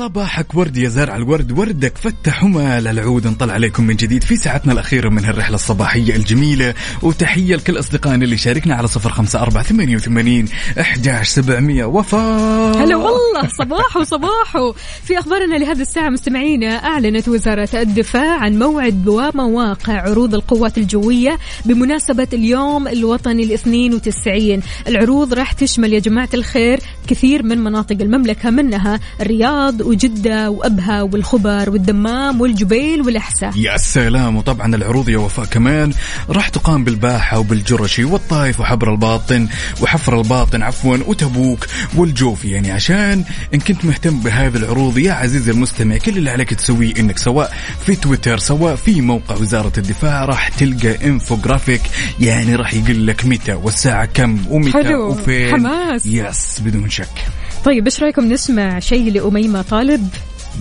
صباحك 0.01 0.55
ورد 0.55 0.77
يا 0.77 0.89
زارع 0.89 1.17
الورد 1.17 1.59
وردك 1.59 1.99
فتح 1.99 2.45
ومال 2.45 2.89
العود 2.89 3.27
نطلع 3.27 3.53
عليكم 3.53 3.85
من 3.85 3.97
جديد 3.97 4.25
في 4.25 4.37
ساعتنا 4.37 4.73
الأخيرة 4.73 5.09
من 5.09 5.25
هالرحلة 5.25 5.55
الصباحية 5.55 6.17
الجميلة. 6.17 6.75
وتحية 7.03 7.57
لكل 7.57 7.79
أصدقائنا 7.79 8.25
اللي 8.25 8.37
شاركنا 8.37 8.75
على 8.75 8.89
صفر 8.89 9.11
خمسة 9.11 9.43
أربعة 9.43 9.63
ثمانية 9.63 9.97
وثمانين 9.97 10.49
أحداش 10.81 11.29
سبعمية. 11.29 11.85
وفاء! 11.85 12.85
هلا 12.85 12.97
والله 12.97 13.49
صباحو 13.59 14.03
صباحو. 14.03 14.73
في 15.05 15.19
أخبارنا 15.19 15.57
لهذه 15.57 15.81
الساعة 15.81 16.09
مستمعينا 16.09 16.67
أعلنت 16.67 17.29
وزارة 17.29 17.69
الدفاع 17.75 18.39
عن 18.39 18.59
موعد 18.59 19.09
ومواقع 19.09 20.01
عروض 20.01 20.35
القوات 20.35 20.79
الجوية 20.79 21.39
بمناسبة 21.65 22.29
اليوم 22.33 22.89
الوطني 22.89 23.43
ال 23.43 23.53
92 23.53 24.63
العروض 24.89 25.35
راح 25.35 25.53
تشمل 25.53 25.93
يا 25.93 25.99
جماعة 25.99 26.29
الخير 26.35 26.81
كثير 27.07 27.43
من 27.43 27.59
مناطق 27.59 27.97
المملكة 28.01 28.51
منها 28.51 29.01
الرياض 29.21 29.90
وجدة 29.91 30.51
وأبها 30.51 31.03
والخبر 31.03 31.71
والدمام 31.71 32.41
والجبيل 32.41 33.03
والأحساء. 33.03 33.57
يا 33.57 33.77
سلام. 33.77 34.37
وطبعا 34.37 34.75
العروض 34.75 35.09
يا 35.09 35.19
وفاء 35.19 35.45
كمان 35.47 35.93
راح 36.31 36.49
تقام 36.49 36.85
بالباحة 36.85 37.39
وبلجرشي 37.39 38.05
والطايف 38.05 38.61
وحبر 38.61 38.93
الباطن 38.93 39.49
وحفر 39.83 40.21
الباطن 40.21 40.63
عفوا 40.63 40.97
وتبوك 41.07 41.67
والجوف. 41.95 42.45
يعني 42.45 42.71
عشان 42.73 43.25
إن 43.55 43.61
كنت 43.61 43.85
مهتم 43.85 44.21
بهذه 44.21 44.57
العروض 44.57 44.99
يا 44.99 45.13
عزيزي 45.13 45.51
المستمع 45.51 45.97
كل 45.97 46.19
اللي 46.19 46.31
عليك 46.31 46.55
تسويه 46.55 46.95
إنك 46.99 47.19
سواء 47.19 47.55
في 47.87 47.97
تويتر 47.97 48.39
سواء 48.39 48.77
في 48.77 49.01
موقع 49.01 49.37
وزارة 49.37 49.73
الدفاع 49.79 50.25
راح 50.25 50.49
تلقى 50.49 51.09
انفوجرافيك 51.09 51.83
يعني 52.21 52.57
راح 52.57 52.75
يقول 52.75 53.07
لك 53.07 53.25
متى 53.25 53.53
والساعة 53.53 54.05
كم؟ 54.05 54.39
ومتى 54.51 54.73
حلو. 54.73 55.09
وفين؟ 55.09 55.51
حماس. 55.53 56.07
yes 56.07 56.61
بدون 56.61 56.91
شك. 56.91 57.40
طيب 57.65 57.85
إيش 57.85 58.03
رأيكم 58.03 58.25
نسمع 58.33 58.79
شيء 58.79 59.13
لأميمة 59.13 59.63
طالب؟ 59.63 60.09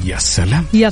يا 0.05 0.17
سلام. 0.17 0.65
يلا. 0.73 0.91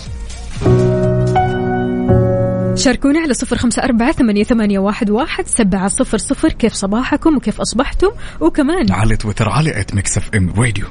شاركونا 2.76 3.20
على 3.20 3.34
صفر 3.34 3.58
خمسة 3.58 3.84
أربعة 3.84 4.12
ثمانية, 4.12 4.44
ثمانية 4.44 4.80
واحد, 4.80 5.10
واحد 5.10 5.48
سبعة 5.48 5.88
صفر 5.88 6.18
صفر. 6.18 6.50
كيف 6.50 6.74
صباحكم 6.74 7.38
وكيف 7.38 7.62
أصبحتم؟ 7.62 8.10
وكمان 8.42 8.92
على 8.92 9.18
تويتر 9.18 9.50
على 9.50 9.80
at 9.80 9.96
Mix 9.96 10.18
FM 10.18 10.54
Radio 10.58 10.86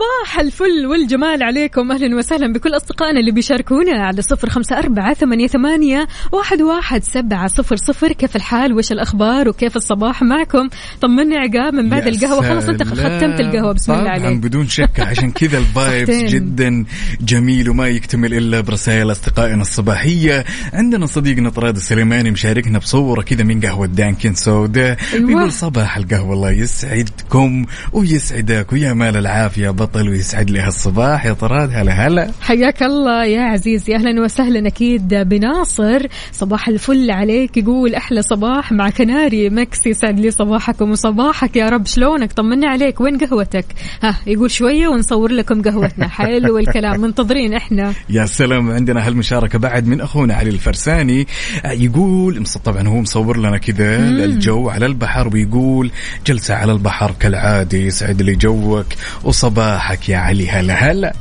صباح 0.00 0.40
الفل 0.40 0.86
والجمال 0.86 1.42
عليكم. 1.42 1.92
أهلا 1.92 2.16
وسهلا 2.16 2.52
بكل 2.52 2.76
أصدقائنا 2.76 3.20
اللي 3.20 3.30
بيشاركونا 3.30 3.92
على 3.92 4.22
صفر 4.22 4.48
خمسة 4.48 4.78
أربعة 4.78 5.14
ثمانية, 5.14 5.46
ثمانية 5.46 6.08
واحد, 6.32 6.62
واحد 6.62 7.04
سبعة 7.04 7.48
صفر 7.48 7.76
صفر. 7.76 8.12
كيف 8.12 8.36
الحال؟ 8.36 8.72
وش 8.72 8.92
الأخبار؟ 8.92 9.48
وكيف 9.48 9.76
الصباح 9.76 10.22
معكم؟ 10.22 10.68
طمني 11.00 11.36
عقاب 11.36 11.74
من 11.74 11.88
بعد 11.88 12.06
القهوة. 12.06 12.42
خلاص 12.42 12.64
أنت. 12.64 12.82
ختمت 12.82 13.40
القهوة. 13.40 13.72
بسم 13.72 13.92
الله 13.92 14.10
عليك. 14.10 14.38
بدون 14.38 14.68
شك 14.68 15.00
عشان 15.00 15.30
كذا 15.30 15.58
الفايبس. 15.64 16.10
جدا 16.10 16.84
جميل 17.20 17.70
وما 17.70 17.88
يكتمل 17.88 18.34
إلا 18.34 18.60
برسائل 18.60 19.10
أصدقائنا 19.10 19.62
الصباحية. 19.62 20.44
عندنا 20.72 21.06
صديقنا 21.06 21.50
طراد 21.50 21.76
السليماني 21.76 22.30
مشاركنا 22.30 22.78
بصورة 22.78 23.22
كذا 23.22 23.44
من 23.44 23.60
قهوة 23.60 23.86
دانكن 23.86 24.34
سودا 24.34 24.96
أيوة. 25.12 25.26
بيقول 25.26 25.52
صباح 25.52 25.96
القهوة 25.96 26.34
الله 26.34 26.50
يسعدكم 26.50 27.66
ويسعدك 27.92 28.72
ويا 28.72 28.92
مال 28.92 29.16
العافية 29.16 29.70
بطل 29.90 30.08
ويسعد 30.08 30.50
لي 30.50 30.60
هالصباح. 30.60 31.26
يا 31.26 31.32
طراد 31.32 31.70
هلا 31.74 31.92
هلا. 31.92 32.30
حياك 32.40 32.82
الله 32.82 33.24
يا 33.24 33.42
عزيزي. 33.42 33.94
أهلا 33.94 34.22
وسهلا 34.22 34.68
أكيد 34.68 35.14
بناصر. 35.14 36.06
صباح 36.32 36.68
الفل 36.68 37.10
عليك. 37.10 37.56
يقول 37.56 37.94
أحلى 37.94 38.22
صباح 38.22 38.72
مع 38.72 38.90
كناري 38.90 39.50
مكس 39.50 39.86
يسعد 39.86 40.20
لي 40.20 40.30
صباحكم 40.30 40.90
وصباحك. 40.90 41.56
يا 41.56 41.68
رب 41.68 41.86
شلونك؟ 41.86 42.32
طمني 42.32 42.66
عليك. 42.66 43.00
وين 43.00 43.18
قهوتك؟ 43.18 43.64
ها 44.02 44.16
يقول 44.26 44.50
شوية 44.50 44.88
ونصور 44.88 45.32
لكم 45.32 45.62
قهوتنا. 45.62 46.08
حلو 46.18 46.58
الكلام. 46.58 47.00
منتظرين 47.00 47.54
إحنا. 47.54 47.92
يا 48.08 48.26
سلام. 48.26 48.70
عندنا 48.70 49.06
هالمشاركة 49.06 49.58
بعد 49.58 49.86
من 49.86 50.00
أخونا 50.00 50.34
علي 50.34 50.50
الفرساني. 50.50 51.26
آه، 51.64 51.70
يقول 51.70 52.44
طبعا 52.64 52.88
هو 52.88 53.00
مصور 53.00 53.36
لنا 53.36 53.58
كذا 53.58 53.96
الجو 53.98 54.68
على 54.68 54.86
البحر 54.86 55.28
ويقول 55.28 55.90
جلسة 56.26 56.54
على 56.54 56.72
البحر 56.72 57.14
كالعادة 57.20 57.78
يسعد 57.78 58.22
لي 58.22 58.34
جوك 58.34 58.86
وصباحك 59.80 60.08
يا 60.08 60.16
علي 60.18 60.50
هلا 60.50 60.74
هلا 60.74 61.12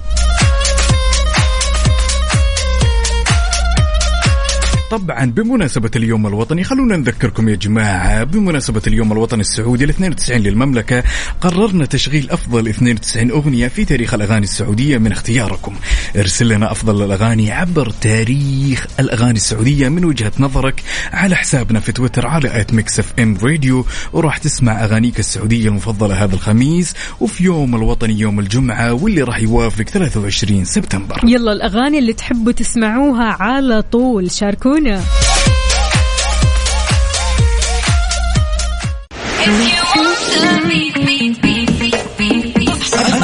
طبعا 4.92 5.26
بمناسبة 5.26 5.92
اليوم 5.96 6.28
الوطني 6.28 6.64
خلونا 6.64 6.98
نذكركم 6.98 7.50
يا 7.50 7.56
جماعة 7.56 8.24
بمناسبة 8.24 8.82
اليوم 8.88 9.12
الوطني 9.12 9.42
السعودي 9.42 9.84
ال 9.84 9.90
92 9.90 10.38
للمملكة 10.42 11.04
قررنا 11.42 11.86
تشغيل 11.86 12.30
أفضل 12.32 12.68
92 12.68 13.32
أغنية 13.32 13.68
في 13.68 13.86
تاريخ 13.86 14.14
الأغاني 14.14 14.44
السعودية 14.44 14.98
من 14.98 15.12
اختياركم. 15.12 15.76
ارسل 16.16 16.48
لنا 16.50 16.72
أفضل 16.72 17.04
الأغاني 17.04 17.52
عبر 17.52 17.90
تاريخ 17.90 18.88
الأغاني 19.00 19.38
السعودية 19.38 19.90
من 19.90 20.06
وجهة 20.06 20.32
نظرك 20.40 20.84
على 21.14 21.36
حسابنا 21.36 21.80
في 21.80 21.92
تويتر 21.92 22.28
على 22.28 22.62
at 22.62 22.74
Mix 22.74 23.00
FM 23.00 23.38
Radio 23.44 23.86
وراح 24.14 24.38
تسمع 24.38 24.84
أغانيك 24.84 25.20
السعودية 25.20 25.68
المفضلة 25.70 26.24
هذا 26.24 26.36
الخميس 26.36 26.94
وفي 27.20 27.44
يوم 27.44 27.76
الوطني 27.76 28.20
يوم 28.20 28.40
الجمعة 28.40 28.94
واللي 28.94 29.22
راح 29.22 29.40
يوافق 29.40 29.84
23 29.84 30.66
سبتمبر. 30.66 31.22
يلا 31.24 31.52
الأغاني 31.52 32.00
اللي 32.00 32.14
تحبوا 32.14 32.52
تسمعوها 32.52 33.38
على 33.40 33.82
طول 33.82 34.32
شاركونا 34.32 34.79
هنا 34.80 35.04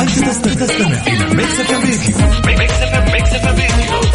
أنت 0.02 0.48
تستمع 0.48 1.08
إلى 1.08 1.36
Mix 1.36 1.60
FM 1.60 3.56
Radio 3.56 4.15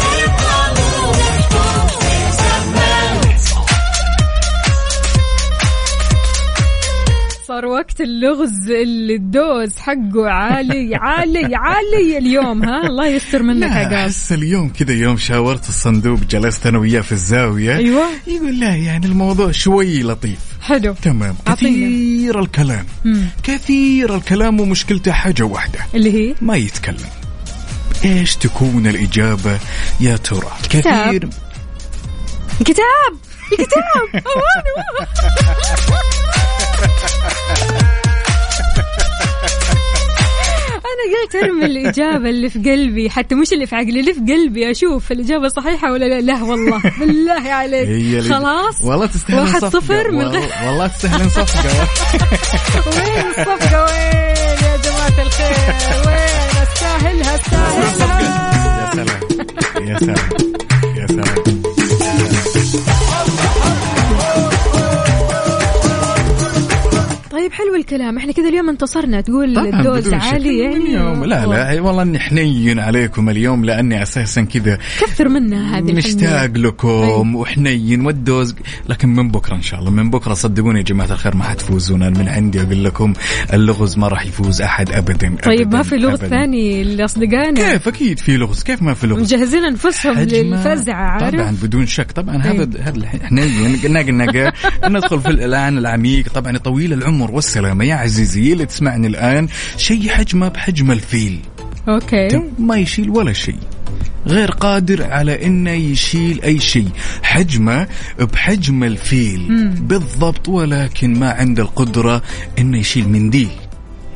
صار 7.61 7.69
وقت 7.69 8.01
اللغز 8.01 8.69
اللي 8.69 9.15
ال 9.15 9.27
dose 9.27 9.77
حقه 9.77 10.29
عالي 10.29 10.95
عالي 10.95 11.55
عالي 11.55 12.17
اليوم 12.17 12.63
ها؟ 12.63 12.87
الله 12.87 13.07
يستر 13.07 13.43
منك 13.43 13.71
عقاب 13.71 13.93
أحس 13.93 14.31
اليوم 14.31 14.69
كذا 14.69 14.93
يوم 14.93 15.17
شاورت 15.17 15.69
الصندوق 15.69 16.19
جلست 16.19 16.67
أنا 16.67 16.77
وياه 16.77 17.01
في 17.01 17.11
الزاوية. 17.11 17.77
أيوه. 17.77 18.05
يقول 18.27 18.59
لا 18.59 18.75
يعني 18.75 19.05
الموضوع 19.05 19.51
شوي 19.51 20.03
لطيف. 20.03 20.39
حلو. 20.61 20.95
تمام. 21.01 21.35
أعطينا. 21.47 21.71
كثير 21.71 22.39
الكلام. 22.39 22.85
مم. 23.05 23.25
كثير 23.43 24.15
الكلام 24.15 24.59
ومشكلته 24.59 25.11
حاجة 25.11 25.43
واحدة. 25.43 25.79
اللي 25.95 26.13
هي؟ 26.13 26.35
ما 26.41 26.55
يتكلم. 26.55 27.09
إيش 28.05 28.35
تكون 28.35 28.87
الإجابة 28.87 29.59
يا 29.99 30.17
ترى؟ 30.17 30.51
كثير. 30.69 31.29
الكتاب 32.61 33.13
الكتاب 33.51 34.23
قلت 41.11 41.35
أرمي 41.35 41.65
الإجابة 41.65 42.29
اللي 42.29 42.49
في 42.49 42.59
قلبي 42.59 43.09
حتى 43.09 43.35
مش 43.35 43.53
اللي 43.53 43.65
في 43.65 43.75
عقلي 43.75 43.99
اللي 43.99 44.13
في 44.13 44.19
قلبي 44.19 44.71
أشوف 44.71 45.11
الإجابة 45.11 45.47
صحيحة 45.47 45.91
ولا 45.91 46.05
لا. 46.05 46.21
لا 46.21 46.43
والله. 46.43 46.81
بالله 46.99 47.53
عليك. 47.53 48.21
خلاص؟ 48.33 48.81
والله 48.83 49.05
تستاهل 49.05 49.39
واحد. 49.39 49.65
صفر 49.65 50.11
من 50.11 50.21
غير 50.27 50.49
والله 50.65 50.87
تستاهل 50.87 51.31
صفقة. 51.31 51.69
وين 52.97 53.25
الصفقة؟ 53.29 53.83
وين 53.83 54.35
يا 54.63 54.77
جماعة 54.77 55.21
الخير؟ 55.25 55.75
وين؟ 56.07 56.63
استاهلها 56.63 57.35
استاهلها. 57.35 58.81
يا 58.81 58.91
سلام. 58.95 59.87
يا 59.87 59.97
سلام. 59.99 60.50
طيب 67.51 67.59
حلو 67.59 67.75
الكلام. 67.75 68.17
إحنا 68.17 68.31
كذا 68.31 68.49
اليوم 68.49 68.69
انتصرنا. 68.69 69.21
تقول 69.21 69.57
الدوز. 69.57 70.13
عالي 70.13 70.59
يعني. 70.59 70.75
اليوم. 70.75 71.25
لا 71.25 71.45
لا 71.45 71.81
والله 71.81 72.01
إني 72.01 72.19
حنين 72.19 72.79
عليكم 72.79 73.29
اليوم 73.29 73.65
لأني 73.65 74.03
أساسا 74.03 74.41
كذا 74.41 74.77
كثر 75.01 75.29
منها 75.29 75.77
هذه 75.77 75.93
مشتاق. 75.93 76.51
لكم 76.57 77.35
وحنين 77.35 78.05
والدوز. 78.05 78.55
لكن 78.89 79.09
من 79.09 79.31
بكرة 79.31 79.55
إن 79.55 79.61
شاء 79.61 79.79
الله 79.79 79.91
من 79.91 80.09
بكرة 80.09 80.33
صدقوني 80.33 80.79
يا 80.79 80.83
جماعة 80.83 81.11
الخير 81.11 81.35
ما 81.35 81.43
حتفوزون. 81.43 82.03
أنا 82.03 82.19
من 82.19 82.27
عندي 82.29 82.61
أقول 82.61 82.83
لكم 82.83 83.13
اللغز 83.53 83.97
ما 83.97 84.07
راح 84.07 84.25
يفوز 84.25 84.61
أحد 84.61 84.91
ابدا 84.91 85.35
طيب 85.43 85.61
أبداً 85.61 85.77
ما 85.77 85.83
في 85.83 85.95
لغز. 85.97 86.19
ثاني 86.19 86.83
لأصدقائنا؟ 86.83 87.71
كيف؟ 87.71 87.87
أكيد 87.87 88.19
في 88.19 88.37
لغز. 88.37 88.63
كيف 88.63 88.81
ما 88.81 88.93
في 88.93 89.07
لغز؟ 89.07 89.21
مجهزين 89.21 89.63
أنفسهم. 89.63 90.19
للفزعه 90.19 90.95
عارف؟ 90.95 91.35
طبعا 91.35 91.55
بدون 91.63 91.85
شك. 91.85 92.11
طبعا. 92.11 92.37
هذا 92.37 92.63
هذا 92.81 92.97
الحنين. 92.97 93.77
قلنا 93.83 93.99
قلنا. 93.99 94.51
ندخل 94.91 95.19
في 95.19 95.29
الآن 95.29 95.77
العميق. 95.77 96.29
طبعا 96.33 96.57
طويل 96.57 96.93
العمر. 96.93 97.40
والسلامة. 97.41 97.85
يا 97.85 97.95
عزيزي 97.95 98.53
اللي 98.53 98.65
تسمعني 98.65 99.07
الآن 99.07 99.47
شيء 99.77 100.09
حجمه 100.09 100.47
بحجم 100.47 100.91
الفيل. 100.91 101.39
okay. 101.87 102.27
ما 102.59 102.77
يشيل 102.77 103.09
ولا 103.09 103.33
شيء 103.33 103.59
غير 104.27 104.51
قادر 104.51 105.03
على 105.03 105.45
إنه 105.45 105.71
يشيل 105.71 106.41
أي 106.41 106.59
شيء 106.59 106.89
حجمه 107.23 107.87
بحجم 108.19 108.83
الفيل. 108.83 109.69
بالضبط 109.81 110.49
ولكن 110.49 111.19
ما 111.19 111.31
عنده 111.31 111.63
القدرة 111.63 112.21
إنه 112.59 112.77
يشيل 112.77 113.09
منديل. 113.09 113.49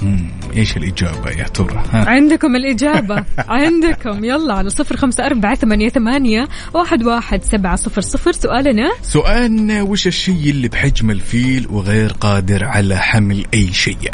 مم. 0.01 0.31
إيش 0.55 0.77
الإجابة 0.77 1.31
يا 1.31 1.43
ترى؟ 1.43 1.83
عندكم 1.93 2.55
الإجابة. 2.55 3.23
عندكم. 3.59 4.25
يلا 4.25 4.53
على 4.53 4.69
صفر 4.69 4.97
خمسة 4.97 5.25
أربعة 5.25 5.55
ثمانية, 5.55 5.89
ثمانية 5.89 6.47
واحد, 6.73 7.03
واحد 7.03 7.43
سبعة 7.43 7.75
صفر 7.75 8.01
صفر. 8.01 8.31
سؤالنا؟ 8.31 8.91
سؤالنا 9.01 9.81
وش 9.81 10.07
الشيء 10.07 10.49
اللي 10.49 10.67
بحجم 10.67 11.11
الفيل 11.11 11.67
وغير 11.69 12.11
قادر 12.11 12.65
على 12.65 12.97
حمل 12.97 13.45
أي 13.53 13.73
شيء؟ 13.73 14.11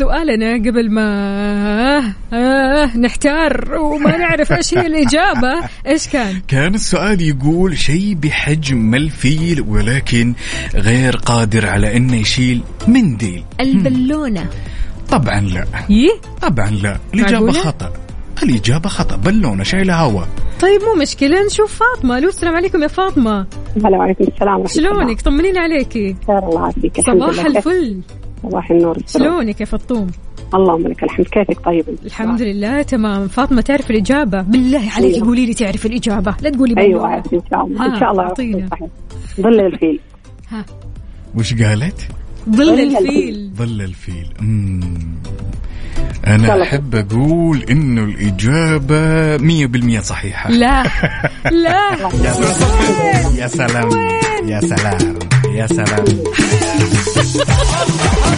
سؤالنا 0.00 0.52
قبل 0.54 0.90
ما 0.90 2.14
آه 2.32 2.96
نحتار 2.96 3.74
وما 3.74 4.16
نعرف 4.16 4.52
إيش 4.52 4.74
هي 4.74 4.86
الإجابة 4.86 5.68
إيش 5.86 6.08
كان؟ 6.08 6.40
كان 6.48 6.74
السؤال 6.74 7.20
يقول 7.20 7.78
شيء 7.78 8.14
بحجم 8.14 8.94
الفيل 8.94 9.60
ولكن 9.60 10.34
غير 10.74 11.16
قادر 11.16 11.66
على 11.66 11.96
إنه 11.96 12.16
يشيل 12.16 12.62
منديل 12.88 13.44
البالونة. 13.60 14.46
طبعا 15.10 15.40
لا. 15.40 15.64
يه 15.88 16.20
طبعا 16.42 16.70
لا. 16.70 16.96
الإجابة 17.14 17.44
معقولة؟ 17.46 17.60
خطأ. 17.60 17.92
الإجابة 18.42 18.88
خطأ. 18.88 19.16
بالونة 19.16 19.62
شايلة 19.64 19.94
هواء 19.94 20.28
طيب 20.60 20.80
مو 20.82 21.02
مشكلة 21.02 21.46
نشوف 21.46 21.82
فاطمة. 21.82 22.18
ألو 22.18 22.28
السلام 22.28 22.56
عليكم 22.56 22.82
يا 22.82 22.88
فاطمة. 22.88 23.46
هلا 23.84 23.98
وعليكم 23.98 24.24
السلام. 24.24 24.66
شلونك؟ 24.66 25.20
طمنيني 25.20 25.58
عليكي 25.58 26.16
خير 26.26 26.38
الله 26.38 26.60
يعافيك. 26.60 27.00
صباح. 27.00 27.44
الفل. 27.46 28.00
صباح 28.42 28.70
النور. 28.70 28.98
شلونك 29.06 29.60
يا 29.60 29.66
فطوم؟ 29.66 30.06
اللهم 30.54 30.88
لك 30.88 31.02
الحمد. 31.04 31.26
كيفك 31.26 31.60
طيب؟ 31.64 31.84
الحمد 32.04 32.42
لله 32.42 32.82
تمام. 32.82 33.28
فاطمة 33.28 33.60
تعرف 33.60 33.90
الإجابة؟ 33.90 34.42
بالله 34.42 34.90
عليك 34.96 35.14
أيوة. 35.14 35.26
قولي 35.26 35.46
لي 35.46 35.54
تعرف 35.54 35.86
الإجابة. 35.86 36.34
لا 36.42 36.50
تقولي 36.50 36.74
أيوه 36.78 36.92
بالله. 36.92 37.08
عارف 37.08 37.34
إن 37.34 37.40
شاء 37.50 37.64
الله. 37.66 37.82
ها، 37.82 37.86
إن 37.94 38.00
شاء 38.00 38.10
الله. 38.10 38.34
ظل 39.40 39.60
الفيل. 39.60 40.00
ها. 40.50 40.64
وش 41.34 41.54
قالت؟ 41.54 42.00
ظل 42.50 42.80
الفيل. 42.80 43.50
ظل 43.56 43.82
الفيل. 43.82 44.26
مم. 44.40 44.80
إن 44.82 46.24
شاء 46.24 46.34
أنا 46.34 46.54
الله. 46.54 46.62
أحب 46.62 46.94
أقول 46.94 47.62
إنه 47.70 48.04
الإجابة 48.04 49.36
مية 49.36 49.66
بالمية 49.66 50.00
صحيحة. 50.00 50.50
لا. 50.50 50.82
لا. 51.50 51.90
يا 53.38 53.46
سلام. 53.46 53.90
يا 54.46 54.60
سلام. 54.60 55.18
يا 55.54 55.66
سلام. 55.66 56.04
ظل 56.04 56.20
الفيل 56.80 58.29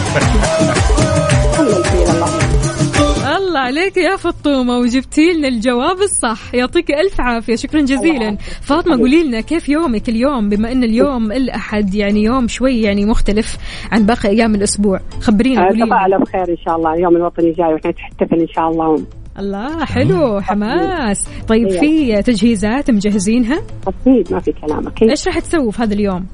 الله 3.37 3.59
عليك 3.59 3.97
يا 3.97 4.15
فطومة 4.15 4.77
وجبتي 4.77 5.33
لنا 5.33 5.47
الجواب 5.47 5.97
الصح. 6.01 6.55
يعطيك 6.55 6.91
ألف 6.91 7.21
عافية 7.21 7.55
شكرا 7.55 7.81
جزيلا. 7.81 8.37
فاطمة 8.61 8.97
قولي 8.97 9.23
لنا 9.23 9.41
كيف 9.41 9.69
يومك 9.69 10.09
اليوم؟ 10.09 10.49
بما 10.49 10.71
أن 10.71 10.83
اليوم 10.83 11.31
الأحد 11.31 11.95
يعني 11.95 12.23
يوم 12.23 12.47
شوي 12.47 12.81
يعني 12.81 13.05
مختلف 13.05 13.57
عن 13.91 14.05
باقي 14.05 14.29
أيام 14.29 14.55
الأسبوع. 14.55 14.99
خبرينا 15.21 15.61
آه، 15.61 15.65
قولي 15.65 15.77
لنا. 15.77 15.85
تفاعلوا 15.85 16.19
بخير 16.19 16.49
إن 16.49 16.57
شاء 16.65 16.75
الله. 16.75 16.93
اليوم 16.93 17.15
الوطني 17.15 17.51
جاي 17.51 17.73
وإحنا 17.73 17.91
نحتفل 17.91 18.39
إن 18.41 18.47
شاء 18.55 18.69
الله. 18.69 19.03
الله 19.39 19.85
حلو 19.85 20.41
حماس. 20.41 21.27
طيب 21.47 21.67
أيوة. 21.67 21.79
في 21.79 22.21
تجهيزات 22.21 22.91
مجهزينها؟ 22.91 23.61
أكيد 23.87 24.33
ما 24.33 24.39
في 24.39 24.51
كلام 24.51 24.87
أكيد. 24.87 25.09
إيش 25.09 25.27
راح 25.27 25.39
تسوي 25.39 25.71
في 25.71 25.83
هذا 25.83 25.93
اليوم؟ 25.93 26.25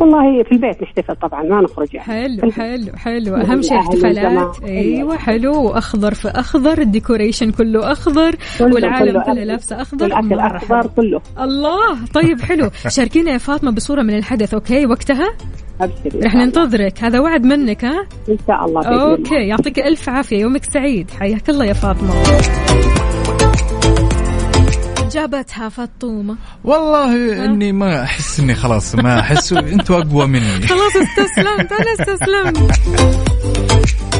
والله 0.00 0.42
في 0.42 0.52
البيت 0.52 0.82
نحتفل 0.82 1.16
طبعا 1.16 1.42
ما 1.42 1.60
نخرج 1.60 1.94
يعني. 1.94 2.06
حلو 2.06 2.50
حلو 2.52 2.92
حلو. 2.96 3.34
أهم 3.36 3.62
شيء 3.62 3.78
احتفالات. 3.78 4.56
أيوه 4.64 5.16
حلو. 5.16 5.62
وأخضر 5.62 6.14
في 6.14 6.28
أخضر 6.28 6.78
ال 6.78 6.84
decoration 6.84 7.50
كله 7.50 7.92
أخضر 7.92 8.34
كله- 8.58 8.74
والعالم 8.74 9.22
كله. 9.22 9.44
لابسه 9.44 9.82
أخضر. 9.82 10.04
والأكل 10.04 10.38
أخضر. 10.40 10.90
كله. 10.96 11.20
الله. 11.40 12.04
طيب 12.14 12.40
حلو. 12.40 12.70
شاركينا 12.96 13.32
يا 13.32 13.38
فاطمة 13.38 13.70
بصورة 13.70 14.02
من 14.02 14.14
الحدث 14.14 14.54
okay؟ 14.54 14.86
وقتها؟ 14.86 15.28
ابشري 15.80 16.20
رح 16.20 16.34
ننتظرك. 16.34 17.04
هذا 17.04 17.20
وعد 17.20 17.44
منك 17.46 17.84
ها؟ 17.84 18.06
إن 18.28 18.36
شاء 18.46 18.64
الله. 18.64 18.82
okay. 18.86 19.34
يعطيك 19.48 19.78
ألف 19.78 20.08
عافية. 20.08 20.40
يومك 20.40 20.64
سعيد. 20.64 21.10
حياك 21.10 21.50
الله 21.50 21.64
يا 21.64 21.72
فاطمة. 21.72 22.10
جابتها 25.18 25.68
فطومه 25.68 26.36
والله 26.64 27.44
إني 27.44 27.72
ما 27.72 28.02
أحس 28.02 28.40
إني 28.40 28.54
خلاص 28.54 28.94
ما 28.94 29.20
أحس. 29.20 29.52
أنتوا 29.74 30.00
أقوى 30.00 30.26
مني. 30.26 30.66
خلاص 30.66 30.92
استسلمت 30.96 31.72
أنا 31.72 31.92
استسلمت. 32.00 32.72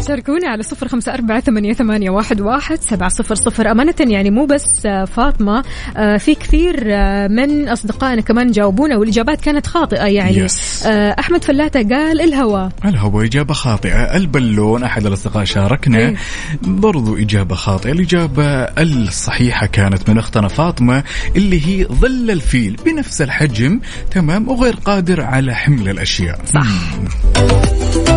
شاركونا 0.08 0.48
على 0.48 0.62
صفر 0.62 0.88
خمسة 0.88 1.14
أربعة 1.14 1.40
ثمانية, 1.40 1.72
ثمانية 1.72 2.10
واحد, 2.10 2.40
واحد 2.40 2.80
سبعة 2.80 3.08
صفر 3.08 3.34
صفر. 3.34 3.70
أمانة 3.70 3.94
يعني 4.00 4.30
مو 4.30 4.46
بس 4.46 4.86
آه، 4.86 5.04
فاطمة 5.04 5.64
آه، 5.96 6.16
في 6.16 6.34
كثير 6.34 6.84
آه، 6.86 7.28
من 7.28 7.68
أصدقائنا 7.68 8.20
كمان 8.20 8.50
جاوبونا 8.50 8.96
والإجابات 8.96 9.40
كانت 9.40 9.66
خاطئة 9.66 10.04
يعني. 10.04 10.48
Yes. 10.48 10.86
أحمد 11.18 11.44
فلاتة 11.44 11.88
قال 11.88 12.20
الهواء 12.20 12.68
الهواء 12.84 13.24
إجابة 13.24 13.54
خاطئة. 13.54 14.16
البلون 14.16 14.82
أحد 14.82 15.06
الأصدقاء 15.06 15.44
شاركنا. 15.44 15.98
إيه. 15.98 16.16
برضو 16.62 17.16
إجابة 17.16 17.54
خاطئة. 17.54 17.92
الإجابة 17.92 18.44
الصحيحة 18.62 19.66
كانت 19.66 20.10
من 20.10 20.18
أختنا 20.18 20.48
فاطمة 20.48 21.02
اللي 21.36 21.66
هي 21.66 21.84
ظل 21.84 22.30
الفيل 22.30 22.76
بنفس 22.86 23.22
الحجم 23.22 23.80
تمام 24.10 24.48
وغير 24.48 24.74
قادر 24.74 25.20
على 25.20 25.54
حمل 25.54 25.88
الأشياء. 25.88 26.40
صح. 26.46 28.07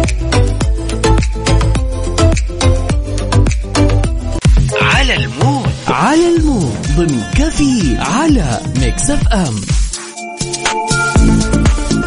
على 6.02 6.36
ال 6.36 6.44
mood 6.44 6.78
ضمن 6.98 7.22
كفي 7.36 7.98
على 8.00 8.60
Mix 8.80 9.10
FM. 9.10 9.56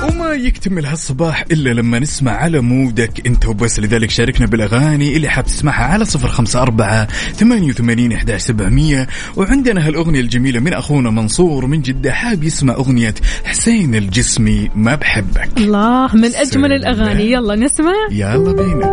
وما 0.08 0.32
يكتمل 0.32 0.86
هالصباح 0.86 1.44
إلا 1.52 1.70
لما 1.70 1.98
نسمع 1.98 2.32
على 2.32 2.60
mood 2.60 3.04
ك. 3.04 3.26
أنت 3.26 3.46
وبس 3.46 3.80
لذلك 3.80 4.10
شاركنا 4.10 4.46
بالأغاني 4.46 5.16
اللي 5.16 5.28
حاب 5.28 5.46
تسمعها 5.46 5.84
على 5.84 6.04
صفر 6.04 6.28
خمسة 6.28 6.62
أربعة 6.62 7.08
ثمانية 7.36 7.68
وثمانين 7.68 8.12
إحداش 8.12 8.40
سبعمية. 8.42 9.08
وعندنا 9.36 9.86
هالأغنية 9.86 10.20
الجميلة 10.20 10.60
من 10.60 10.72
أخونا 10.72 11.10
منصور 11.10 11.66
من 11.66 11.82
جدة 11.82 12.12
حاب 12.12 12.44
يسمع 12.44 12.74
أغنية 12.74 13.14
حسين 13.44 13.94
الجسمي 13.94 14.70
ما 14.74 14.94
بحبك. 14.94 15.48
الله 15.56 16.14
من 16.14 16.24
أجمل 16.24 16.46
سلام. 16.46 16.72
الأغاني. 16.72 17.32
يلا 17.32 17.54
نسمع. 17.56 17.94
يلا 18.10 18.52
بينا. 18.52 18.86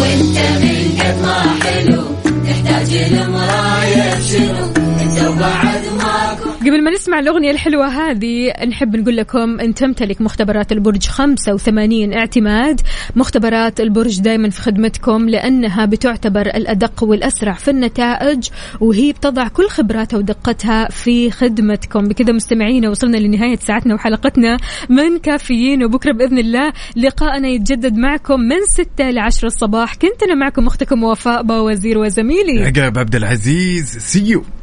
وانت 0.00 0.38
من 0.62 0.98
قد 1.00 1.22
ما 1.22 1.42
حلو. 1.64 2.27
تحتاج 2.48 2.94
لمراية 3.12 4.20
شنو؟ 4.20 4.64
انت 5.00 5.22
وبعد 5.28 5.82
ماكو 5.98 6.27
قبل 6.60 6.84
ما 6.84 6.90
نسمع 6.90 7.18
الأغنية 7.18 7.50
الحلوة 7.50 7.86
هذه 7.86 8.52
نحب 8.68 8.96
نقول 8.96 9.16
لكم 9.16 9.60
أن 9.60 9.74
تمتلك 9.74 10.20
مختبرات 10.20 10.72
البرج 10.72 11.06
85 11.06 12.12
اعتماد. 12.14 12.80
مختبرات 13.16 13.80
البرج 13.80 14.20
دائما 14.20 14.50
في 14.50 14.60
خدمتكم 14.60 15.28
لأنها 15.28 15.84
بتعتبر 15.84 16.40
الأدق 16.40 17.04
والأسرع 17.04 17.52
في 17.52 17.70
النتائج 17.70 18.48
وهي 18.80 19.12
بتضع 19.12 19.48
كل 19.48 19.68
خبراتها 19.68 20.16
ودقتها 20.16 20.88
في 20.88 21.30
خدمتكم. 21.30 22.08
بكذا 22.08 22.32
مستمعينا 22.32 22.90
وصلنا 22.90 23.16
لنهاية 23.16 23.56
ساعتنا 23.56 23.94
وحلقتنا 23.94 24.56
من 24.88 25.18
كافيين 25.18 25.84
وبكرة 25.84 26.12
بإذن 26.12 26.38
الله 26.38 26.72
لقاءنا 26.96 27.48
يتجدد 27.48 27.96
معكم 27.96 28.40
من 28.40 28.60
6 28.68 29.10
ل 29.10 29.18
10 29.18 29.46
الصباح. 29.46 29.94
كنت 29.94 30.22
أنا 30.22 30.34
معكم 30.34 30.66
أختكم 30.66 31.04
وفاء 31.04 31.42
باوزير 31.42 31.98
وزميلي. 31.98 32.64
عقاب 32.64 32.98
عبد 32.98 33.14
العزيز 33.14 33.98
سيو 33.98 34.44